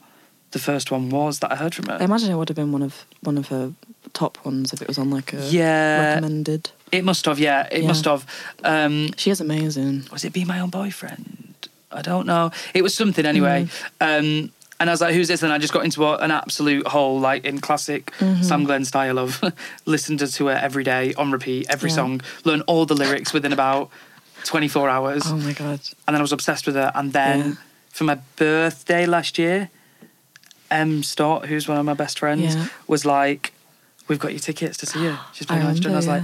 the 0.52 0.60
first 0.60 0.90
one 0.92 1.10
was 1.10 1.40
that 1.40 1.52
I 1.52 1.56
heard 1.56 1.76
from 1.76 1.86
her. 1.88 1.98
I 2.00 2.04
imagine 2.06 2.32
it 2.32 2.36
would 2.36 2.50
have 2.50 2.56
been 2.56 2.72
one 2.72 2.82
of 2.82 3.06
one 3.22 3.38
of 3.38 3.50
her 3.50 3.74
top 4.14 4.38
ones 4.46 4.74
if 4.74 4.82
it 4.82 4.88
was 4.88 4.98
on 4.98 5.10
like 5.10 5.34
a 5.34 5.46
Yeah. 5.48 6.10
recommended. 6.14 6.70
It 6.92 7.04
must 7.04 7.26
have, 7.26 7.40
yeah, 7.40 7.68
it 7.72 7.82
Yeah. 7.82 7.88
must 7.88 8.06
have. 8.06 8.26
Um, 8.64 9.10
She 9.18 9.32
is 9.32 9.42
amazing. 9.42 10.06
was 10.12 10.24
it 10.24 10.34
Be 10.34 10.46
My 10.46 10.60
Own 10.60 10.70
Boyfriend? 10.70 11.56
I 11.92 12.02
don't 12.02 12.26
know. 12.26 12.52
It 12.74 12.82
was 12.84 12.94
something 12.96 13.26
anyway. 13.26 13.68
Um, 14.02 14.52
and 14.80 14.90
I 14.90 14.94
was 14.94 15.02
like, 15.02 15.14
who's 15.14 15.28
this? 15.28 15.44
And 15.44 15.54
I 15.54 15.58
just 15.60 15.74
got 15.74 15.86
into 15.86 16.06
an 16.06 16.32
absolute 16.32 16.88
hole, 16.88 17.20
like 17.20 17.46
in 17.46 17.60
classic 17.62 18.12
Sam 18.42 18.64
Glen 18.66 18.84
style 18.86 19.18
of 19.20 19.42
listen 19.86 20.18
to, 20.18 20.28
to 20.28 20.48
her 20.48 20.54
every 20.54 20.84
day 20.84 21.14
on 21.16 21.32
repeat, 21.32 21.68
every 21.70 21.90
Yeah. 21.90 21.96
song, 21.96 22.22
learn 22.44 22.62
all 22.62 22.86
the 22.86 22.96
lyrics 22.96 23.32
within 23.34 23.54
about 23.54 23.90
24 24.44 24.90
hours. 24.90 25.24
Oh 25.26 25.38
my 25.38 25.54
god. 25.54 25.80
And 26.08 26.14
then 26.14 26.18
I 26.18 26.22
was 26.22 26.32
obsessed 26.34 26.66
with 26.66 26.76
her. 26.76 26.92
And 26.96 27.14
then 27.14 27.40
Yeah. 27.40 27.54
for 27.92 28.04
my 28.04 28.16
birthday 28.36 29.06
last 29.06 29.38
year, 29.40 29.70
M. 30.72 31.04
Stott, 31.04 31.46
who's 31.46 31.68
one 31.68 31.78
of 31.78 31.86
my 31.86 31.94
best 31.94 32.20
friends, 32.20 32.56
Yeah. 32.56 32.66
was 32.88 33.06
like, 33.06 33.53
we've 34.08 34.20
got 34.20 34.32
your 34.32 34.40
tickets 34.40 34.78
to 34.78 34.86
see 34.86 35.04
her. 35.06 35.20
She's 35.34 35.48
playing. 35.48 35.62
And 35.62 35.70
I 35.70 35.72
was 35.72 35.86
remember, 35.86 36.08
like, 36.08 36.24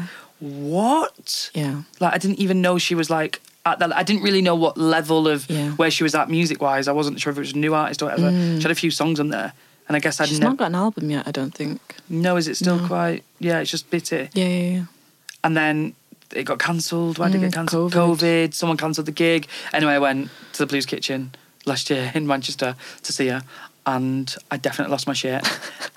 what? 0.64 1.52
Yeah. 1.54 1.82
Like 2.00 2.14
I 2.14 2.18
didn't 2.18 2.40
even 2.40 2.62
know 2.62 2.78
she 2.78 2.96
was 2.96 3.10
like 3.10 3.42
at 3.66 3.80
that. 3.80 3.96
I 3.96 4.04
didn't 4.04 4.24
really 4.24 4.42
know 4.42 4.56
what 4.56 4.78
level 4.78 5.28
of 5.28 5.50
Yeah. 5.50 5.72
where 5.72 5.92
she 5.92 6.04
was 6.04 6.16
at 6.16 6.30
music 6.30 6.62
wise. 6.62 6.88
I 6.88 6.92
wasn't 6.92 7.20
sure 7.20 7.32
if 7.32 7.38
it 7.38 7.42
was 7.42 7.54
a 7.54 7.58
new 7.58 7.74
artist 7.74 8.02
or 8.02 8.06
whatever. 8.06 8.32
She 8.32 8.62
had 8.62 8.72
a 8.72 8.76
few 8.76 8.92
songs 8.92 9.20
on 9.20 9.30
there, 9.30 9.54
and 9.88 9.96
I 9.96 10.00
guess 10.00 10.20
I 10.20 10.26
Mm. 10.26 10.28
She's 10.30 10.40
didn't 10.40 10.56
got 10.58 10.66
an 10.68 10.76
album 10.76 11.10
yet, 11.10 11.28
I 11.28 11.32
don't 11.32 11.54
think. 11.54 11.80
No, 12.10 12.38
Is 12.38 12.48
it 12.48 12.56
still 12.56 12.78
No. 12.80 12.88
quite? 12.88 13.24
Yeah, 13.40 13.60
it's 13.60 13.72
just 13.72 13.90
bitty. 13.90 14.30
Yeah, 14.34 14.46
yeah, 14.48 14.72
yeah. 14.78 14.84
And 15.44 15.56
then 15.56 15.94
it 16.34 16.44
got 16.44 16.60
cancelled. 16.60 17.18
Why 17.18 17.28
did 17.28 17.36
it 17.36 17.40
Mm, 17.40 17.42
get 17.50 17.54
cancelled? 17.54 17.94
COVID. 17.94 18.18
COVID. 18.50 18.54
Someone 18.54 18.78
cancelled 18.78 19.08
the 19.08 19.12
gig. 19.12 19.48
Anyway, 19.74 19.94
I 19.94 20.00
went 20.00 20.30
to 20.54 20.60
the 20.60 20.66
Blues 20.68 20.86
Kitchen 20.86 21.32
last 21.66 21.90
year 21.90 22.12
in 22.16 22.28
Manchester 22.28 22.76
to 23.04 23.12
see 23.14 23.28
her. 23.28 23.42
And 23.96 24.34
I 24.52 24.58
definitely 24.58 24.92
lost 24.92 25.08
my 25.08 25.14
shit. 25.14 25.42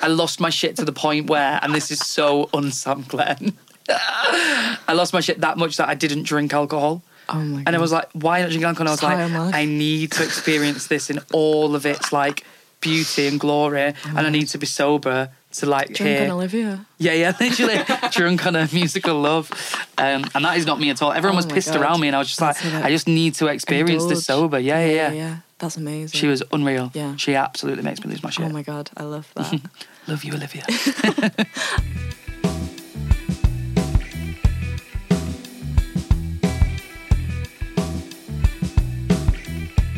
I 0.00 0.06
lost 0.08 0.40
my 0.40 0.48
shit 0.50 0.76
to 0.76 0.84
the 0.84 0.92
point 0.92 1.28
where, 1.28 1.58
and 1.62 1.74
this 1.74 1.90
is 1.90 1.98
so 1.98 2.48
un-Sam 2.54 3.04
Glen, 3.06 3.52
I 3.88 4.92
lost 4.94 5.12
my 5.12 5.20
shit 5.20 5.40
that 5.42 5.58
much 5.58 5.76
that 5.76 5.88
I 5.88 5.94
didn't 5.94 6.22
drink 6.22 6.54
alcohol. 6.54 7.02
Oh 7.28 7.34
my 7.34 7.58
god. 7.58 7.64
And 7.66 7.76
I 7.76 7.78
was 7.78 7.92
like, 7.92 8.08
why 8.14 8.40
not 8.40 8.50
drink 8.50 8.64
alcohol? 8.64 8.82
And 8.82 8.88
I 8.88 8.92
was 8.92 9.00
Time 9.00 9.34
like. 9.46 9.54
I 9.54 9.64
need 9.66 10.12
to 10.12 10.24
experience 10.24 10.86
this 10.86 11.10
in 11.10 11.20
all 11.32 11.74
of 11.76 11.84
its 11.84 12.12
like 12.12 12.44
beauty 12.80 13.26
and 13.28 13.38
glory, 13.38 13.94
and 14.16 14.18
I 14.18 14.30
need 14.30 14.48
to 14.48 14.58
be 14.58 14.66
sober 14.66 15.30
to 15.52 15.66
like 15.66 15.88
Drunk 15.92 16.08
hear. 16.08 16.22
on 16.24 16.30
Olivia. 16.30 16.86
Yeah, 16.98 17.12
yeah, 17.12 17.32
literally 17.40 17.78
drunk 18.10 18.46
on 18.46 18.56
a 18.56 18.68
musical 18.72 19.20
love, 19.20 19.50
um, 19.98 20.24
and 20.34 20.44
that 20.46 20.56
is 20.56 20.66
not 20.66 20.80
me 20.80 20.88
at 20.90 21.02
all. 21.02 21.12
Everyone 21.12 21.34
Oh 21.36 21.42
was 21.44 21.46
my 21.46 21.54
pissed 21.54 21.72
God. 21.74 21.80
around 21.82 22.00
me, 22.00 22.08
and 22.08 22.16
I 22.16 22.20
was 22.20 22.28
just 22.28 22.40
That's 22.40 22.64
like, 22.64 22.74
it. 22.74 22.84
I 22.86 22.90
just 22.90 23.06
need 23.06 23.34
to 23.34 23.46
experience 23.48 24.02
Indulge. 24.02 24.10
this 24.14 24.24
sober. 24.26 24.58
Yeah, 24.58 24.80
yeah, 24.84 24.92
yeah. 24.94 25.12
yeah. 25.12 25.36
That's 25.62 25.76
amazing. 25.76 26.18
She 26.18 26.26
was 26.26 26.42
unreal. 26.50 26.90
Yeah. 26.92 27.14
she 27.14 27.36
absolutely 27.36 27.84
makes 27.84 28.04
me 28.04 28.10
lose 28.10 28.20
my 28.20 28.30
shit. 28.30 28.44
Oh 28.44 28.48
my 28.48 28.62
god, 28.62 28.90
I 28.96 29.04
love 29.04 29.30
that. 29.36 29.60
Love 30.08 30.24
you, 30.24 30.32
Olivia. 30.34 30.64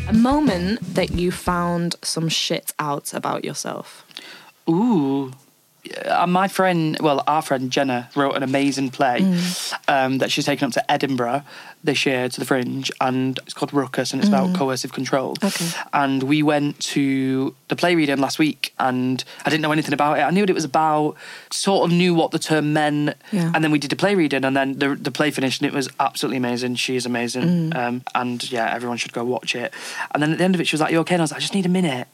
A 0.07 0.13
moment 0.13 0.81
that 0.93 1.09
you 1.13 1.31
found 1.31 1.95
some 2.03 2.29
shit 2.29 2.71
out 2.77 3.15
about 3.15 3.43
yourself. 3.43 4.05
Ooh. 4.69 5.31
Uh, 6.05 6.25
my 6.27 6.47
friend, 6.47 6.97
well, 6.99 7.23
our 7.27 7.41
friend 7.41 7.71
Jenna 7.71 8.09
wrote 8.15 8.35
an 8.35 8.43
amazing 8.43 8.89
play 8.91 9.19
Mm. 9.21 9.73
um, 9.87 10.17
that 10.19 10.31
she's 10.31 10.45
taken 10.45 10.65
up 10.67 10.73
to 10.73 10.91
Edinburgh 10.91 11.43
this 11.83 12.05
year 12.05 12.27
to 12.29 12.39
the 12.39 12.45
Fringe, 12.45 12.91
and 12.99 13.39
it's 13.45 13.53
called 13.53 13.71
Ruckus, 13.73 14.11
and 14.11 14.19
it's 14.21 14.27
about 14.29 14.55
coercive 14.55 14.91
control. 14.93 15.35
Mm. 15.35 15.47
Okay. 15.47 15.81
And 15.93 16.23
we 16.23 16.41
went 16.41 16.79
to 16.95 17.53
the 17.67 17.75
play 17.75 17.95
reading 17.95 18.17
last 18.17 18.39
week, 18.39 18.73
and 18.79 19.23
I 19.45 19.49
didn't 19.49 19.61
know 19.61 19.71
anything 19.71 19.93
about 19.93 20.17
it. 20.17 20.21
I 20.23 20.31
knew 20.31 20.41
what 20.41 20.49
it 20.49 20.53
was 20.53 20.63
about, 20.65 21.15
sort 21.51 21.89
of 21.89 21.95
knew 21.95 22.15
what 22.15 22.31
the 22.31 22.39
term 22.39 22.73
meant, 22.73 23.15
Yeah. 23.31 23.51
and 23.53 23.63
then 23.63 23.71
we 23.71 23.77
did 23.79 23.91
the 23.91 23.95
play 23.95 24.15
reading, 24.15 24.43
and 24.43 24.57
then 24.57 24.79
the, 24.79 24.95
the 24.95 25.11
play 25.11 25.29
finished, 25.29 25.61
and 25.61 25.67
it 25.71 25.73
was 25.75 25.87
absolutely 25.99 26.37
amazing. 26.37 26.75
She 26.75 26.95
is 26.95 27.05
amazing, 27.05 27.71
Mm. 27.71 27.75
um, 27.75 28.01
and 28.15 28.51
yeah, 28.51 28.73
everyone 28.73 28.97
should 28.97 29.13
go 29.13 29.23
watch 29.23 29.55
it. 29.55 29.71
And 30.11 30.23
then 30.23 30.31
at 30.31 30.37
the 30.39 30.43
end 30.43 30.55
of 30.55 30.61
it, 30.61 30.67
she 30.67 30.75
was 30.75 30.81
like, 30.81 30.91
"You 30.91 30.99
okay?" 31.01 31.13
And 31.15 31.21
I 31.21 31.25
was 31.25 31.31
like, 31.31 31.39
"I 31.39 31.41
just 31.41 31.53
need 31.53 31.65
a 31.67 31.69
minute." 31.69 32.07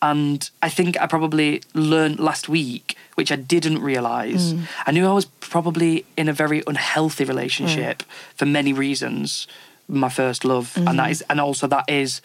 And 0.00 0.48
I 0.62 0.68
think 0.68 1.00
I 1.00 1.06
probably 1.06 1.62
learned 1.74 2.20
last 2.20 2.48
week, 2.48 2.96
which 3.16 3.32
I 3.32 3.36
didn't 3.36 3.80
realize. 3.80 4.54
Mm. 4.54 4.68
I 4.86 4.92
knew 4.92 5.06
I 5.06 5.12
was 5.12 5.24
probably 5.24 6.04
in 6.16 6.28
a 6.28 6.32
very 6.32 6.62
unhealthy 6.66 7.24
relationship 7.24 7.98
mm. 8.02 8.06
for 8.36 8.46
many 8.46 8.72
reasons. 8.72 9.48
My 9.88 10.08
first 10.08 10.44
love, 10.44 10.76
and 10.76 10.86
that 10.86 10.92
mm-hmm. 10.96 11.10
is, 11.10 11.24
and 11.30 11.40
also 11.40 11.66
that 11.66 11.88
is, 11.88 12.20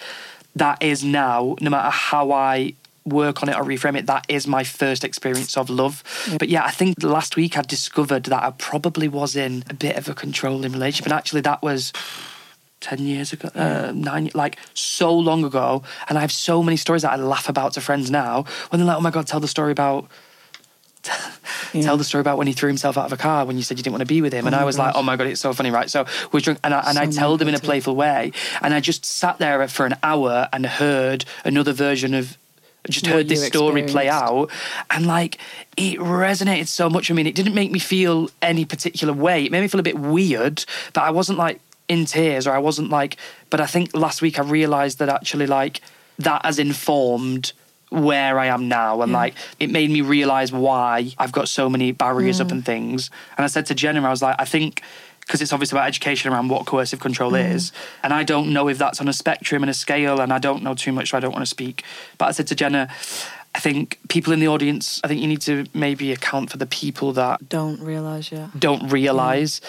that 0.56 0.84
is 0.84 1.04
now. 1.04 1.56
No 1.62 1.70
matter 1.70 1.90
how 1.90 2.34
I 2.34 2.74
work 3.06 3.42
on 3.42 3.50
it 3.50 3.56
or 3.56 3.64
reframe 3.64 3.98
it, 3.98 4.06
that 4.06 4.26
is 4.28 4.48
my 4.48 4.64
first 4.64 5.04
experience 5.04 5.58
of 5.58 5.70
love. 5.70 6.04
But 6.38 6.50
yeah, 6.50 6.66
I 6.66 6.72
think 6.72 7.02
last 7.02 7.36
week 7.36 7.58
I 7.58 7.62
discovered 7.62 8.26
that 8.26 8.44
I 8.44 8.52
probably 8.52 9.08
was 9.08 9.36
in 9.36 9.64
a 9.70 9.74
bit 9.74 9.96
of 9.96 10.10
a 10.10 10.14
controlling 10.14 10.74
relationship, 10.74 11.06
and 11.06 11.14
actually 11.14 11.42
that 11.42 11.62
was. 11.62 11.94
10 12.84 13.00
years 13.00 13.32
ago, 13.34 13.50
uh, 13.56 13.92
nine, 13.96 14.30
like 14.34 14.58
so 14.74 15.18
long 15.18 15.44
ago. 15.44 15.84
And 16.10 16.18
I 16.18 16.22
have 16.22 16.32
so 16.32 16.62
many 16.62 16.78
stories 16.78 17.02
that 17.02 17.14
I 17.14 17.16
laugh 17.16 17.48
about 17.50 17.74
to 17.74 17.82
friends 17.82 18.12
now 18.12 18.44
when 18.70 18.80
they're 18.80 18.86
like, 18.86 18.98
oh 18.98 19.02
my 19.02 19.10
God, 19.10 19.26
tell 19.26 19.40
the 19.40 19.48
story 19.48 19.72
about. 19.72 20.08
Yeah. 21.74 21.82
Tell 21.82 21.98
the 21.98 22.04
story 22.04 22.22
about 22.22 22.38
when 22.38 22.46
he 22.46 22.54
threw 22.54 22.68
himself 22.68 23.00
out 23.00 23.08
of 23.08 23.14
a 23.14 23.18
car 23.18 23.46
when 23.46 23.58
you 23.58 23.64
said 23.64 23.80
you 23.80 23.84
didn't 23.84 23.94
want 23.94 24.02
to 24.02 24.06
be 24.06 24.22
with 24.22 24.32
him, 24.32 24.46
and 24.46 24.54
Oh 24.54 24.60
I 24.60 24.62
my 24.62 24.66
was 24.66 24.78
like, 24.78 24.94
"Oh 24.96 25.02
my 25.02 25.16
god, 25.16 25.26
it's 25.26 25.42
so 25.42 25.52
funny, 25.52 25.72
right?" 25.72 25.90
So 25.90 26.06
we're 26.32 26.40
drunk, 26.40 26.60
and 26.64 26.72
I, 26.72 26.84
and 26.88 27.00
I 27.00 27.10
So 27.10 27.20
tell 27.20 27.36
them 27.36 27.48
in 27.48 27.56
a 27.56 27.60
playful 27.60 27.96
way, 27.96 28.32
and 28.62 28.76
I 28.76 28.80
just 28.80 29.04
sat 29.04 29.40
there 29.40 29.68
for 29.68 29.88
an 29.88 29.96
hour 30.04 30.48
and 30.54 30.68
heard 30.68 31.26
another 31.44 31.74
version 31.74 32.14
of, 32.14 32.38
just 32.88 33.08
What 33.08 33.16
heard 33.16 33.28
this 33.28 33.48
story 33.48 33.82
play 33.84 34.08
out, 34.08 34.52
and 34.92 35.08
like 35.08 35.40
it 35.76 35.98
resonated 35.98 36.68
so 36.68 36.92
much. 36.92 37.10
I 37.10 37.16
mean, 37.16 37.26
it 37.26 37.34
didn't 37.34 37.56
make 37.56 37.72
me 37.72 37.80
feel 37.80 38.30
any 38.40 38.66
particular 38.66 39.14
way. 39.14 39.44
It 39.44 39.52
made 39.52 39.62
me 39.62 39.68
feel 39.68 39.80
a 39.80 39.84
bit 39.84 39.98
weird, 39.98 40.64
but 40.94 41.02
I 41.02 41.10
wasn't 41.10 41.40
like 41.40 41.60
in 41.88 42.06
tears 42.06 42.48
or 42.48 42.52
I 42.52 42.60
wasn't 42.60 42.90
like. 42.90 43.18
But 43.50 43.62
I 43.62 43.66
think 43.66 43.96
last 43.96 44.22
week 44.22 44.40
I 44.40 44.44
realised 44.44 45.00
that 45.00 45.10
actually 45.10 45.48
like 45.48 45.82
that 46.20 46.46
has 46.46 46.60
informed 46.60 47.54
where 47.90 48.40
I 48.40 48.48
am 48.48 48.68
now, 48.68 49.02
and 49.04 49.12
mm. 49.12 49.16
like 49.16 49.36
it 49.60 49.70
made 49.70 49.90
me 49.92 50.02
realise 50.02 50.52
why 50.52 51.14
I've 51.18 51.32
got 51.32 51.48
so 51.48 51.70
many 51.70 51.92
barriers 51.92 52.42
up 52.42 52.48
mm. 52.48 52.54
and 52.54 52.66
things. 52.66 53.12
And 53.38 53.44
I 53.44 53.48
said 53.48 53.68
to 53.68 53.76
Jenna, 53.76 54.02
I 54.06 54.10
was 54.10 54.22
like, 54.22 54.36
I 54.40 54.46
think. 54.46 54.82
Because 55.26 55.42
it's 55.42 55.54
obviously 55.54 55.78
about 55.78 55.88
education 55.88 56.34
around 56.34 56.50
what 56.50 56.66
coercive 56.66 57.00
control 57.00 57.32
mm. 57.32 57.56
is. 57.56 57.72
And 58.04 58.12
I 58.12 58.24
don't 58.24 58.52
know 58.52 58.68
if 58.68 58.78
that's 58.78 59.00
on 59.00 59.08
a 59.08 59.14
spectrum 59.14 59.64
and 59.64 59.70
a 59.70 59.74
scale, 59.74 60.20
and 60.20 60.34
I 60.34 60.38
don't 60.38 60.64
know 60.64 60.74
too 60.74 60.92
much, 60.92 61.12
so 61.12 61.18
I 61.18 61.22
don't 61.22 61.32
want 61.32 61.44
to 61.44 61.50
speak. 61.50 61.86
But 62.18 62.26
I 62.26 62.32
said 62.32 62.48
to 62.48 62.56
Jenna, 62.56 62.90
I 63.56 63.60
think 63.60 64.00
people 64.10 64.34
in 64.34 64.40
the 64.40 64.48
audience, 64.48 65.00
I 65.04 65.08
think 65.08 65.22
you 65.22 65.28
need 65.28 65.42
to 65.42 65.66
maybe 65.74 66.12
account 66.12 66.50
for 66.50 66.58
the 66.58 66.66
people 66.66 67.14
that 67.14 67.48
Don't 67.48 67.80
realise 67.80 68.32
yet. 68.32 68.60
don't 68.60 68.92
realise. 68.92 69.62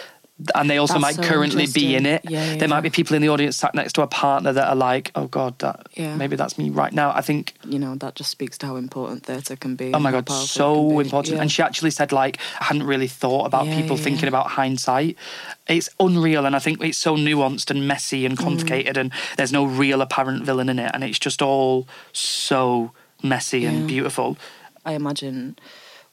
And 0.57 0.68
they 0.68 0.79
also 0.79 0.94
That's 0.94 1.03
might 1.03 1.14
so 1.14 1.23
currently 1.23 1.66
be 1.68 1.94
in 1.94 2.07
it. 2.07 2.23
Yeah, 2.29 2.44
yeah, 2.55 2.57
there 2.59 2.66
might 2.66 2.81
be 2.81 2.90
people 2.90 3.14
in 3.14 3.23
the 3.23 3.29
audience 3.29 3.57
sat 3.57 3.73
next 3.73 3.92
to 3.92 4.03
a 4.03 4.09
partner 4.09 4.53
that 4.53 4.66
are 4.68 4.75
like, 4.75 5.12
"Oh 5.14 5.29
God, 5.29 5.57
that 5.61 5.87
Yeah. 5.94 6.16
maybe 6.16 6.35
that's 6.35 6.59
me 6.59 6.70
right 6.70 6.92
now." 6.92 7.12
I 7.14 7.20
think 7.20 7.55
You 7.64 7.79
know, 7.79 7.94
that 7.97 8.16
just 8.16 8.31
speaks 8.33 8.59
to 8.59 8.66
how 8.66 8.75
important 8.75 9.25
theatre 9.25 9.55
can 9.55 9.77
be. 9.77 9.94
Oh 9.94 10.01
my 10.01 10.11
god, 10.11 10.29
so 10.29 10.99
important. 10.99 11.38
And 11.40 11.53
she 11.53 11.62
actually 11.62 11.92
said 11.92 12.11
like 12.11 12.38
I 12.61 12.64
hadn't 12.64 12.83
really 12.83 13.07
thought 13.07 13.47
about 13.47 13.66
people 13.66 13.97
thinking 13.97 14.27
about 14.29 14.49
hindsight. 14.49 15.16
It's 15.68 15.88
unreal, 16.01 16.47
and 16.47 16.57
I 16.57 16.59
think 16.59 16.83
it's 16.83 16.99
so 16.99 17.16
nuanced 17.16 17.70
and 17.70 17.87
messy 17.87 18.23
Mm. 18.23 18.27
and 18.27 18.38
complicated, 18.38 18.97
and 18.97 19.12
there's 19.37 19.53
no 19.53 19.64
real 19.64 20.03
apparent 20.03 20.44
villain 20.44 20.68
in 20.68 20.81
it, 20.81 20.90
and 20.94 21.05
it's 21.05 21.20
just 21.20 21.42
all 21.42 21.87
so 22.12 22.90
messy 23.23 23.66
and 23.66 23.87
beautiful. 23.87 24.37
I 24.85 24.92
imagine 24.94 25.57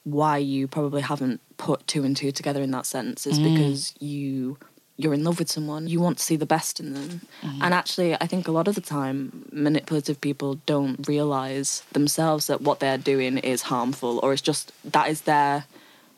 why 0.04 0.38
you 0.38 0.68
probably 0.68 1.02
haven't 1.02 1.42
put 1.68 1.80
two 1.94 2.04
and 2.08 2.16
two 2.22 2.32
together 2.40 2.62
in 2.68 2.72
that 2.78 2.86
sense 2.96 3.20
is 3.32 3.38
Mm. 3.40 3.44
because 3.50 3.80
you 4.00 4.58
you're 5.02 5.14
in 5.20 5.24
love 5.28 5.38
with 5.42 5.50
someone 5.58 5.82
you 5.94 6.00
want 6.06 6.18
to 6.20 6.24
see 6.30 6.38
the 6.44 6.52
best 6.58 6.74
in 6.84 6.88
them 6.98 7.10
Mm-hmm. 7.44 7.62
and 7.64 7.72
actually 7.82 8.12
i 8.24 8.28
think 8.32 8.44
a 8.48 8.54
lot 8.60 8.68
of 8.70 8.76
the 8.80 8.86
time 8.98 9.18
manipulative 9.68 10.18
people 10.28 10.52
don't 10.74 10.98
realize 11.14 11.70
themselves 12.00 12.44
that 12.50 12.60
what 12.68 12.78
they're 12.82 13.04
doing 13.14 13.34
is 13.54 13.60
harmful 13.74 14.14
or 14.24 14.28
it's 14.34 14.46
just 14.52 14.66
that 14.98 15.08
is 15.14 15.20
their 15.34 15.56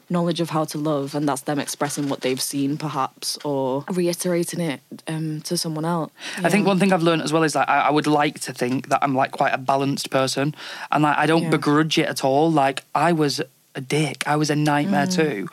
knowledge 0.09 0.41
of 0.45 0.49
how 0.55 0.63
to 0.73 0.77
love 0.91 1.07
and 1.17 1.23
that's 1.29 1.43
them 1.49 1.59
expressing 1.65 2.05
what 2.09 2.19
they've 2.23 2.41
seen 2.53 2.71
perhaps 2.87 3.37
or 3.49 3.85
reiterating 4.01 4.59
it 4.71 4.79
um, 5.13 5.39
to 5.49 5.53
someone 5.63 5.85
else 5.95 6.11
I 6.47 6.49
think 6.49 6.67
one 6.67 6.77
thing 6.79 6.91
I've 6.93 7.07
learned 7.09 7.21
as 7.27 7.31
well 7.33 7.43
is 7.49 7.53
that 7.53 7.67
I, 7.69 7.77
I 7.89 7.91
would 7.97 8.05
like 8.21 8.37
to 8.47 8.51
think 8.61 8.89
that 8.89 8.99
I'm 9.03 9.15
like 9.21 9.31
quite 9.39 9.53
a 9.59 9.61
balanced 9.73 10.07
person, 10.19 10.45
and 10.91 10.99
like 11.07 11.17
I 11.23 11.25
don't 11.31 11.43
Yeah. 11.43 11.57
begrudge 11.57 11.95
it 12.03 12.07
at 12.13 12.21
all. 12.27 12.45
Like 12.63 12.77
I 12.93 13.09
was 13.23 13.41
a 13.75 13.81
dick, 13.81 14.23
I 14.27 14.35
was 14.35 14.49
a 14.49 14.55
nightmare 14.55 15.07
Mm. 15.07 15.15
too. 15.15 15.47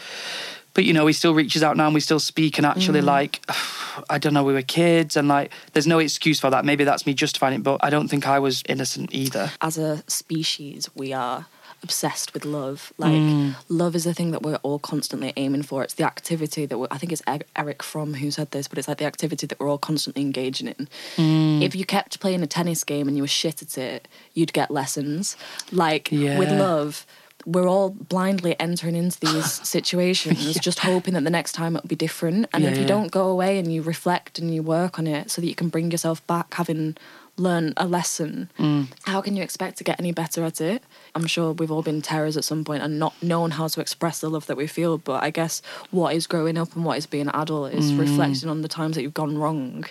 But 0.73 0.85
you 0.85 0.93
know, 0.93 1.07
he 1.07 1.13
still 1.13 1.35
reaches 1.35 1.63
out 1.65 1.77
now 1.77 1.87
and 1.87 1.95
we 1.95 2.01
still 2.01 2.21
speak. 2.21 2.57
And 2.59 2.67
Mm. 2.67 2.71
actually, 2.71 3.01
like, 3.01 3.41
I 4.09 4.19
don't 4.19 4.33
know, 4.35 4.45
we 4.45 4.53
were 4.53 4.63
kids, 4.63 5.17
and 5.17 5.27
like, 5.29 5.51
there's 5.73 5.87
no 5.87 5.99
excuse 5.99 6.39
for 6.41 6.49
that. 6.51 6.65
Maybe 6.65 6.85
that's 6.85 7.07
me 7.07 7.13
justifying 7.15 7.55
it, 7.55 7.63
but 7.63 7.79
I 7.83 7.91
don't 7.91 8.09
think 8.09 8.27
I 8.29 8.39
was 8.39 8.63
innocent 8.69 9.11
either. 9.13 9.51
as 9.61 9.77
a 9.79 10.03
species, 10.07 10.89
we 10.95 11.13
are 11.13 11.47
obsessed 11.83 12.35
with 12.35 12.45
love. 12.45 12.93
Like 12.99 13.13
Mm. 13.15 13.55
love 13.71 13.97
is 13.97 14.05
a 14.07 14.13
thing 14.13 14.33
that 14.33 14.43
we're 14.43 14.57
all 14.63 14.79
constantly 14.79 15.33
aiming 15.37 15.63
for. 15.63 15.83
It's 15.83 15.95
the 15.95 16.05
activity 16.05 16.67
that 16.67 16.77
we're, 16.79 16.87
I 16.91 16.99
think 16.99 17.11
it's 17.11 17.23
Erich 17.57 17.83
Fromm 17.83 18.15
who 18.15 18.31
said 18.31 18.51
this, 18.51 18.69
but 18.69 18.77
it's 18.79 18.87
like 18.87 18.99
the 18.99 19.07
activity 19.07 19.47
that 19.47 19.59
we're 19.59 19.69
all 19.71 19.79
constantly 19.79 20.21
engaging 20.23 20.69
in. 20.69 20.89
Mm. 21.17 21.63
If 21.63 21.75
you 21.75 21.87
kept 21.87 22.21
playing 22.21 22.43
a 22.43 22.47
tennis 22.47 22.85
game 22.85 23.09
and 23.09 23.17
you 23.17 23.23
were 23.23 23.29
shit 23.29 23.63
at 23.63 23.79
it, 23.79 24.09
you'd 24.35 24.53
get 24.53 24.71
lessons. 24.71 25.37
Like 25.73 26.09
with 26.13 26.53
love. 26.53 27.07
We're 27.47 27.67
all 27.69 27.91
blindly 27.91 28.59
entering 28.61 28.97
into 28.97 29.19
these 29.21 29.67
situations, 29.69 30.55
just 30.61 30.81
hoping 30.81 31.15
that 31.15 31.25
the 31.25 31.31
next 31.31 31.53
time 31.53 31.77
it'll 31.77 31.89
be 31.89 31.97
different. 31.97 32.47
And 32.53 32.65
Yeah, 32.65 32.71
if 32.71 32.77
you 32.77 32.83
yeah. 32.83 32.89
don't 32.89 33.11
go 33.11 33.29
away 33.29 33.59
and 33.59 33.73
you 33.73 33.83
reflect 33.83 34.39
and 34.39 34.55
you 34.55 34.63
work 34.63 34.99
on 34.99 35.07
it 35.07 35.31
so 35.31 35.41
that 35.41 35.47
you 35.49 35.55
can 35.55 35.69
bring 35.69 35.91
yourself 35.91 36.25
back 36.27 36.55
having 36.55 36.97
learned 37.37 37.73
a 37.79 37.87
lesson, 37.87 38.51
Mm. 38.59 38.89
how 39.05 39.23
can 39.23 39.35
you 39.37 39.43
expect 39.43 39.79
to 39.79 39.85
get 39.85 39.99
any 39.99 40.13
better 40.13 40.45
at 40.45 40.61
it? 40.61 40.83
I'm 41.15 41.27
sure 41.27 41.53
we've 41.53 41.71
all 41.71 41.83
been 41.83 42.03
terrors 42.03 42.37
at 42.37 42.45
some 42.45 42.65
point 42.65 42.83
and 42.83 42.99
not 42.99 43.15
known 43.23 43.53
how 43.53 43.67
to 43.69 43.81
express 43.81 44.21
the 44.21 44.29
love 44.29 44.47
that 44.47 44.59
we 44.59 44.67
feel. 44.67 44.99
But 44.99 45.23
I 45.23 45.31
guess 45.31 45.63
what 45.91 46.15
is 46.15 46.27
growing 46.27 46.59
up 46.59 46.75
and 46.77 46.85
what 46.85 46.99
is 46.99 47.07
being 47.07 47.29
an 47.29 47.35
adult 47.35 47.73
Mm. 47.73 47.79
is 47.79 47.95
reflecting 47.95 48.51
on 48.51 48.61
the 48.61 48.69
times 48.69 48.97
that 48.97 49.03
you've 49.03 49.15
gone 49.15 49.39
wrong, 49.39 49.85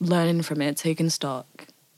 learning 0.00 0.42
from 0.42 0.62
it, 0.62 0.76
taking 0.78 1.10
stock, 1.10 1.46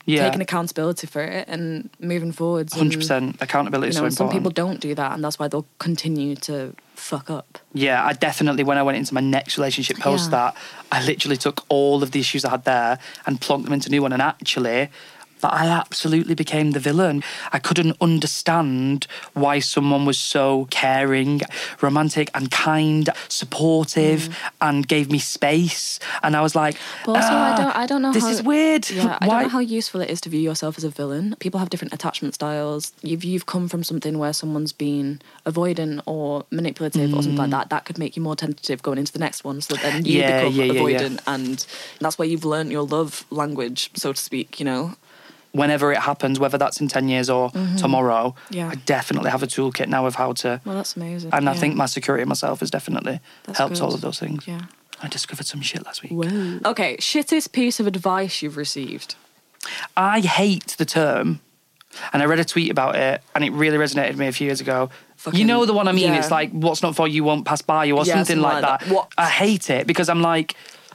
Yeah. 0.07 0.25
taking 0.25 0.41
accountability 0.41 1.07
for 1.07 1.23
it, 1.23 1.47
and 1.47 1.91
moving 2.01 2.33
forwards. 2.33 2.75
Hundred 2.75 2.99
percent 3.01 3.37
accountability 3.41 3.87
You 3.87 3.91
is 3.91 3.97
know, 3.97 4.01
so 4.01 4.05
and 4.07 4.15
some 4.15 4.31
people 4.31 4.51
don't 4.51 4.81
do 4.81 4.95
that, 4.95 5.13
and 5.13 5.23
that's 5.23 5.39
why 5.39 5.47
they'll 5.49 5.67
continue 5.79 6.35
to 6.37 6.75
fuck 6.95 7.31
up. 7.31 7.59
Yeah, 7.75 8.05
I 8.05 8.13
definitely 8.15 8.65
when 8.65 8.79
I 8.79 8.83
went 8.83 8.99
into 8.99 9.15
my 9.15 9.21
next 9.21 9.57
relationship 9.59 9.99
post 9.99 10.31
Yeah. 10.31 10.53
that, 10.53 10.57
I 10.91 11.05
literally 11.05 11.37
took 11.37 11.65
all 11.69 12.03
of 12.03 12.11
the 12.13 12.21
issues 12.21 12.45
I 12.45 12.51
had 12.51 12.65
there 12.65 12.99
and 13.27 13.41
plonked 13.41 13.65
them 13.65 13.73
into 13.73 13.89
a 13.89 13.91
new 13.91 14.03
one. 14.03 14.13
And 14.13 14.23
actually, 14.23 14.89
that 15.41 15.53
I 15.53 15.67
absolutely 15.67 16.35
became 16.35 16.71
the 16.73 16.81
villain. 16.81 17.23
I 17.53 17.59
couldn't 17.59 17.97
understand 18.01 19.07
why 19.35 19.59
someone 19.61 20.05
was 20.07 20.19
so 20.19 20.67
caring, 20.71 21.41
romantic, 21.81 22.31
and 22.35 22.51
kind, 22.51 23.09
supportive, 23.29 24.37
and 24.61 24.87
gave 24.87 25.11
me 25.11 25.19
space. 25.19 25.99
And 26.23 26.37
I 26.37 26.41
was 26.41 26.55
like, 26.55 26.75
Mm. 26.77 27.05
But 27.07 27.17
also, 27.17 27.35
I 27.35 27.51
"Ah, 27.51 27.57
don't, 27.57 27.77
I 27.77 27.87
don't 27.87 28.03
know. 28.03 28.13
This 28.13 28.25
how, 28.25 28.31
is 28.31 28.43
weird. 28.43 28.91
Yeah, 28.91 29.19
I 29.21 29.27
why? 29.27 29.35
don't 29.35 29.43
know 29.45 29.49
how 29.49 29.59
useful 29.61 30.01
it 30.01 30.11
is 30.11 30.21
to 30.23 30.29
view 30.29 30.41
yourself 30.41 30.77
as 30.79 30.85
a 30.85 30.91
villain. 30.91 31.35
People 31.41 31.59
have 31.61 31.71
different 31.71 31.93
attachment 31.95 32.35
styles. 32.35 32.93
If 33.03 33.25
you've 33.25 33.47
come 33.47 33.69
from 33.69 33.83
something 33.85 34.19
where 34.19 34.33
someone's 34.33 34.73
been 34.73 35.21
avoidant 35.47 36.03
or 36.07 36.45
manipulative 36.51 37.13
or 37.15 37.23
something 37.23 37.37
like 37.37 37.51
that, 37.51 37.71
that 37.71 37.85
could 37.87 37.99
make 37.99 38.17
you 38.17 38.23
more 38.23 38.37
tentative 38.37 38.83
going 38.83 38.99
into 38.99 39.13
the 39.13 39.19
next 39.19 39.45
one. 39.45 39.61
So 39.61 39.75
that 39.75 39.83
then 39.83 40.05
you 40.05 40.19
Yeah, 40.21 40.37
become 40.49 40.55
yeah. 40.55 40.73
avoidant, 40.75 41.21
and 41.27 41.67
that's 42.01 42.19
where 42.19 42.29
you've 42.29 42.45
learned 42.45 42.71
your 42.73 42.83
love 42.85 43.25
language, 43.31 43.91
so 43.95 44.13
to 44.13 44.21
speak. 44.21 44.59
You 44.61 44.67
know. 44.67 44.95
Whenever 45.53 45.93
it 45.93 45.99
happens, 45.99 46.39
whether 46.39 46.57
that's 46.59 46.81
in 46.81 46.87
ten 46.89 47.09
years 47.09 47.29
or 47.29 47.51
tomorrow, 47.77 48.35
Mm-hmm. 48.51 48.55
Yeah. 48.55 48.69
I 48.71 48.75
definitely 48.87 49.31
have 49.31 49.43
a 49.43 49.47
toolkit 49.49 49.89
now 49.89 50.07
of 50.07 50.15
how 50.15 50.33
to. 50.35 50.61
Well, 50.65 50.77
that's 50.77 50.97
amazing. 50.97 51.31
And 51.33 51.49
I 51.49 51.55
think 51.55 51.75
my 51.75 51.87
security 51.87 52.23
in 52.23 52.29
myself 52.29 52.61
has 52.61 52.71
definitely 52.71 53.19
That's 53.45 53.59
helped 53.59 53.81
all 53.83 53.93
of 53.93 54.01
those 54.01 54.19
things. 54.21 54.47
Yeah. 54.47 54.63
I 55.03 55.09
discovered 55.09 55.47
some 55.47 55.61
shit 55.61 55.85
last 55.85 56.03
week. 56.03 56.13
Whoa. 56.13 56.61
Okay, 56.71 56.97
shittest 56.99 57.53
piece 57.53 57.81
of 57.81 57.87
advice 57.87 58.43
you've 58.43 58.57
received. 58.57 59.15
I 59.97 60.21
hate 60.21 60.77
the 60.79 60.85
term, 60.85 61.41
and 62.13 62.23
I 62.23 62.27
read 62.27 62.39
a 62.39 62.45
tweet 62.45 62.71
about 62.71 62.97
it, 62.97 63.23
and 63.35 63.43
it 63.45 63.51
really 63.53 63.79
resonated 63.79 64.11
with 64.11 64.19
me 64.19 64.27
a 64.29 64.33
few 64.33 64.47
years 64.47 64.61
ago. 64.61 64.91
Fucking- 65.17 65.39
you 65.41 65.45
know 65.47 65.67
the 65.67 65.73
one 65.75 65.89
I 65.89 65.93
mean? 65.93 66.05
yeah. 66.13 66.19
It's 66.19 66.31
like, 66.31 66.51
what's 66.53 66.83
not 66.83 66.95
for 66.97 67.09
you 67.09 67.25
won't 67.25 67.45
pass 67.45 67.61
by 67.63 67.87
you, 67.87 67.97
or 67.97 68.05
Yeah, 68.05 68.15
something 68.15 68.37
something 68.37 68.43
like 68.43 68.63
like 68.63 68.81
that. 68.81 68.87
that. 68.89 68.95
What? 68.95 69.09
I 69.19 69.29
hate 69.29 69.69
it 69.71 69.87
because 69.87 70.09
I'm 70.09 70.23
like, 70.23 70.55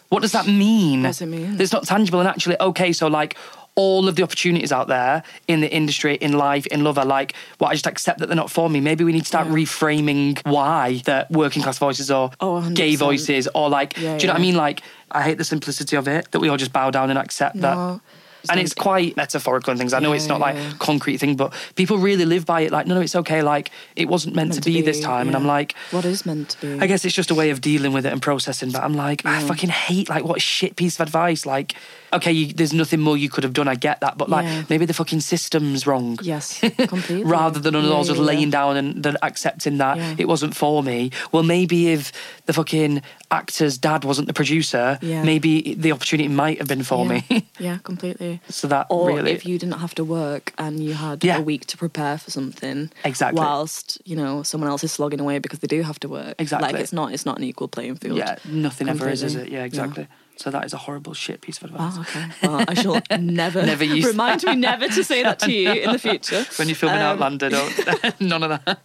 what 0.10 0.22
does 0.22 0.32
that 0.34 0.48
mean? 0.48 1.02
What 1.02 1.10
does 1.10 1.22
it 1.22 1.26
mean? 1.28 1.60
It's 1.60 1.74
not 1.74 1.86
tangible, 1.86 2.20
and 2.20 2.30
actually, 2.30 2.58
okay, 2.60 2.94
so 2.94 3.08
like, 3.08 3.36
all 3.76 4.08
of 4.08 4.16
the 4.16 4.24
opportunities 4.24 4.72
out 4.72 4.88
there 4.88 5.22
in 5.48 5.60
the 5.60 5.70
industry, 5.72 6.16
in 6.16 6.34
life, 6.34 6.66
in 6.68 6.84
love 6.84 6.98
are 6.98 7.06
like, 7.06 7.34
well, 7.60 7.70
I 7.70 7.74
just 7.74 7.88
accept 7.88 8.20
that 8.20 8.28
they're 8.28 8.36
not 8.36 8.50
for 8.50 8.70
me. 8.70 8.80
Maybe 8.80 9.04
we 9.04 9.12
need 9.12 9.22
to 9.22 9.26
start 9.26 9.48
Yeah. 9.48 9.54
reframing 9.54 10.40
why 10.50 11.02
that 11.06 11.30
working 11.30 11.62
class 11.62 11.78
voices 11.78 12.10
or 12.10 12.32
Oh, 12.40 12.68
gay 12.72 12.96
voices 12.96 13.50
or 13.54 13.70
like, 13.70 13.98
Yeah, 13.98 14.18
do 14.18 14.24
you 14.24 14.28
know 14.28 14.34
what 14.34 14.40
I 14.40 14.42
mean? 14.42 14.56
Like, 14.56 14.82
I 15.12 15.22
hate 15.24 15.38
the 15.38 15.44
simplicity 15.44 15.98
of 15.98 16.08
it 16.08 16.32
that 16.32 16.40
we 16.40 16.48
all 16.50 16.58
just 16.58 16.72
bow 16.74 16.90
down 16.90 17.10
and 17.10 17.20
accept 17.20 17.60
that 17.62 17.76
No. 17.76 18.02
And 18.50 18.60
it's 18.60 18.74
quite 18.74 19.16
metaphorical 19.18 19.72
and 19.72 19.80
things. 19.80 19.94
I 19.94 20.00
know 20.00 20.10
Yeah, 20.12 20.16
it's 20.18 20.28
not 20.28 20.40
yeah, 20.40 20.46
like 20.70 20.80
concrete 20.80 21.18
thing, 21.18 21.36
but 21.36 21.54
people 21.76 21.98
really 21.98 22.26
live 22.26 22.46
by 22.46 22.62
it. 22.62 22.72
Like, 22.72 22.88
no, 22.88 22.96
no, 22.96 23.02
it's 23.02 23.16
okay. 23.16 23.42
Like, 23.42 23.72
it 23.96 24.08
wasn't 24.08 24.36
meant, 24.36 24.54
to, 24.54 24.62
be 24.62 24.82
this 24.82 25.00
time. 25.00 25.28
And 25.28 25.36
I'm 25.36 25.46
like, 25.46 25.76
what 25.92 26.06
is 26.06 26.26
meant 26.26 26.50
to 26.50 26.62
be? 26.62 26.80
I 26.80 26.88
guess 26.88 27.06
it's 27.06 27.16
just 27.16 27.32
a 27.32 27.36
way 27.36 27.50
of 27.50 27.62
dealing 27.62 27.94
with 27.94 28.06
it 28.06 28.12
and 28.14 28.22
processing. 28.22 28.72
But 28.72 28.84
I'm 28.84 28.94
like, 28.94 29.26
I 29.26 29.42
fucking 29.42 29.70
hate 29.70 30.10
like 30.10 30.24
what 30.24 30.38
a 30.38 30.40
shit 30.40 30.76
piece 30.76 31.00
of 31.00 31.08
advice. 31.08 31.46
Like, 31.46 31.76
okay, 32.14 32.32
you, 32.32 32.54
there's 32.54 32.74
nothing 32.74 33.00
more 33.00 33.18
you 33.18 33.30
could 33.30 33.44
have 33.44 33.54
done. 33.54 33.68
I 33.68 33.76
get 33.76 34.00
that, 34.02 34.18
but 34.18 34.30
like 34.30 34.46
Yeah. 34.46 34.64
maybe 34.70 34.86
the 34.86 34.94
fucking 34.94 35.20
system's 35.22 35.86
wrong. 35.86 36.18
Yes, 36.22 36.60
completely. 36.78 37.24
Rather 37.24 37.60
than 37.60 37.76
us 37.76 37.84
Yeah, 37.86 37.92
all 37.92 38.04
just 38.04 38.16
yeah, 38.18 38.22
yeah. 38.22 38.28
laying 38.28 38.50
down 38.50 38.78
and 38.78 39.04
then 39.04 39.18
accepting 39.22 39.78
that 39.80 39.98
Yeah. 39.98 40.16
it 40.18 40.28
wasn't 40.28 40.56
for 40.56 40.82
me. 40.84 41.12
Well, 41.32 41.44
maybe 41.44 41.90
if 41.90 42.12
the 42.46 42.54
fucking 42.54 43.02
actor's 43.32 43.78
dad 43.78 44.04
wasn't 44.06 44.28
the 44.28 44.34
producer, 44.34 44.98
Yeah. 45.02 45.24
maybe 45.24 45.74
the 45.76 45.92
opportunity 45.92 46.30
might 46.30 46.58
have 46.60 46.68
been 46.68 46.84
for 46.84 47.06
yeah. 47.06 47.22
me. 47.30 47.48
yeah, 47.60 47.78
completely. 47.84 48.35
So 48.50 48.68
that 48.68 48.88
Or 48.90 49.08
really, 49.08 49.32
if 49.32 49.46
you 49.46 49.58
didn't 49.60 49.80
have 49.80 49.96
to 49.96 50.04
work 50.04 50.54
and 50.58 50.80
you 50.84 50.94
had 50.94 51.24
Yeah. 51.24 51.38
a 51.38 51.42
week 51.42 51.66
to 51.68 51.78
prepare 51.78 52.18
for 52.18 52.32
something, 52.32 52.92
Exactly. 53.04 53.40
whilst 53.40 54.02
you 54.06 54.16
know 54.16 54.44
someone 54.44 54.70
else 54.70 54.84
is 54.84 54.92
slogging 54.92 55.20
away 55.20 55.40
because 55.40 55.60
they 55.60 55.68
do 55.68 55.82
have 55.84 56.00
to 56.02 56.10
work. 56.10 56.36
Exactly. 56.40 56.72
Like 56.72 56.82
it's 56.82 56.94
not 56.94 57.14
it's 57.14 57.26
not 57.26 57.38
an 57.38 57.44
equal 57.44 57.68
playing 57.68 57.96
field. 57.96 58.18
Yeah, 58.18 58.36
nothing 58.46 58.90
ever 58.90 59.10
is, 59.10 59.24
is 59.24 59.36
it? 59.36 59.50
Yeah, 59.50 59.64
exactly. 59.64 60.08
So 60.38 60.52
that 60.52 60.66
is 60.66 60.74
a 60.74 60.78
horrible 60.78 61.14
shit 61.14 61.40
piece 61.40 61.58
of 61.60 61.64
advice. 61.72 61.94
Oh, 61.96 62.02
okay. 62.02 62.26
Well, 62.44 62.66
I 62.68 62.74
shall 62.74 63.02
never 63.20 63.66
Never 63.66 63.86
use 63.86 64.06
remind 64.06 64.44
me 64.44 64.56
never 64.56 64.88
to 64.90 65.02
say 65.04 65.24
that 65.24 65.40
to 65.40 65.52
you 65.52 65.72
in 65.72 65.92
the 65.94 66.00
future. 66.00 66.46
When 66.58 66.68
you're 66.68 66.76
filming 66.76 67.00
Um, 67.00 67.06
Outlander, 67.14 67.50
don't 67.50 68.20
none 68.34 68.44
of 68.44 68.50
that. 68.66 68.80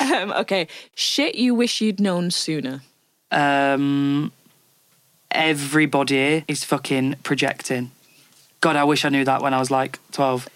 Um, 0.00 0.32
okay, 0.42 0.68
shit 0.94 1.34
you 1.36 1.54
wish 1.54 1.80
you'd 1.80 1.98
known 1.98 2.30
sooner. 2.30 2.82
Um, 3.30 4.32
everybody 5.30 6.44
is 6.46 6.64
fucking 6.64 7.16
projecting. 7.22 7.90
God, 8.62 8.76
I 8.76 8.84
wish 8.84 9.04
I 9.04 9.10
knew 9.10 9.24
that 9.24 9.42
when 9.42 9.52
I 9.52 9.58
was 9.58 9.70
like 9.70 9.98
12. 10.12 10.48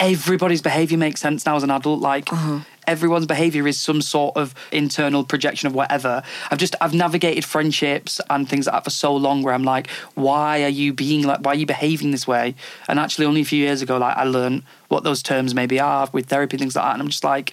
Everybody's 0.00 0.60
behaviour 0.62 0.96
makes 0.98 1.20
sense 1.20 1.44
now 1.46 1.56
as 1.56 1.62
an 1.64 1.70
adult. 1.70 2.00
Like, 2.00 2.32
Uh-huh. 2.32 2.60
everyone's 2.86 3.26
behaviour 3.26 3.66
is 3.66 3.78
some 3.78 4.00
sort 4.02 4.36
of 4.36 4.54
internal 4.70 5.24
projection 5.24 5.66
of 5.66 5.74
whatever. 5.74 6.22
I've 6.50 6.58
just, 6.58 6.74
I've 6.80 6.94
navigated 6.94 7.44
friendships 7.44 8.20
and 8.30 8.48
things 8.48 8.66
like 8.66 8.74
that 8.74 8.84
for 8.84 8.90
so 8.90 9.14
long 9.16 9.42
where 9.42 9.54
I'm 9.54 9.64
like, 9.64 9.88
why 10.14 10.62
are 10.62 10.68
you 10.68 10.92
being 10.92 11.24
like, 11.26 11.40
why 11.40 11.52
are 11.52 11.56
you 11.56 11.66
behaving 11.66 12.10
this 12.12 12.26
way? 12.28 12.54
And 12.88 12.98
actually, 13.00 13.26
only 13.26 13.40
a 13.40 13.44
few 13.44 13.58
years 13.64 13.82
ago, 13.82 13.98
like, 13.98 14.16
I 14.16 14.24
learned 14.24 14.62
what 14.88 15.02
those 15.04 15.22
terms 15.22 15.52
maybe 15.54 15.80
are 15.80 16.08
with 16.12 16.26
therapy, 16.26 16.56
things 16.58 16.76
like 16.76 16.84
that. 16.84 16.92
And 16.92 17.02
I'm 17.02 17.08
just 17.08 17.24
like, 17.24 17.52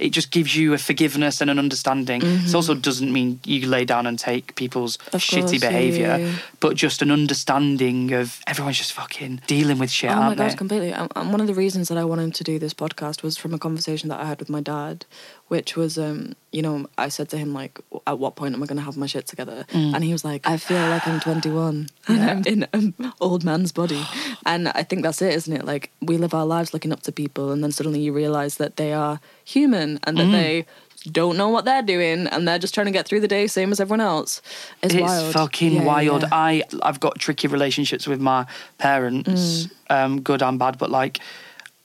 it 0.00 0.10
just 0.10 0.30
gives 0.30 0.56
you 0.56 0.72
a 0.74 0.78
forgiveness 0.78 1.40
and 1.40 1.50
an 1.50 1.58
understanding. 1.58 2.22
It 2.24 2.54
also 2.54 2.74
doesn't 2.74 3.12
mean 3.12 3.40
you 3.44 3.66
lay 3.66 3.84
down 3.84 4.06
and 4.06 4.18
take 4.18 4.54
people's 4.56 4.96
Mm-hmm. 4.98 5.16
Of 5.16 5.22
shitty 5.22 5.40
course, 5.40 5.52
yeah, 5.62 5.68
behaviour, 5.70 6.06
yeah, 6.06 6.16
yeah. 6.16 6.32
but 6.60 6.76
just 6.76 7.02
an 7.02 7.10
understanding 7.10 8.12
of 8.12 8.40
everyone's 8.46 8.78
just 8.78 8.92
fucking 8.92 9.40
dealing 9.46 9.78
with 9.78 9.90
shit, 9.90 10.10
Oh 10.10 10.14
my 10.16 10.34
they? 10.34 10.54
completely. 10.54 10.92
And 10.92 11.10
and 11.16 11.30
one 11.32 11.40
of 11.40 11.46
the 11.46 11.54
reasons 11.54 11.88
that 11.88 11.98
I 11.98 12.04
wanted 12.04 12.34
to 12.34 12.44
do 12.44 12.58
this 12.58 12.74
podcast 12.74 13.22
was 13.22 13.36
from 13.36 13.54
a 13.54 13.58
conversation 13.58 14.08
that 14.08 14.20
I 14.20 14.26
had 14.26 14.38
with 14.38 14.48
my 14.48 14.60
dad, 14.60 15.04
which 15.50 15.76
was, 15.76 15.98
um, 15.98 16.34
you 16.52 16.62
know, 16.62 16.86
I 16.96 17.08
said 17.10 17.28
to 17.30 17.36
him 17.36 17.52
like, 17.60 17.78
"At 18.06 18.18
what 18.22 18.34
point 18.36 18.54
am 18.54 18.62
I 18.62 18.66
going 18.66 18.78
to 18.78 18.84
have 18.84 18.96
my 18.96 19.06
shit 19.06 19.26
together?" 19.26 19.66
Mm. 19.72 19.94
And 19.94 20.00
he 20.04 20.12
was 20.12 20.24
like, 20.24 20.42
"I 20.46 20.56
feel 20.56 20.78
like 20.94 21.04
I'm 21.06 21.20
21 21.20 21.88
and 22.08 22.20
I'm 22.30 22.42
in 22.46 22.66
an 22.72 22.94
old 23.20 23.42
man's 23.44 23.72
body." 23.72 24.02
And 24.46 24.68
I 24.68 24.82
think 24.84 25.02
that's 25.02 25.20
it, 25.20 25.34
isn't 25.34 25.52
it? 25.58 25.64
Like 25.72 25.90
we 26.00 26.16
live 26.18 26.34
our 26.34 26.46
lives 26.46 26.72
looking 26.72 26.92
up 26.92 27.02
to 27.02 27.12
people, 27.12 27.50
and 27.52 27.62
then 27.62 27.72
suddenly 27.72 28.00
you 28.00 28.12
realize 28.12 28.56
that 28.58 28.76
they 28.76 28.92
are 28.92 29.20
human 29.44 29.98
and 30.04 30.16
Mm. 30.16 30.20
that 30.24 30.30
they 30.38 30.66
don't 31.10 31.36
know 31.40 31.48
what 31.48 31.64
they're 31.64 31.82
doing 31.94 32.26
and 32.26 32.46
they're 32.46 32.58
just 32.58 32.74
trying 32.74 32.84
to 32.86 32.92
get 32.98 33.08
through 33.08 33.20
the 33.20 33.26
day 33.36 33.46
same 33.46 33.72
as 33.72 33.80
everyone 33.80 34.02
else. 34.02 34.42
It's, 34.82 34.92
It's 34.94 35.00
wild. 35.02 35.32
fucking 35.32 35.72
Yeah, 35.72 35.80
yeah, 35.80 35.86
wild. 35.92 36.22
yeah. 36.22 36.28
I 36.48 36.62
I've 36.82 37.00
got 37.00 37.18
tricky 37.18 37.48
relationships 37.48 38.06
with 38.06 38.20
my 38.20 38.44
parents, 38.78 39.66
Mm. 39.66 39.70
um, 39.96 40.20
good 40.20 40.42
and 40.42 40.58
bad. 40.58 40.76
But 40.78 40.90
like, 40.90 41.18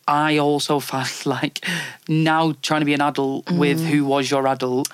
I 0.08 0.38
also 0.38 0.80
find 0.92 1.10
like 1.26 1.66
now 2.08 2.54
trying 2.62 2.82
to 2.82 2.86
be 2.86 2.94
an 2.94 3.02
adult 3.02 3.50
with 3.52 3.84
who 3.86 4.06
was 4.06 4.30
your 4.30 4.48
adult 4.48 4.90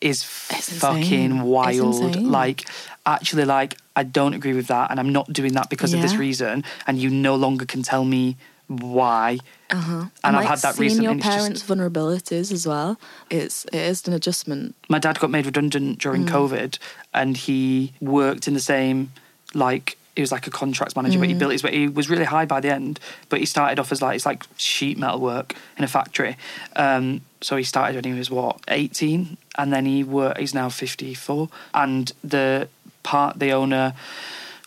is 0.00 0.22
Mm. 0.22 0.58
It's 0.58 0.78
fucking 0.78 1.42
wild. 1.42 2.16
Like, 2.16 2.66
actually, 3.06 3.44
like 3.44 3.76
I 3.94 4.02
don't 4.02 4.34
agree 4.34 4.54
with 4.54 4.66
that, 4.68 4.90
and 4.90 4.98
I'm 5.00 5.10
not 5.12 5.30
doing 5.32 5.52
that 5.54 5.68
because 5.70 5.92
of 5.94 6.00
this 6.02 6.14
reason. 6.14 6.64
And 6.86 6.98
you 6.98 7.10
no 7.10 7.34
longer 7.36 7.64
can 7.66 7.82
tell 7.82 8.04
me 8.04 8.36
why. 8.66 9.38
Uh-huh. 9.70 10.06
And 10.24 10.36
I've 10.36 10.42
like 10.42 10.48
had 10.48 10.58
that 10.60 10.74
seeing 10.74 10.82
recently. 10.86 11.04
your 11.04 11.10
and 11.12 11.20
it's 11.20 11.26
just- 11.26 11.38
parents' 11.38 11.62
vulnerabilities 11.62 12.50
as 12.52 12.66
well. 12.66 12.98
It's 13.30 13.64
it 13.66 13.74
is 13.74 14.06
an 14.08 14.14
adjustment. 14.14 14.74
my 14.88 14.98
dad 14.98 15.18
got 15.20 15.30
made 15.30 15.44
redundant 15.46 15.98
during 15.98 16.24
Mm. 16.24 16.30
COVID, 16.30 16.78
and 17.12 17.36
he 17.36 17.92
worked 18.00 18.48
in 18.48 18.54
the 18.54 18.60
same 18.60 19.12
like 19.54 19.96
he 20.20 20.22
was 20.22 20.32
like 20.32 20.46
a 20.46 20.50
contracts 20.50 20.94
manager, 20.96 21.18
but 21.18 21.28
he 21.28 21.34
Mm. 21.34 21.38
built 21.38 21.52
his. 21.52 21.62
He 21.62 21.88
was 21.88 22.10
really 22.12 22.24
high 22.36 22.44
by 22.54 22.60
the 22.60 22.70
end. 22.80 23.00
But 23.30 23.40
he 23.40 23.46
started 23.46 23.78
off 23.80 23.90
as 23.92 24.00
like 24.02 24.14
it's 24.16 24.26
like 24.26 24.44
sheet 24.56 24.96
metal 24.98 25.20
work 25.20 25.54
in 25.78 25.84
a 25.84 25.88
factory. 25.88 26.36
Um, 26.76 27.22
so 27.40 27.56
he 27.56 27.64
started 27.64 27.94
when 27.96 28.04
he 28.12 28.18
was 28.18 28.30
what 28.30 28.60
eighteen, 28.68 29.36
and 29.58 29.72
then 29.72 29.84
he 29.86 30.04
worked. 30.04 30.38
He's 30.40 30.54
now 30.54 30.68
fifty 30.68 31.14
four, 31.14 31.48
and 31.72 32.12
the 32.22 32.68
part 33.02 33.38
the 33.38 33.50
owner 33.52 33.94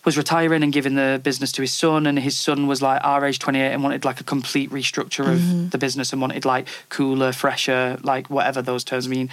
was 0.05 0.17
retiring 0.17 0.63
and 0.63 0.73
giving 0.73 0.95
the 0.95 1.21
business 1.23 1.51
to 1.53 1.61
his 1.61 1.71
son, 1.73 2.05
and 2.07 2.19
his 2.19 2.37
son 2.37 2.67
was 2.67 2.81
like 2.81 2.99
our 3.05 3.23
age, 3.23 3.39
28, 3.39 3.71
and 3.71 3.81
wanted 3.83 4.03
like 4.03 4.19
a 4.19 4.23
complete 4.25 4.69
restructure 4.69 5.31
of 5.33 5.39
Mm-hmm. 5.39 5.69
the 5.69 5.77
business 5.77 6.11
and 6.11 6.19
wanted 6.21 6.43
like 6.43 6.67
cooler, 6.89 7.31
fresher, 7.31 7.97
like 8.03 8.29
whatever 8.29 8.61
those 8.61 8.83
terms 8.83 9.07
mean, 9.07 9.29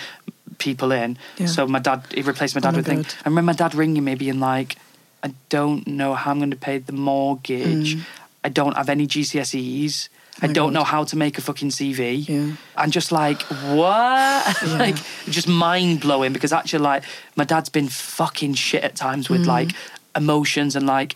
people 0.58 0.92
in. 0.92 1.18
Yeah. 1.38 1.46
So 1.46 1.66
my 1.66 1.80
dad, 1.80 2.02
he 2.14 2.22
replaced 2.22 2.54
my 2.54 2.60
Oh 2.60 2.70
dad 2.70 2.72
my 2.72 2.76
with. 2.78 2.86
God. 2.86 3.14
I 3.24 3.28
remember 3.28 3.46
my 3.52 3.56
dad 3.56 3.74
ringing 3.74 4.04
me 4.04 4.14
being 4.14 4.38
like, 4.38 4.76
I 5.22 5.32
don't 5.48 5.86
know 5.86 6.14
how 6.14 6.30
I'm 6.30 6.38
going 6.38 6.50
to 6.50 6.56
pay 6.56 6.78
the 6.78 6.92
mortgage. 6.92 7.98
I 8.42 8.48
don't 8.48 8.76
have 8.76 8.88
any 8.88 9.06
GCSEs. 9.06 10.08
I 10.42 10.46
Mm. 10.46 10.48
my 10.48 10.52
don't 10.54 10.68
God. 10.68 10.72
know 10.78 10.84
how 10.84 11.04
to 11.04 11.16
make 11.16 11.36
a 11.36 11.42
fucking 11.42 11.70
CV. 11.70 12.26
Yeah. 12.26 12.56
And 12.76 12.92
just 12.92 13.12
like, 13.12 13.42
what? 13.42 14.62
like, 14.66 14.96
just 15.28 15.46
mind 15.48 16.00
blowing 16.00 16.32
because 16.32 16.52
actually, 16.52 16.82
like, 16.84 17.02
my 17.36 17.44
dad's 17.44 17.68
been 17.68 17.88
fucking 17.88 18.54
shit 18.54 18.82
at 18.82 18.94
times 18.96 19.26
Mm. 19.28 19.30
with 19.30 19.46
like 19.46 19.72
emotions 20.16 20.76
and 20.76 20.86
like 20.86 21.14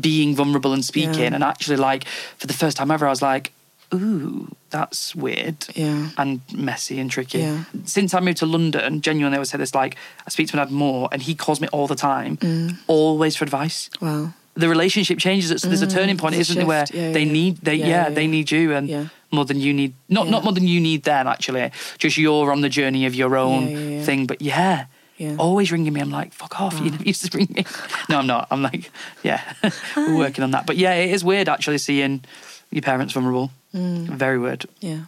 being 0.00 0.36
vulnerable 0.36 0.72
and 0.72 0.84
speaking. 0.84 1.20
Yeah. 1.30 1.34
And 1.34 1.42
actually, 1.44 1.76
like, 1.76 2.04
for 2.38 2.46
the 2.46 2.52
first 2.54 2.76
time 2.76 2.90
ever, 2.90 3.06
I 3.06 3.10
was 3.10 3.22
like, 3.22 3.52
ooh, 3.94 4.48
that's 4.70 5.14
weird 5.14 5.56
Yeah. 5.74 6.10
and 6.16 6.40
messy 6.52 6.98
and 7.00 7.10
tricky. 7.10 7.38
Yeah. 7.40 7.64
Since 7.84 8.14
I 8.14 8.20
moved 8.20 8.38
to 8.38 8.46
London, 8.46 9.00
genuinely, 9.00 9.36
I 9.36 9.38
would 9.40 9.48
say 9.48 9.58
this 9.58 9.74
like, 9.74 9.96
I 10.26 10.30
speak 10.30 10.48
to 10.48 10.56
my 10.56 10.64
dad 10.64 10.72
more 10.72 11.08
and 11.12 11.20
he 11.22 11.34
calls 11.34 11.60
me 11.60 11.68
all 11.68 11.86
the 11.86 11.96
time, 11.96 12.36
Mm. 12.38 12.76
always 12.86 13.36
for 13.36 13.44
advice 13.44 13.90
Wow. 14.00 14.32
the 14.54 14.68
relationship 14.68 15.18
changes. 15.18 15.50
It's, 15.50 15.62
there's 15.62 15.82
a 15.82 15.86
turning 15.86 16.16
point, 16.16 16.34
isn't 16.36 16.56
there, 16.56 16.66
where. 16.66 16.84
Yeah, 16.92 17.12
they 17.12 17.24
need 17.24 17.58
they 17.62 17.74
Yeah, 17.76 18.10
they 18.10 18.26
need 18.26 18.50
you 18.50 18.74
and 18.74 19.10
more 19.32 19.44
than 19.44 19.60
you 19.60 19.72
need 19.72 19.92
not 20.08 20.28
not 20.28 20.42
more 20.44 20.52
than 20.52 20.66
you 20.66 20.80
need 20.80 21.02
them 21.04 21.26
actually. 21.26 21.70
Just 21.98 22.16
you're 22.18 22.50
on 22.52 22.60
the 22.60 22.68
journey 22.68 23.06
of 23.06 23.14
your 23.14 23.36
own 23.36 24.02
thing. 24.04 24.26
But 24.26 24.40
yeah. 24.42 24.86
Yeah. 25.18 25.36
Always 25.38 25.70
ringing 25.70 25.92
me. 25.92 26.00
I'm 26.00 26.10
like, 26.10 26.32
fuck 26.32 26.58
off. 26.62 26.80
You 26.80 26.90
never 26.92 27.04
used 27.04 27.30
to 27.30 27.36
ring 27.36 27.48
me. 27.54 27.64
No, 28.08 28.18
I'm 28.20 28.26
not. 28.26 28.48
I'm 28.50 28.62
like, 28.62 28.90
yeah, 29.22 29.42
we're 29.96 30.16
working 30.16 30.42
on 30.42 30.52
that. 30.52 30.64
But 30.64 30.78
yeah, 30.78 30.94
it 30.94 31.10
is 31.10 31.22
weird 31.22 31.46
actually 31.46 31.76
seeing 31.76 32.24
your 32.70 32.80
parents 32.80 33.12
vulnerable. 33.12 33.50
Mm. 33.74 34.06
Very 34.08 34.38
weird. 34.38 34.66
Yeah. 34.80 35.04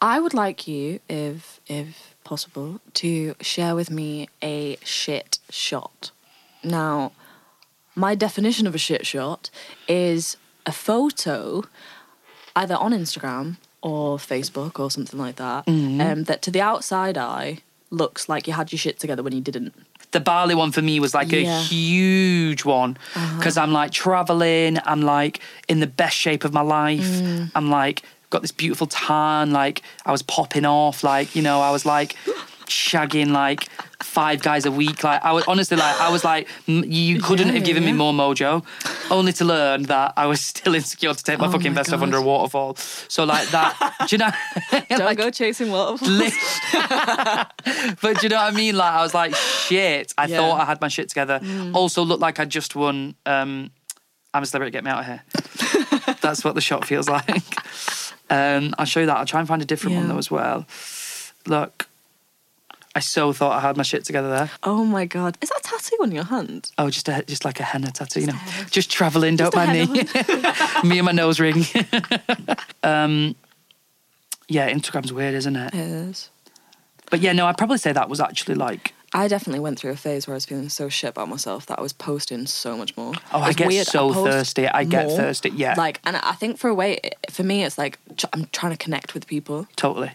I 0.00 0.18
would 0.20 0.34
like 0.34 0.66
you, 0.66 1.00
if 1.08 1.60
if 1.66 2.14
possible, 2.24 2.80
to 2.94 3.34
share 3.40 3.74
with 3.74 3.90
me 3.90 4.28
a 4.42 4.76
shit 4.84 5.38
shot. 5.48 6.10
Now, 6.64 7.12
my 7.94 8.14
definition 8.14 8.66
of 8.66 8.74
a 8.74 8.78
shit 8.78 9.06
shot 9.06 9.50
is 9.88 10.36
a 10.66 10.72
photo, 10.72 11.64
either 12.56 12.76
on 12.76 12.92
Instagram 12.92 13.56
or 13.80 14.16
Facebook 14.16 14.78
or 14.78 14.90
something 14.90 15.18
like 15.18 15.36
that, 15.36 15.68
um, 15.68 16.24
that 16.24 16.42
to 16.42 16.50
the 16.50 16.60
outside 16.60 17.18
eye 17.18 17.58
looks 17.90 18.28
like 18.28 18.46
you 18.46 18.54
had 18.54 18.72
your 18.72 18.78
shit 18.78 18.98
together 18.98 19.22
when 19.22 19.34
you 19.34 19.40
didn't. 19.40 19.74
The 20.12 20.20
Bali 20.20 20.54
one 20.54 20.72
for 20.72 20.82
me 20.82 21.00
was 21.00 21.14
like 21.14 21.32
Yeah. 21.32 21.58
a 21.58 21.62
huge 21.62 22.64
one 22.64 22.96
uh-huh. 23.14 23.36
because 23.38 23.56
I'm 23.56 23.72
like 23.72 23.90
traveling, 23.90 24.78
I'm 24.84 25.02
like 25.02 25.40
in 25.68 25.80
the 25.80 25.86
best 25.86 26.16
shape 26.16 26.44
of 26.44 26.52
my 26.52 26.60
life. 26.60 27.00
Mm. 27.00 27.50
I'm 27.54 27.70
like 27.70 28.02
got 28.30 28.40
this 28.42 28.52
beautiful 28.52 28.86
tan, 28.86 29.52
like 29.52 29.82
I 30.06 30.12
was 30.12 30.22
popping 30.22 30.64
off, 30.64 31.02
like 31.04 31.34
you 31.36 31.42
know, 31.42 31.60
I 31.60 31.70
was 31.70 31.84
like 31.84 32.16
shagging 32.66 33.30
like 33.32 33.68
five 34.02 34.42
guys 34.42 34.66
a 34.66 34.70
week. 34.72 35.02
Like 35.04 35.24
I 35.24 35.32
was 35.32 35.44
honestly 35.46 35.76
like 35.76 36.00
I 36.00 36.10
was 36.10 36.24
like 36.24 36.48
you 36.66 37.20
couldn't 37.20 37.48
Yeah, 37.48 37.54
have 37.54 37.64
given 37.64 37.84
me 37.84 37.92
more 37.92 38.12
mojo, 38.12 38.64
only 39.10 39.32
to 39.34 39.44
learn 39.44 39.84
that 39.84 40.12
I 40.16 40.26
was 40.26 40.40
still 40.40 40.74
insecure 40.80 41.14
to 41.14 41.22
take 41.24 41.38
my 41.38 41.46
Oh 41.46 41.50
fucking 41.52 41.72
my 41.72 41.76
vest 41.82 41.92
off 41.92 42.02
under 42.02 42.16
a 42.18 42.22
waterfall. 42.22 42.74
So 42.76 43.24
like 43.24 43.48
that, 43.48 43.76
do 44.08 44.14
you 44.14 44.18
know? 44.18 44.30
Don't 44.88 45.00
like, 45.06 45.18
go 45.18 45.30
chasing 45.30 45.70
waterfalls. 45.70 46.10
But 48.00 48.18
do 48.18 48.22
you 48.24 48.28
know 48.28 48.36
what 48.36 48.52
I 48.52 48.56
mean? 48.56 48.76
Like 48.76 48.92
I 48.92 49.02
was 49.02 49.14
like, 49.14 49.34
shit. 49.34 50.12
I 50.18 50.26
Yeah. 50.26 50.38
thought 50.38 50.60
I 50.60 50.64
had 50.64 50.80
my 50.80 50.88
shit 50.88 51.08
together. 51.08 51.40
Also 51.74 52.02
looked 52.04 52.20
like 52.20 52.40
I 52.40 52.44
just 52.44 52.74
won. 52.76 53.14
Um, 53.26 53.70
I'm 54.34 54.42
a 54.42 54.46
celebrity. 54.46 54.72
Get 54.72 54.84
me 54.84 54.90
out 54.90 55.00
of 55.00 55.06
here. 55.06 55.22
That's 56.20 56.44
what 56.44 56.54
the 56.54 56.60
shot 56.60 56.84
feels 56.86 57.08
like. 57.08 57.42
Um, 58.30 58.74
I'll 58.78 58.86
show 58.86 59.00
you 59.00 59.06
that. 59.06 59.16
I'll 59.16 59.26
try 59.26 59.40
and 59.40 59.48
find 59.48 59.60
a 59.62 59.64
different 59.64 59.96
one 59.96 60.08
though 60.08 60.18
as 60.18 60.30
well. 60.30 60.66
Look, 61.46 61.86
I 62.94 63.00
so 63.00 63.32
thought 63.32 63.52
I 63.52 63.60
had 63.60 63.76
my 63.76 63.82
shit 63.82 64.04
together 64.04 64.28
there. 64.28 64.50
Oh 64.62 64.84
my 64.84 65.06
god, 65.06 65.38
is 65.40 65.48
that 65.48 65.60
a 65.60 65.62
tattoo 65.62 65.96
on 66.02 66.12
your 66.12 66.24
hand? 66.24 66.70
Oh, 66.76 66.90
just 66.90 67.08
a, 67.08 67.24
just 67.26 67.44
like 67.44 67.58
a 67.58 67.62
henna 67.62 67.90
tattoo, 67.90 68.20
you 68.20 68.26
know. 68.26 68.38
Just 68.70 68.90
travelling, 68.90 69.36
don't 69.36 69.54
mind 69.54 69.72
me. 69.72 69.86
me 70.84 70.98
and 70.98 71.06
my 71.06 71.12
nose 71.12 71.40
ring. 71.40 71.64
um, 72.82 73.34
yeah, 74.48 74.70
Instagram's 74.70 75.12
weird, 75.12 75.34
isn't 75.34 75.56
it? 75.56 75.74
It 75.74 75.80
is. 75.80 76.30
But 77.10 77.20
yeah, 77.20 77.32
no, 77.32 77.46
I'd 77.46 77.58
probably 77.58 77.78
say 77.78 77.92
that 77.92 78.08
was 78.08 78.20
actually 78.20 78.56
like 78.56 78.92
I 79.14 79.28
definitely 79.28 79.60
went 79.60 79.78
through 79.78 79.90
a 79.90 79.96
phase 79.96 80.26
where 80.26 80.34
I 80.34 80.36
was 80.36 80.46
feeling 80.46 80.70
so 80.70 80.88
shit 80.88 81.10
about 81.10 81.28
myself 81.28 81.66
that 81.66 81.78
I 81.78 81.82
was 81.82 81.92
posting 81.92 82.46
so 82.46 82.76
much 82.76 82.96
more. 82.96 83.12
Oh, 83.32 83.40
I 83.40 83.52
get 83.52 83.68
weird, 83.68 83.86
so 83.86 84.12
post 84.12 84.30
thirsty. 84.30 84.66
I 84.66 84.84
get 84.84 85.08
more. 85.08 85.16
thirsty, 85.16 85.50
yeah. 85.50 85.74
Like, 85.76 86.00
and 86.04 86.16
I 86.16 86.32
think 86.32 86.58
for 86.58 86.68
a 86.68 86.74
way, 86.74 86.98
for 87.30 87.42
me, 87.42 87.64
it's 87.64 87.76
like 87.76 87.98
I'm 88.32 88.46
trying 88.52 88.72
to 88.72 88.78
connect 88.78 89.12
with 89.12 89.26
people. 89.26 89.66
totally. 89.76 90.12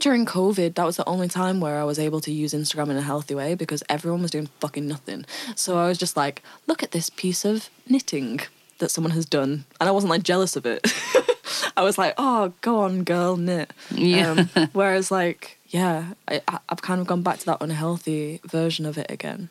During 0.00 0.26
COVID, 0.26 0.74
that 0.76 0.84
was 0.86 0.96
the 0.96 1.08
only 1.08 1.26
time 1.28 1.58
where 1.60 1.80
I 1.80 1.84
was 1.84 1.98
able 1.98 2.20
to 2.20 2.30
use 2.32 2.54
Instagram 2.54 2.90
in 2.90 2.96
a 2.96 3.02
healthy 3.02 3.34
way 3.34 3.54
because 3.56 3.82
everyone 3.88 4.22
was 4.22 4.30
doing 4.30 4.48
fucking 4.60 4.86
nothing. 4.86 5.24
So 5.56 5.76
I 5.76 5.88
was 5.88 5.98
just 5.98 6.16
like, 6.16 6.42
look 6.68 6.82
at 6.84 6.92
this 6.92 7.10
piece 7.10 7.44
of 7.44 7.68
knitting 7.88 8.40
that 8.78 8.90
someone 8.92 9.10
has 9.10 9.26
done. 9.26 9.64
And 9.80 9.88
I 9.88 9.90
wasn't 9.90 10.10
like 10.10 10.22
jealous 10.22 10.54
of 10.54 10.64
it. 10.66 10.86
I 11.76 11.82
was 11.82 11.98
like, 11.98 12.14
oh, 12.16 12.52
go 12.60 12.78
on, 12.80 13.02
girl, 13.02 13.36
knit. 13.36 13.72
Yeah. 13.90 14.46
Um, 14.54 14.68
whereas, 14.72 15.10
like, 15.10 15.58
yeah, 15.68 16.12
I, 16.28 16.42
I- 16.46 16.58
I've 16.68 16.82
kind 16.82 17.00
of 17.00 17.08
gone 17.08 17.22
back 17.22 17.38
to 17.40 17.46
that 17.46 17.58
unhealthy 17.60 18.40
version 18.44 18.86
of 18.86 18.98
it 18.98 19.10
again. 19.10 19.48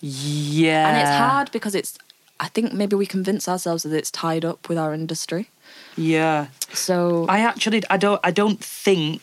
Yeah. 0.00 0.88
And 0.88 0.98
it's 0.98 1.16
hard 1.16 1.52
because 1.52 1.74
it's, 1.76 1.98
I 2.40 2.48
think 2.48 2.72
maybe 2.72 2.96
we 2.96 3.06
convince 3.06 3.48
ourselves 3.48 3.84
that 3.84 3.92
it's 3.92 4.10
tied 4.10 4.44
up 4.44 4.68
with 4.68 4.76
our 4.76 4.92
industry. 4.92 5.50
Yeah. 5.96 6.48
So, 6.72 7.26
I 7.28 7.40
actually 7.40 7.82
I 7.88 7.96
don't 7.96 8.20
I 8.24 8.30
don't 8.32 8.62
think 8.62 9.22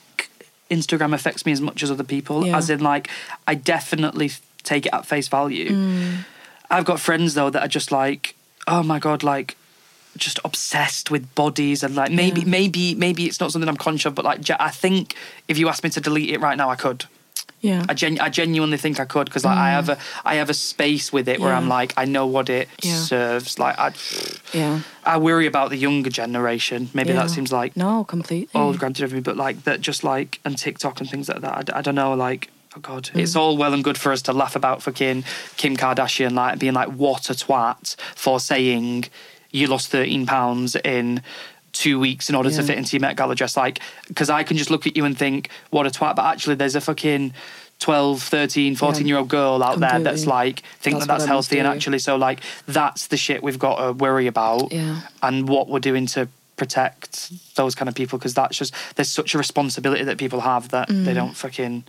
Instagram 0.71 1.13
affects 1.13 1.45
me 1.45 1.51
as 1.51 1.61
much 1.61 1.83
as 1.83 1.91
other 1.91 2.03
people. 2.03 2.47
Yeah. 2.47 2.57
As 2.57 2.69
in 2.69 2.79
like 2.79 3.09
I 3.45 3.53
definitely 3.55 4.31
take 4.63 4.85
it 4.87 4.93
at 4.93 5.05
face 5.05 5.27
value. 5.27 5.69
Mm. 5.69 6.17
I've 6.69 6.85
got 6.85 6.99
friends 6.99 7.33
though 7.33 7.49
that 7.49 7.61
are 7.61 7.67
just 7.67 7.91
like, 7.91 8.35
oh 8.67 8.81
my 8.81 8.97
god, 8.99 9.21
like 9.23 9.57
just 10.17 10.39
obsessed 10.43 11.09
with 11.11 11.33
bodies 11.35 11.83
and 11.83 11.95
like 11.95 12.11
maybe 12.11 12.41
Yeah. 12.41 12.47
maybe 12.47 12.95
maybe 12.95 13.25
it's 13.25 13.39
not 13.39 13.51
something 13.51 13.69
I'm 13.69 13.77
conscious 13.77 14.07
of, 14.07 14.15
but 14.15 14.25
like 14.25 14.49
I 14.59 14.69
think 14.69 15.15
if 15.47 15.57
you 15.57 15.69
asked 15.69 15.83
me 15.83 15.89
to 15.91 16.01
delete 16.01 16.29
it 16.31 16.39
right 16.41 16.57
now, 16.57 16.69
I 16.69 16.75
could. 16.75 17.05
Yeah. 17.61 17.85
I, 17.87 17.93
gen- 17.93 18.19
I 18.19 18.29
genuinely 18.29 18.77
think 18.77 18.99
I 18.99 19.05
could 19.05 19.25
because 19.25 19.45
like, 19.45 19.57
I 19.57 19.69
have 19.71 19.89
a 19.89 19.97
I 20.25 20.35
have 20.35 20.49
a 20.49 20.53
space 20.53 21.13
with 21.13 21.27
it 21.29 21.39
where 21.39 21.53
I'm 21.53 21.65
Mm. 21.65 21.69
Like 21.79 21.93
I 21.97 22.05
know 22.05 22.25
what 22.27 22.49
it 22.49 22.67
Yeah. 22.81 22.95
serves. 22.95 23.57
Like 23.59 23.77
I 23.79 23.93
yeah. 24.53 24.81
I 25.05 25.17
worry 25.17 25.45
about 25.47 25.69
the 25.69 25.77
younger 25.77 26.09
generation. 26.09 26.89
Maybe 26.93 27.09
Yeah. 27.09 27.21
that 27.21 27.29
seems 27.29 27.51
like 27.51 27.77
No, 27.77 28.03
completely. 28.03 28.59
old 28.59 28.77
granted 28.79 29.03
of 29.05 29.13
me, 29.13 29.19
but 29.21 29.37
like 29.37 29.63
that 29.63 29.79
just 29.81 30.03
like 30.03 30.39
and 30.43 30.57
TikTok 30.57 30.99
and 30.99 31.09
things 31.09 31.29
like 31.29 31.41
that. 31.41 31.75
I 31.75 31.81
don't 31.81 31.95
know. 31.95 32.13
Like 32.13 32.49
oh 32.75 32.79
god, 32.81 33.09
it's 33.13 33.35
all 33.35 33.57
well 33.57 33.73
and 33.73 33.83
good 33.83 33.97
for 33.97 34.11
us 34.11 34.21
to 34.23 34.33
laugh 34.33 34.55
about 34.55 34.81
fucking 34.81 35.23
Kim 35.57 35.75
Kardashian 35.77 36.31
like 36.33 36.57
being 36.59 36.73
like 36.73 36.89
what 36.89 37.29
a 37.29 37.33
twat 37.33 37.95
for 38.15 38.39
saying 38.39 39.05
you 39.51 39.67
lost 39.67 39.89
thirteen 39.89 40.25
pounds 40.25 40.75
in. 40.77 41.21
Two 41.73 41.99
weeks 41.99 42.29
in 42.29 42.35
order 42.35 42.51
to 42.51 42.63
fit 42.63 42.77
into 42.77 42.97
your 42.97 43.01
Met 43.01 43.15
Gala 43.15 43.33
dress, 43.33 43.55
like, 43.55 43.79
because 44.07 44.29
I 44.29 44.43
can 44.43 44.57
just 44.57 44.69
look 44.69 44.85
at 44.85 44.97
you 44.97 45.05
and 45.05 45.17
think, 45.17 45.49
what 45.69 45.87
a 45.87 45.89
twat. 45.89 46.15
But 46.15 46.25
actually, 46.25 46.55
there's 46.55 46.75
a 46.75 46.81
fucking 46.81 47.33
12, 47.79 48.21
13, 48.21 48.75
14 48.75 49.07
year 49.07 49.17
old 49.17 49.27
girl 49.27 49.63
out 49.63 49.79
there 49.79 49.99
that's 49.99 50.27
like, 50.27 50.59
think 50.79 50.95
That's 50.97 51.07
that 51.07 51.13
that's 51.13 51.23
what 51.23 51.31
I 51.31 51.35
must 51.35 51.49
healthy. 51.49 51.59
And 51.59 51.67
actually, 51.67 51.99
so 51.99 52.15
like, 52.15 52.41
that's 52.67 53.07
the 53.07 53.17
shit 53.17 53.41
we've 53.41 53.57
got 53.57 53.83
to 53.83 53.93
worry 53.93 54.27
about 54.27 54.71
Yeah. 54.71 55.01
and 55.23 55.49
what 55.49 55.67
we're 55.67 55.79
doing 55.79 56.05
to 56.07 56.27
protect 56.57 57.31
those 57.55 57.73
kind 57.73 57.89
of 57.89 57.95
people 57.95 58.19
because 58.19 58.35
that's 58.35 58.55
just 58.55 58.75
there's 58.95 59.09
such 59.09 59.33
a 59.33 59.37
responsibility 59.39 60.03
that 60.03 60.19
people 60.19 60.41
have 60.41 60.69
that 60.69 60.87
they 60.89 60.93
mm. 60.93 61.15
don't 61.15 61.35
fucking 61.35 61.83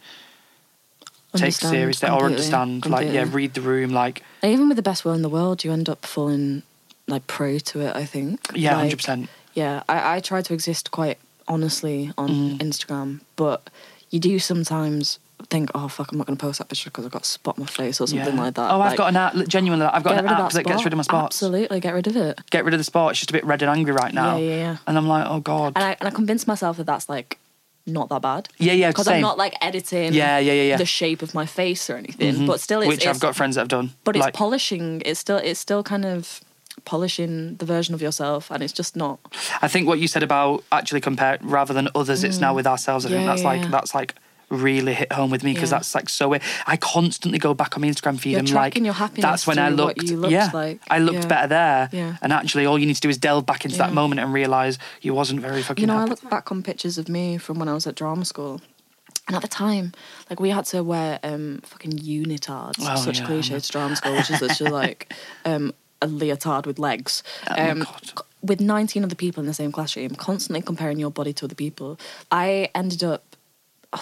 take 1.36 1.52
seriously 1.52 2.08
or 2.08 2.12
completely, 2.12 2.32
understand 2.32 2.86
like 2.86 3.12
yeah 3.12 3.26
read 3.30 3.52
the 3.52 3.60
room 3.60 3.90
like 3.90 4.22
And 4.40 4.50
even 4.50 4.68
with 4.68 4.78
the 4.78 4.82
best 4.82 5.04
will 5.04 5.12
in 5.12 5.20
the 5.20 5.28
world, 5.28 5.62
you 5.62 5.72
end 5.72 5.90
up 5.90 6.06
falling 6.06 6.62
like 7.06 7.26
prey 7.26 7.58
to 7.58 7.80
it. 7.80 7.94
I 7.94 8.06
think. 8.06 8.40
yeah 8.54 8.76
Like, 8.76 8.92
100% 8.92 9.28
Yeah, 9.54 9.82
I, 9.88 10.16
I 10.16 10.20
try 10.20 10.42
to 10.42 10.54
exist 10.54 10.90
quite 10.90 11.18
honestly 11.48 12.10
on 12.16 12.28
Mm. 12.30 12.58
Instagram, 12.58 13.20
but 13.36 13.68
you 14.10 14.18
do 14.20 14.38
sometimes 14.38 15.18
think, 15.50 15.70
oh 15.74 15.88
fuck, 15.88 16.12
I'm 16.12 16.18
not 16.18 16.26
going 16.28 16.36
to 16.36 16.40
post 16.40 16.58
that 16.60 16.68
picture 16.68 16.88
because 16.88 17.04
I've 17.04 17.10
got 17.10 17.22
a 17.22 17.26
spot 17.26 17.58
on 17.58 17.64
my 17.64 17.66
face 17.66 18.00
or 18.00 18.06
something 18.06 18.36
yeah. 18.36 18.42
like 18.42 18.54
that. 18.54 18.70
oh 18.70 18.80
I've 18.80 18.90
Like, 18.92 18.98
got 18.98 19.08
an 19.08 19.16
app 19.16 19.34
genuinely 19.48 19.86
I've 19.86 20.04
got 20.04 20.18
an 20.18 20.26
app 20.26 20.52
that, 20.52 20.64
gets 20.64 20.84
rid 20.84 20.92
of 20.92 20.96
my 20.96 21.02
spots 21.02 21.36
Absolutely, 21.42 21.80
get 21.80 21.94
rid 21.94 22.06
of 22.06 22.16
it. 22.16 22.40
get 22.50 22.64
rid 22.64 22.72
of 22.74 22.78
the 22.78 22.84
spot 22.84 23.10
it's 23.10 23.20
just 23.20 23.30
a 23.30 23.32
bit 23.32 23.44
red 23.44 23.60
and 23.60 23.68
angry 23.70 23.92
right 23.92 24.14
now 24.14 24.36
Yeah, 24.36 24.48
yeah, 24.48 24.56
yeah. 24.56 24.76
and 24.86 24.96
I'm 24.96 25.08
like 25.08 25.26
oh 25.28 25.40
god 25.40 25.72
And 25.74 25.84
I 25.84 25.96
and 25.98 26.06
I 26.08 26.10
convince 26.12 26.46
myself 26.46 26.76
that 26.76 26.84
that's 26.86 27.08
like 27.08 27.38
not 27.84 28.08
that 28.10 28.22
bad. 28.22 28.48
yeah 28.58 28.72
yeah 28.72 28.90
Because 28.90 29.08
I'm 29.08 29.20
not 29.20 29.36
like 29.36 29.54
editing 29.60 30.12
Yeah, 30.14 30.38
yeah, 30.38 30.52
yeah, 30.52 30.62
yeah. 30.62 30.76
the 30.76 30.86
shape 30.86 31.22
of 31.22 31.34
my 31.34 31.44
face 31.44 31.90
or 31.90 31.96
anything, 31.96 32.34
Mhm. 32.36 32.46
but 32.46 32.60
still 32.60 32.80
it's, 32.80 32.88
which 32.88 32.98
it's 32.98 33.06
I've 33.08 33.20
got 33.20 33.34
friends 33.34 33.56
that 33.56 33.62
have 33.62 33.68
done 33.68 33.90
but 34.04 34.14
it's 34.14 34.24
like, 34.24 34.34
polishing. 34.34 35.02
It's 35.04 35.18
still 35.18 35.38
it's 35.38 35.58
still 35.58 35.82
kind 35.82 36.04
of 36.04 36.40
polishing 36.84 37.56
the 37.56 37.64
version 37.66 37.94
of 37.94 38.02
yourself, 38.02 38.50
and 38.50 38.62
it's 38.62 38.72
just 38.72 38.96
not. 38.96 39.18
I 39.60 39.68
think 39.68 39.86
what 39.86 39.98
you 39.98 40.08
said 40.08 40.22
about 40.22 40.64
actually 40.72 41.00
compare 41.00 41.38
rather 41.42 41.74
than 41.74 41.88
others, 41.94 42.24
it's 42.24 42.38
now 42.38 42.54
with 42.54 42.66
ourselves. 42.66 43.06
I 43.06 43.08
think 43.10 43.22
Mm. 43.22 43.26
That's 43.26 43.42
yeah, 43.42 43.48
like 43.48 43.62
yeah. 43.62 43.68
that's 43.68 43.94
like 43.94 44.14
really 44.50 44.92
hit 44.92 45.10
home 45.12 45.30
with 45.30 45.42
me 45.42 45.54
because 45.54 45.70
Yeah. 45.70 45.78
that's 45.78 45.94
like 45.94 46.08
so. 46.10 46.34
I 46.66 46.76
constantly 46.76 47.38
go 47.38 47.54
back 47.54 47.74
on 47.76 47.80
my 47.80 47.88
Instagram 47.88 48.18
feed 48.20 48.32
You're 48.32 48.40
and 48.40 48.48
like 48.50 48.72
tracking 48.74 48.84
your 48.84 48.92
happiness 48.94 49.22
that's 49.22 49.46
when 49.46 49.58
I 49.58 49.70
looked. 49.70 50.02
you 50.02 50.18
looked 50.18 50.32
yeah, 50.32 50.50
like. 50.52 50.80
I 50.90 50.98
looked 50.98 51.20
Yeah. 51.22 51.26
better 51.26 51.48
there. 51.48 51.88
Yeah. 51.92 52.16
And 52.20 52.32
actually, 52.32 52.66
all 52.66 52.78
you 52.78 52.84
need 52.86 52.96
to 52.96 53.00
do 53.00 53.08
is 53.08 53.16
delve 53.16 53.46
back 53.46 53.64
into 53.64 53.78
that 53.78 53.92
moment 53.94 54.20
and 54.20 54.32
realize 54.32 54.78
you 55.00 55.14
wasn't 55.14 55.40
very 55.40 55.62
fucking. 55.62 55.80
You 55.82 55.86
know, 55.86 55.96
I 55.98 56.04
look 56.04 56.28
back 56.28 56.52
on 56.52 56.62
pictures 56.62 56.98
of 56.98 57.08
me 57.08 57.38
from 57.38 57.58
when 57.58 57.68
I 57.68 57.72
was 57.74 57.86
at 57.86 57.94
drama 57.94 58.24
school. 58.26 58.60
And 59.28 59.36
at 59.36 59.42
the 59.42 59.48
time, 59.48 59.92
like 60.28 60.40
we 60.40 60.50
had 60.50 60.64
to 60.66 60.82
wear 60.82 61.20
um, 61.22 61.60
fucking 61.64 61.92
unitards, 61.92 62.74
Oh, 62.80 62.96
such 62.96 63.20
yeah, 63.20 63.26
cliche 63.26 63.58
to 63.60 63.70
drama 63.72 63.94
school, 63.96 64.14
which 64.14 64.30
is 64.30 64.40
literally 64.42 64.72
like 64.72 65.14
um, 65.44 65.72
a 66.02 66.06
leotard 66.06 66.66
with 66.66 66.78
legs. 66.78 67.22
Oh 67.50 67.54
my 67.56 67.70
Um, 67.70 67.78
God. 67.80 68.22
with 68.42 68.60
19 68.60 69.04
other 69.04 69.14
people 69.14 69.40
in 69.40 69.46
the 69.46 69.54
same 69.54 69.72
classroom, 69.72 70.10
constantly 70.16 70.60
comparing 70.60 70.98
your 70.98 71.10
body 71.10 71.32
to 71.34 71.44
other 71.46 71.54
people, 71.54 71.98
I 72.30 72.68
ended 72.74 73.02
up 73.04 73.22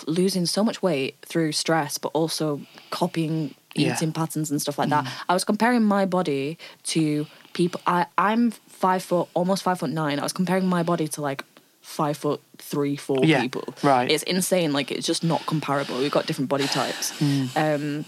losing 0.07 0.47
so 0.47 0.65
much 0.65 0.83
weight 0.83 1.17
through 1.27 1.53
stress, 1.53 1.99
but 1.99 2.11
also 2.15 2.61
copying 2.91 3.55
Yeah. 3.75 3.93
Mm. 3.93 3.97
eating 3.97 4.13
patterns 4.13 4.51
and 4.51 4.61
stuff 4.61 4.79
like 4.79 4.89
that. 4.91 5.05
I 5.29 5.35
was 5.35 5.45
comparing 5.45 5.85
my 5.85 6.05
body 6.07 6.59
to 6.95 7.27
people. 7.53 7.81
I 7.87 8.07
I'm 8.19 8.51
five 8.85 9.03
foot, 9.05 9.29
almost 9.35 9.63
five 9.63 9.79
foot 9.81 9.91
nine. 9.91 10.19
I 10.19 10.23
was 10.23 10.33
comparing 10.33 10.67
my 10.67 10.83
body 10.83 11.07
to 11.09 11.21
like 11.21 11.45
five 11.81 12.17
foot 12.17 12.41
three, 12.59 12.97
four 12.97 13.25
Yeah, 13.25 13.41
people. 13.43 13.75
right. 13.83 14.11
It's 14.11 14.23
insane. 14.25 14.73
Like 14.73 14.91
it's 14.91 15.07
just 15.07 15.23
not 15.25 15.45
comparable. 15.47 15.99
We've 15.99 16.11
got 16.11 16.27
different 16.27 16.49
body 16.51 16.67
types. 16.67 17.13
Um, 17.57 18.05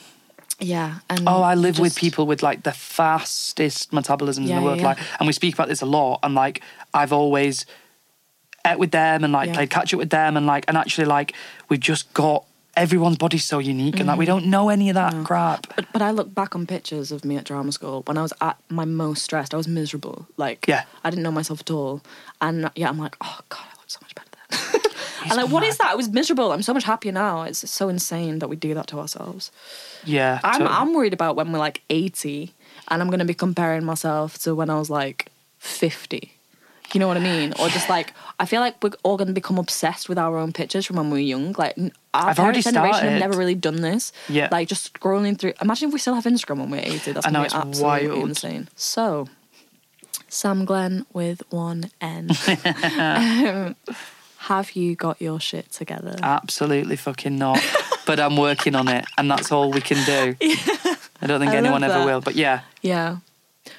yeah. 0.61 0.99
And. 1.11 1.29
Oh, 1.29 1.43
I 1.43 1.55
live 1.55 1.79
with 1.79 1.97
people 1.97 2.27
with 2.27 2.43
like 2.43 2.63
the 2.63 2.73
fastest 2.73 3.91
metabolisms 3.93 4.49
in 4.49 4.57
the 4.57 4.63
world. 4.63 4.77
yeah, 4.79 4.83
yeah. 4.83 4.89
Like, 4.89 4.99
and 5.21 5.27
we 5.27 5.33
speak 5.33 5.55
about 5.55 5.69
this 5.69 5.83
a 5.83 5.87
lot. 5.87 6.21
And 6.23 6.35
like, 6.35 6.63
I've 6.95 7.13
always 7.13 7.67
ate 8.67 8.79
with 8.79 8.91
them 8.93 9.25
and 9.25 9.33
like 9.33 9.49
Yeah. 9.49 9.55
played 9.55 9.71
catch 9.71 9.93
up 9.95 9.99
with 9.99 10.11
them, 10.11 10.37
and 10.37 10.47
like, 10.47 10.65
and 10.69 10.77
actually 10.77 11.07
like, 11.07 11.35
we've 11.69 11.81
just 11.81 12.13
got 12.15 12.45
everyone's 12.77 13.19
body's 13.19 13.45
so 13.45 13.59
unique, 13.59 13.99
and 13.99 14.07
like, 14.07 14.15
Mm-hmm. 14.15 14.19
we 14.21 14.27
don't 14.27 14.47
know 14.47 14.69
any 14.69 14.89
of 14.89 14.95
that 14.95 15.13
crap. 15.27 15.67
But, 15.77 15.87
but 15.93 16.01
I 16.03 16.11
look 16.11 16.35
back 16.35 16.55
on 16.55 16.67
pictures 16.67 17.13
of 17.13 17.25
me 17.25 17.37
at 17.37 17.45
drama 17.45 17.73
school 17.73 18.03
when 18.07 18.17
I 18.17 18.23
was 18.23 18.33
at 18.41 18.57
my 18.71 18.85
most 18.87 19.23
stressed. 19.25 19.53
I 19.53 19.57
was 19.57 19.69
miserable. 19.69 20.27
Like, 20.37 20.67
Yeah. 20.69 20.85
I 21.05 21.11
didn't 21.11 21.23
know 21.23 21.33
myself 21.33 21.61
at 21.61 21.71
all. 21.71 22.03
And 22.41 22.71
yeah, 22.77 22.89
I'm 22.89 22.99
like, 22.99 23.17
oh 23.21 23.41
God, 23.49 23.61
I 23.65 23.77
look 23.79 23.91
so 23.91 23.99
much 24.03 24.15
better 24.15 24.29
then. 24.73 24.81
And 25.31 25.37
like, 25.37 25.51
what 25.51 25.63
is 25.63 25.79
that? 25.79 25.91
I 25.91 25.95
was 25.95 26.09
miserable. 26.09 26.53
I'm 26.53 26.63
so 26.63 26.75
much 26.75 26.85
happier 26.85 27.13
now. 27.13 27.43
It's 27.43 27.69
so 27.71 27.89
insane 27.89 28.39
that 28.41 28.49
we 28.49 28.57
do 28.57 28.75
that 28.75 28.87
to 28.89 28.99
ourselves. 28.99 29.51
Yeah, 30.05 30.41
I'm, 30.45 30.61
totally. 30.61 30.77
I'm 30.77 30.95
worried 30.95 31.13
about 31.15 31.37
when 31.37 31.53
we're 31.53 31.59
like 31.59 31.83
80 31.91 32.53
and 32.89 33.01
I'm 33.03 33.09
going 33.09 33.21
to 33.21 33.25
be 33.25 33.35
comparing 33.35 33.85
myself 33.85 34.39
to 34.41 34.55
when 34.55 34.71
I 34.71 34.79
was 34.79 34.91
like 34.91 35.29
50. 35.59 36.33
You 36.95 37.01
know 37.01 37.09
what 37.09 37.17
I 37.17 37.21
mean? 37.21 37.55
Or 37.59 37.69
just 37.71 37.89
like, 37.89 38.13
I 38.39 38.45
feel 38.45 38.61
like 38.61 38.83
we're 38.83 38.91
all 39.03 39.17
going 39.17 39.29
to 39.29 39.33
become 39.33 39.57
obsessed 39.57 40.11
with 40.11 40.19
our 40.19 40.37
own 40.37 40.53
pictures 40.53 40.85
from 40.85 40.97
when 40.97 41.07
we 41.07 41.13
were 41.13 41.19
young. 41.21 41.53
Like, 41.57 41.75
our 42.13 42.31
I've 42.31 42.37
parents' 42.37 42.65
generation 42.65 42.95
started. 42.95 43.11
have 43.13 43.21
never 43.21 43.39
really 43.39 43.55
done 43.55 43.81
this. 43.81 44.13
Yeah. 44.29 44.49
Like, 44.53 44.69
just 44.69 44.93
scrolling 44.93 45.39
through. 45.39 45.55
Imagine 45.63 45.89
if 45.89 45.95
we 45.95 45.99
still 45.99 46.15
have 46.15 46.25
Instagram 46.25 46.59
when 46.59 46.71
we're 46.71 46.81
80. 46.85 47.13
That's 47.13 47.27
I 47.27 47.31
know, 47.31 47.39
going 47.39 47.51
to 47.51 47.57
be 47.57 47.69
it's 47.71 47.81
absolutely 47.81 48.09
wild. 48.09 48.29
insane. 48.29 48.69
So, 48.77 49.27
Sam 50.29 50.67
Glen 50.67 51.07
with 51.15 51.43
one 51.49 51.91
N. 52.03 52.29
um, 52.99 53.77
have 54.49 54.73
you 54.73 54.95
got 54.97 55.21
your 55.21 55.39
shit 55.41 55.71
together? 55.71 56.17
Absolutely 56.23 56.97
fucking 56.97 57.37
not. 57.37 57.61
but 58.07 58.19
I'm 58.19 58.37
working 58.37 58.75
on 58.75 58.89
it, 58.89 59.05
and 59.17 59.31
that's 59.31 59.53
all 59.53 59.71
we 59.71 59.81
can 59.81 60.05
do. 60.05 60.37
I 61.21 61.27
don't 61.27 61.41
think 61.41 61.53
I 61.53 61.57
anyone 61.57 61.85
ever 61.85 62.05
will. 62.05 62.21
But 62.21 62.35
yeah, 62.35 62.61
yeah. 62.81 63.19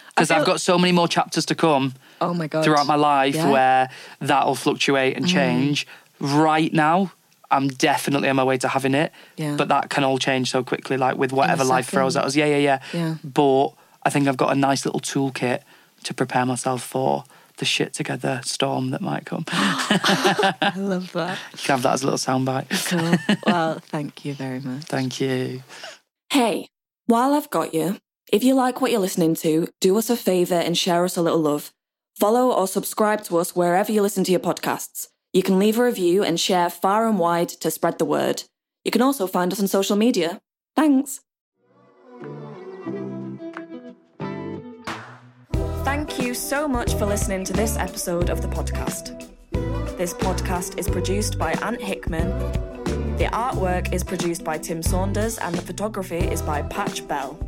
because 0.10 0.32
I 0.32 0.38
I've 0.40 0.46
got 0.46 0.62
so 0.62 0.78
many 0.78 0.94
more 0.94 1.08
chapters 1.08 1.46
to 1.48 1.56
come. 1.56 1.96
Oh 2.22 2.34
my 2.34 2.48
God. 2.48 2.64
throughout 2.64 2.88
my 2.88 2.96
life 2.96 3.36
Yeah. 3.36 3.46
Mm. 3.48 3.52
where 3.52 3.90
that'll 4.22 4.56
fluctuate 4.56 5.18
and 5.18 5.28
change. 5.28 5.86
Right 6.22 6.72
now, 6.72 7.12
I'm 7.52 7.68
definitely 7.68 8.30
on 8.30 8.38
my 8.38 8.46
way 8.46 8.58
to 8.60 8.70
having 8.70 8.94
it, 8.94 9.12
Yeah. 9.36 9.56
but 9.58 9.68
that 9.68 9.90
can 9.90 10.06
all 10.06 10.18
change 10.18 10.50
so 10.50 10.64
quickly, 10.64 10.96
like 10.96 11.18
with 11.18 11.34
whatever 11.34 11.66
life 11.66 11.90
throws 11.90 12.16
at 12.16 12.24
us. 12.24 12.36
Yeah, 12.38 12.46
yeah, 12.46 12.58
yeah, 12.58 12.80
Yeah. 12.94 13.16
But 13.26 13.70
I 14.04 14.10
think 14.10 14.30
I've 14.30 14.38
got 14.38 14.54
a 14.54 14.56
nice 14.56 14.86
little 14.86 15.02
toolkit 15.02 15.60
to 16.06 16.14
prepare 16.14 16.46
myself 16.46 16.82
for 16.82 17.26
the 17.64 17.68
shit 17.68 17.94
together 17.94 18.42
storm 18.44 18.90
that 18.90 19.00
might 19.00 19.26
come. 19.26 19.46
I 19.48 20.74
love 20.76 21.14
that. 21.14 21.40
can 21.52 21.76
have 21.76 21.84
that 21.84 21.94
as 21.94 22.04
a 22.04 22.08
little 22.08 22.18
soundbite. 22.18 22.68
Cool. 22.90 23.38
well, 23.48 23.80
thank 23.80 24.26
you 24.26 24.34
very 24.34 24.60
much. 24.60 24.84
Thank 24.84 25.22
you. 25.22 25.64
Hey, 26.30 26.68
while 27.06 27.34
I've 27.34 27.50
got 27.50 27.74
you, 27.74 28.00
if 28.34 28.44
you 28.44 28.54
like 28.54 28.82
what 28.82 28.92
you're 28.92 29.00
listening 29.00 29.34
to, 29.36 29.70
do 29.80 29.98
us 29.98 30.10
a 30.10 30.18
favour 30.18 30.56
and 30.56 30.78
share 30.78 31.06
us 31.06 31.16
a 31.16 31.22
little 31.22 31.40
love. 31.40 31.72
Follow 32.20 32.52
or 32.52 32.68
subscribe 32.68 33.24
to 33.26 33.38
us 33.38 33.56
wherever 33.56 33.94
you 33.94 34.02
listen 34.02 34.26
to 34.26 34.32
your 34.32 34.42
podcasts. 34.42 35.08
You 35.32 35.42
can 35.42 35.58
leave 35.58 35.80
a 35.80 35.86
review 35.86 36.22
and 36.22 36.38
share 36.38 36.70
far 36.70 37.08
and 37.08 37.18
wide 37.18 37.48
to 37.48 37.72
spread 37.72 37.98
the 37.98 38.06
word. 38.06 38.44
You 38.84 38.92
can 38.92 39.02
also 39.02 39.26
find 39.26 39.54
us 39.54 39.62
on 39.62 39.70
social 39.70 39.96
media. 39.96 40.42
Thanks. 40.76 41.22
Thank 46.06 46.22
you 46.22 46.34
so 46.34 46.68
much 46.68 46.96
for 46.96 47.06
listening 47.06 47.46
to 47.46 47.54
this 47.54 47.78
episode 47.78 48.30
of 48.30 48.42
the 48.42 48.48
podcast. 48.50 49.26
This 49.98 50.14
podcast 50.14 50.78
is 50.78 50.90
produced 50.90 51.40
by 51.40 51.54
Ant 51.62 51.82
Hickman. 51.82 52.28
The 53.16 53.30
artwork 53.32 53.94
is 53.94 54.04
produced 54.04 54.44
by 54.44 54.58
Tim 54.58 54.84
Saunders 54.84 55.38
and 55.38 55.56
the 55.56 55.62
photography 55.62 56.18
is 56.18 56.42
by 56.42 56.62
Patch 56.64 57.08
Bell. 57.08 57.40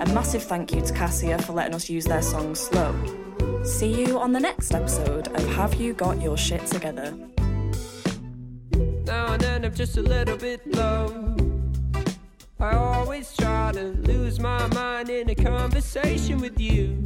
A 0.00 0.06
massive 0.12 0.42
thank 0.42 0.74
you 0.74 0.82
to 0.82 0.92
Cassia 0.92 1.38
for 1.38 1.54
letting 1.54 1.74
us 1.74 1.88
use 1.88 2.04
their 2.04 2.20
song 2.20 2.54
Slow. 2.54 2.94
See 3.64 4.04
you 4.04 4.18
on 4.18 4.32
the 4.34 4.40
next 4.40 4.74
episode 4.74 5.28
of 5.28 5.48
Have 5.54 5.76
You 5.76 5.94
Got 5.94 6.20
Your 6.20 6.36
Shit 6.36 6.66
Together? 6.66 7.16
Now 9.06 9.32
and 9.32 9.40
then 9.40 9.64
I'm 9.64 9.74
just 9.74 9.96
a 9.96 10.02
little 10.02 10.36
bit 10.36 10.60
low. 10.74 11.34
I 12.60 12.74
always 12.74 13.34
try 13.34 13.72
to 13.72 13.80
lose 13.80 14.38
my 14.38 14.66
mind 14.74 15.08
in 15.08 15.30
a 15.30 15.34
conversation 15.34 16.38
with 16.38 16.60
you. 16.60 17.02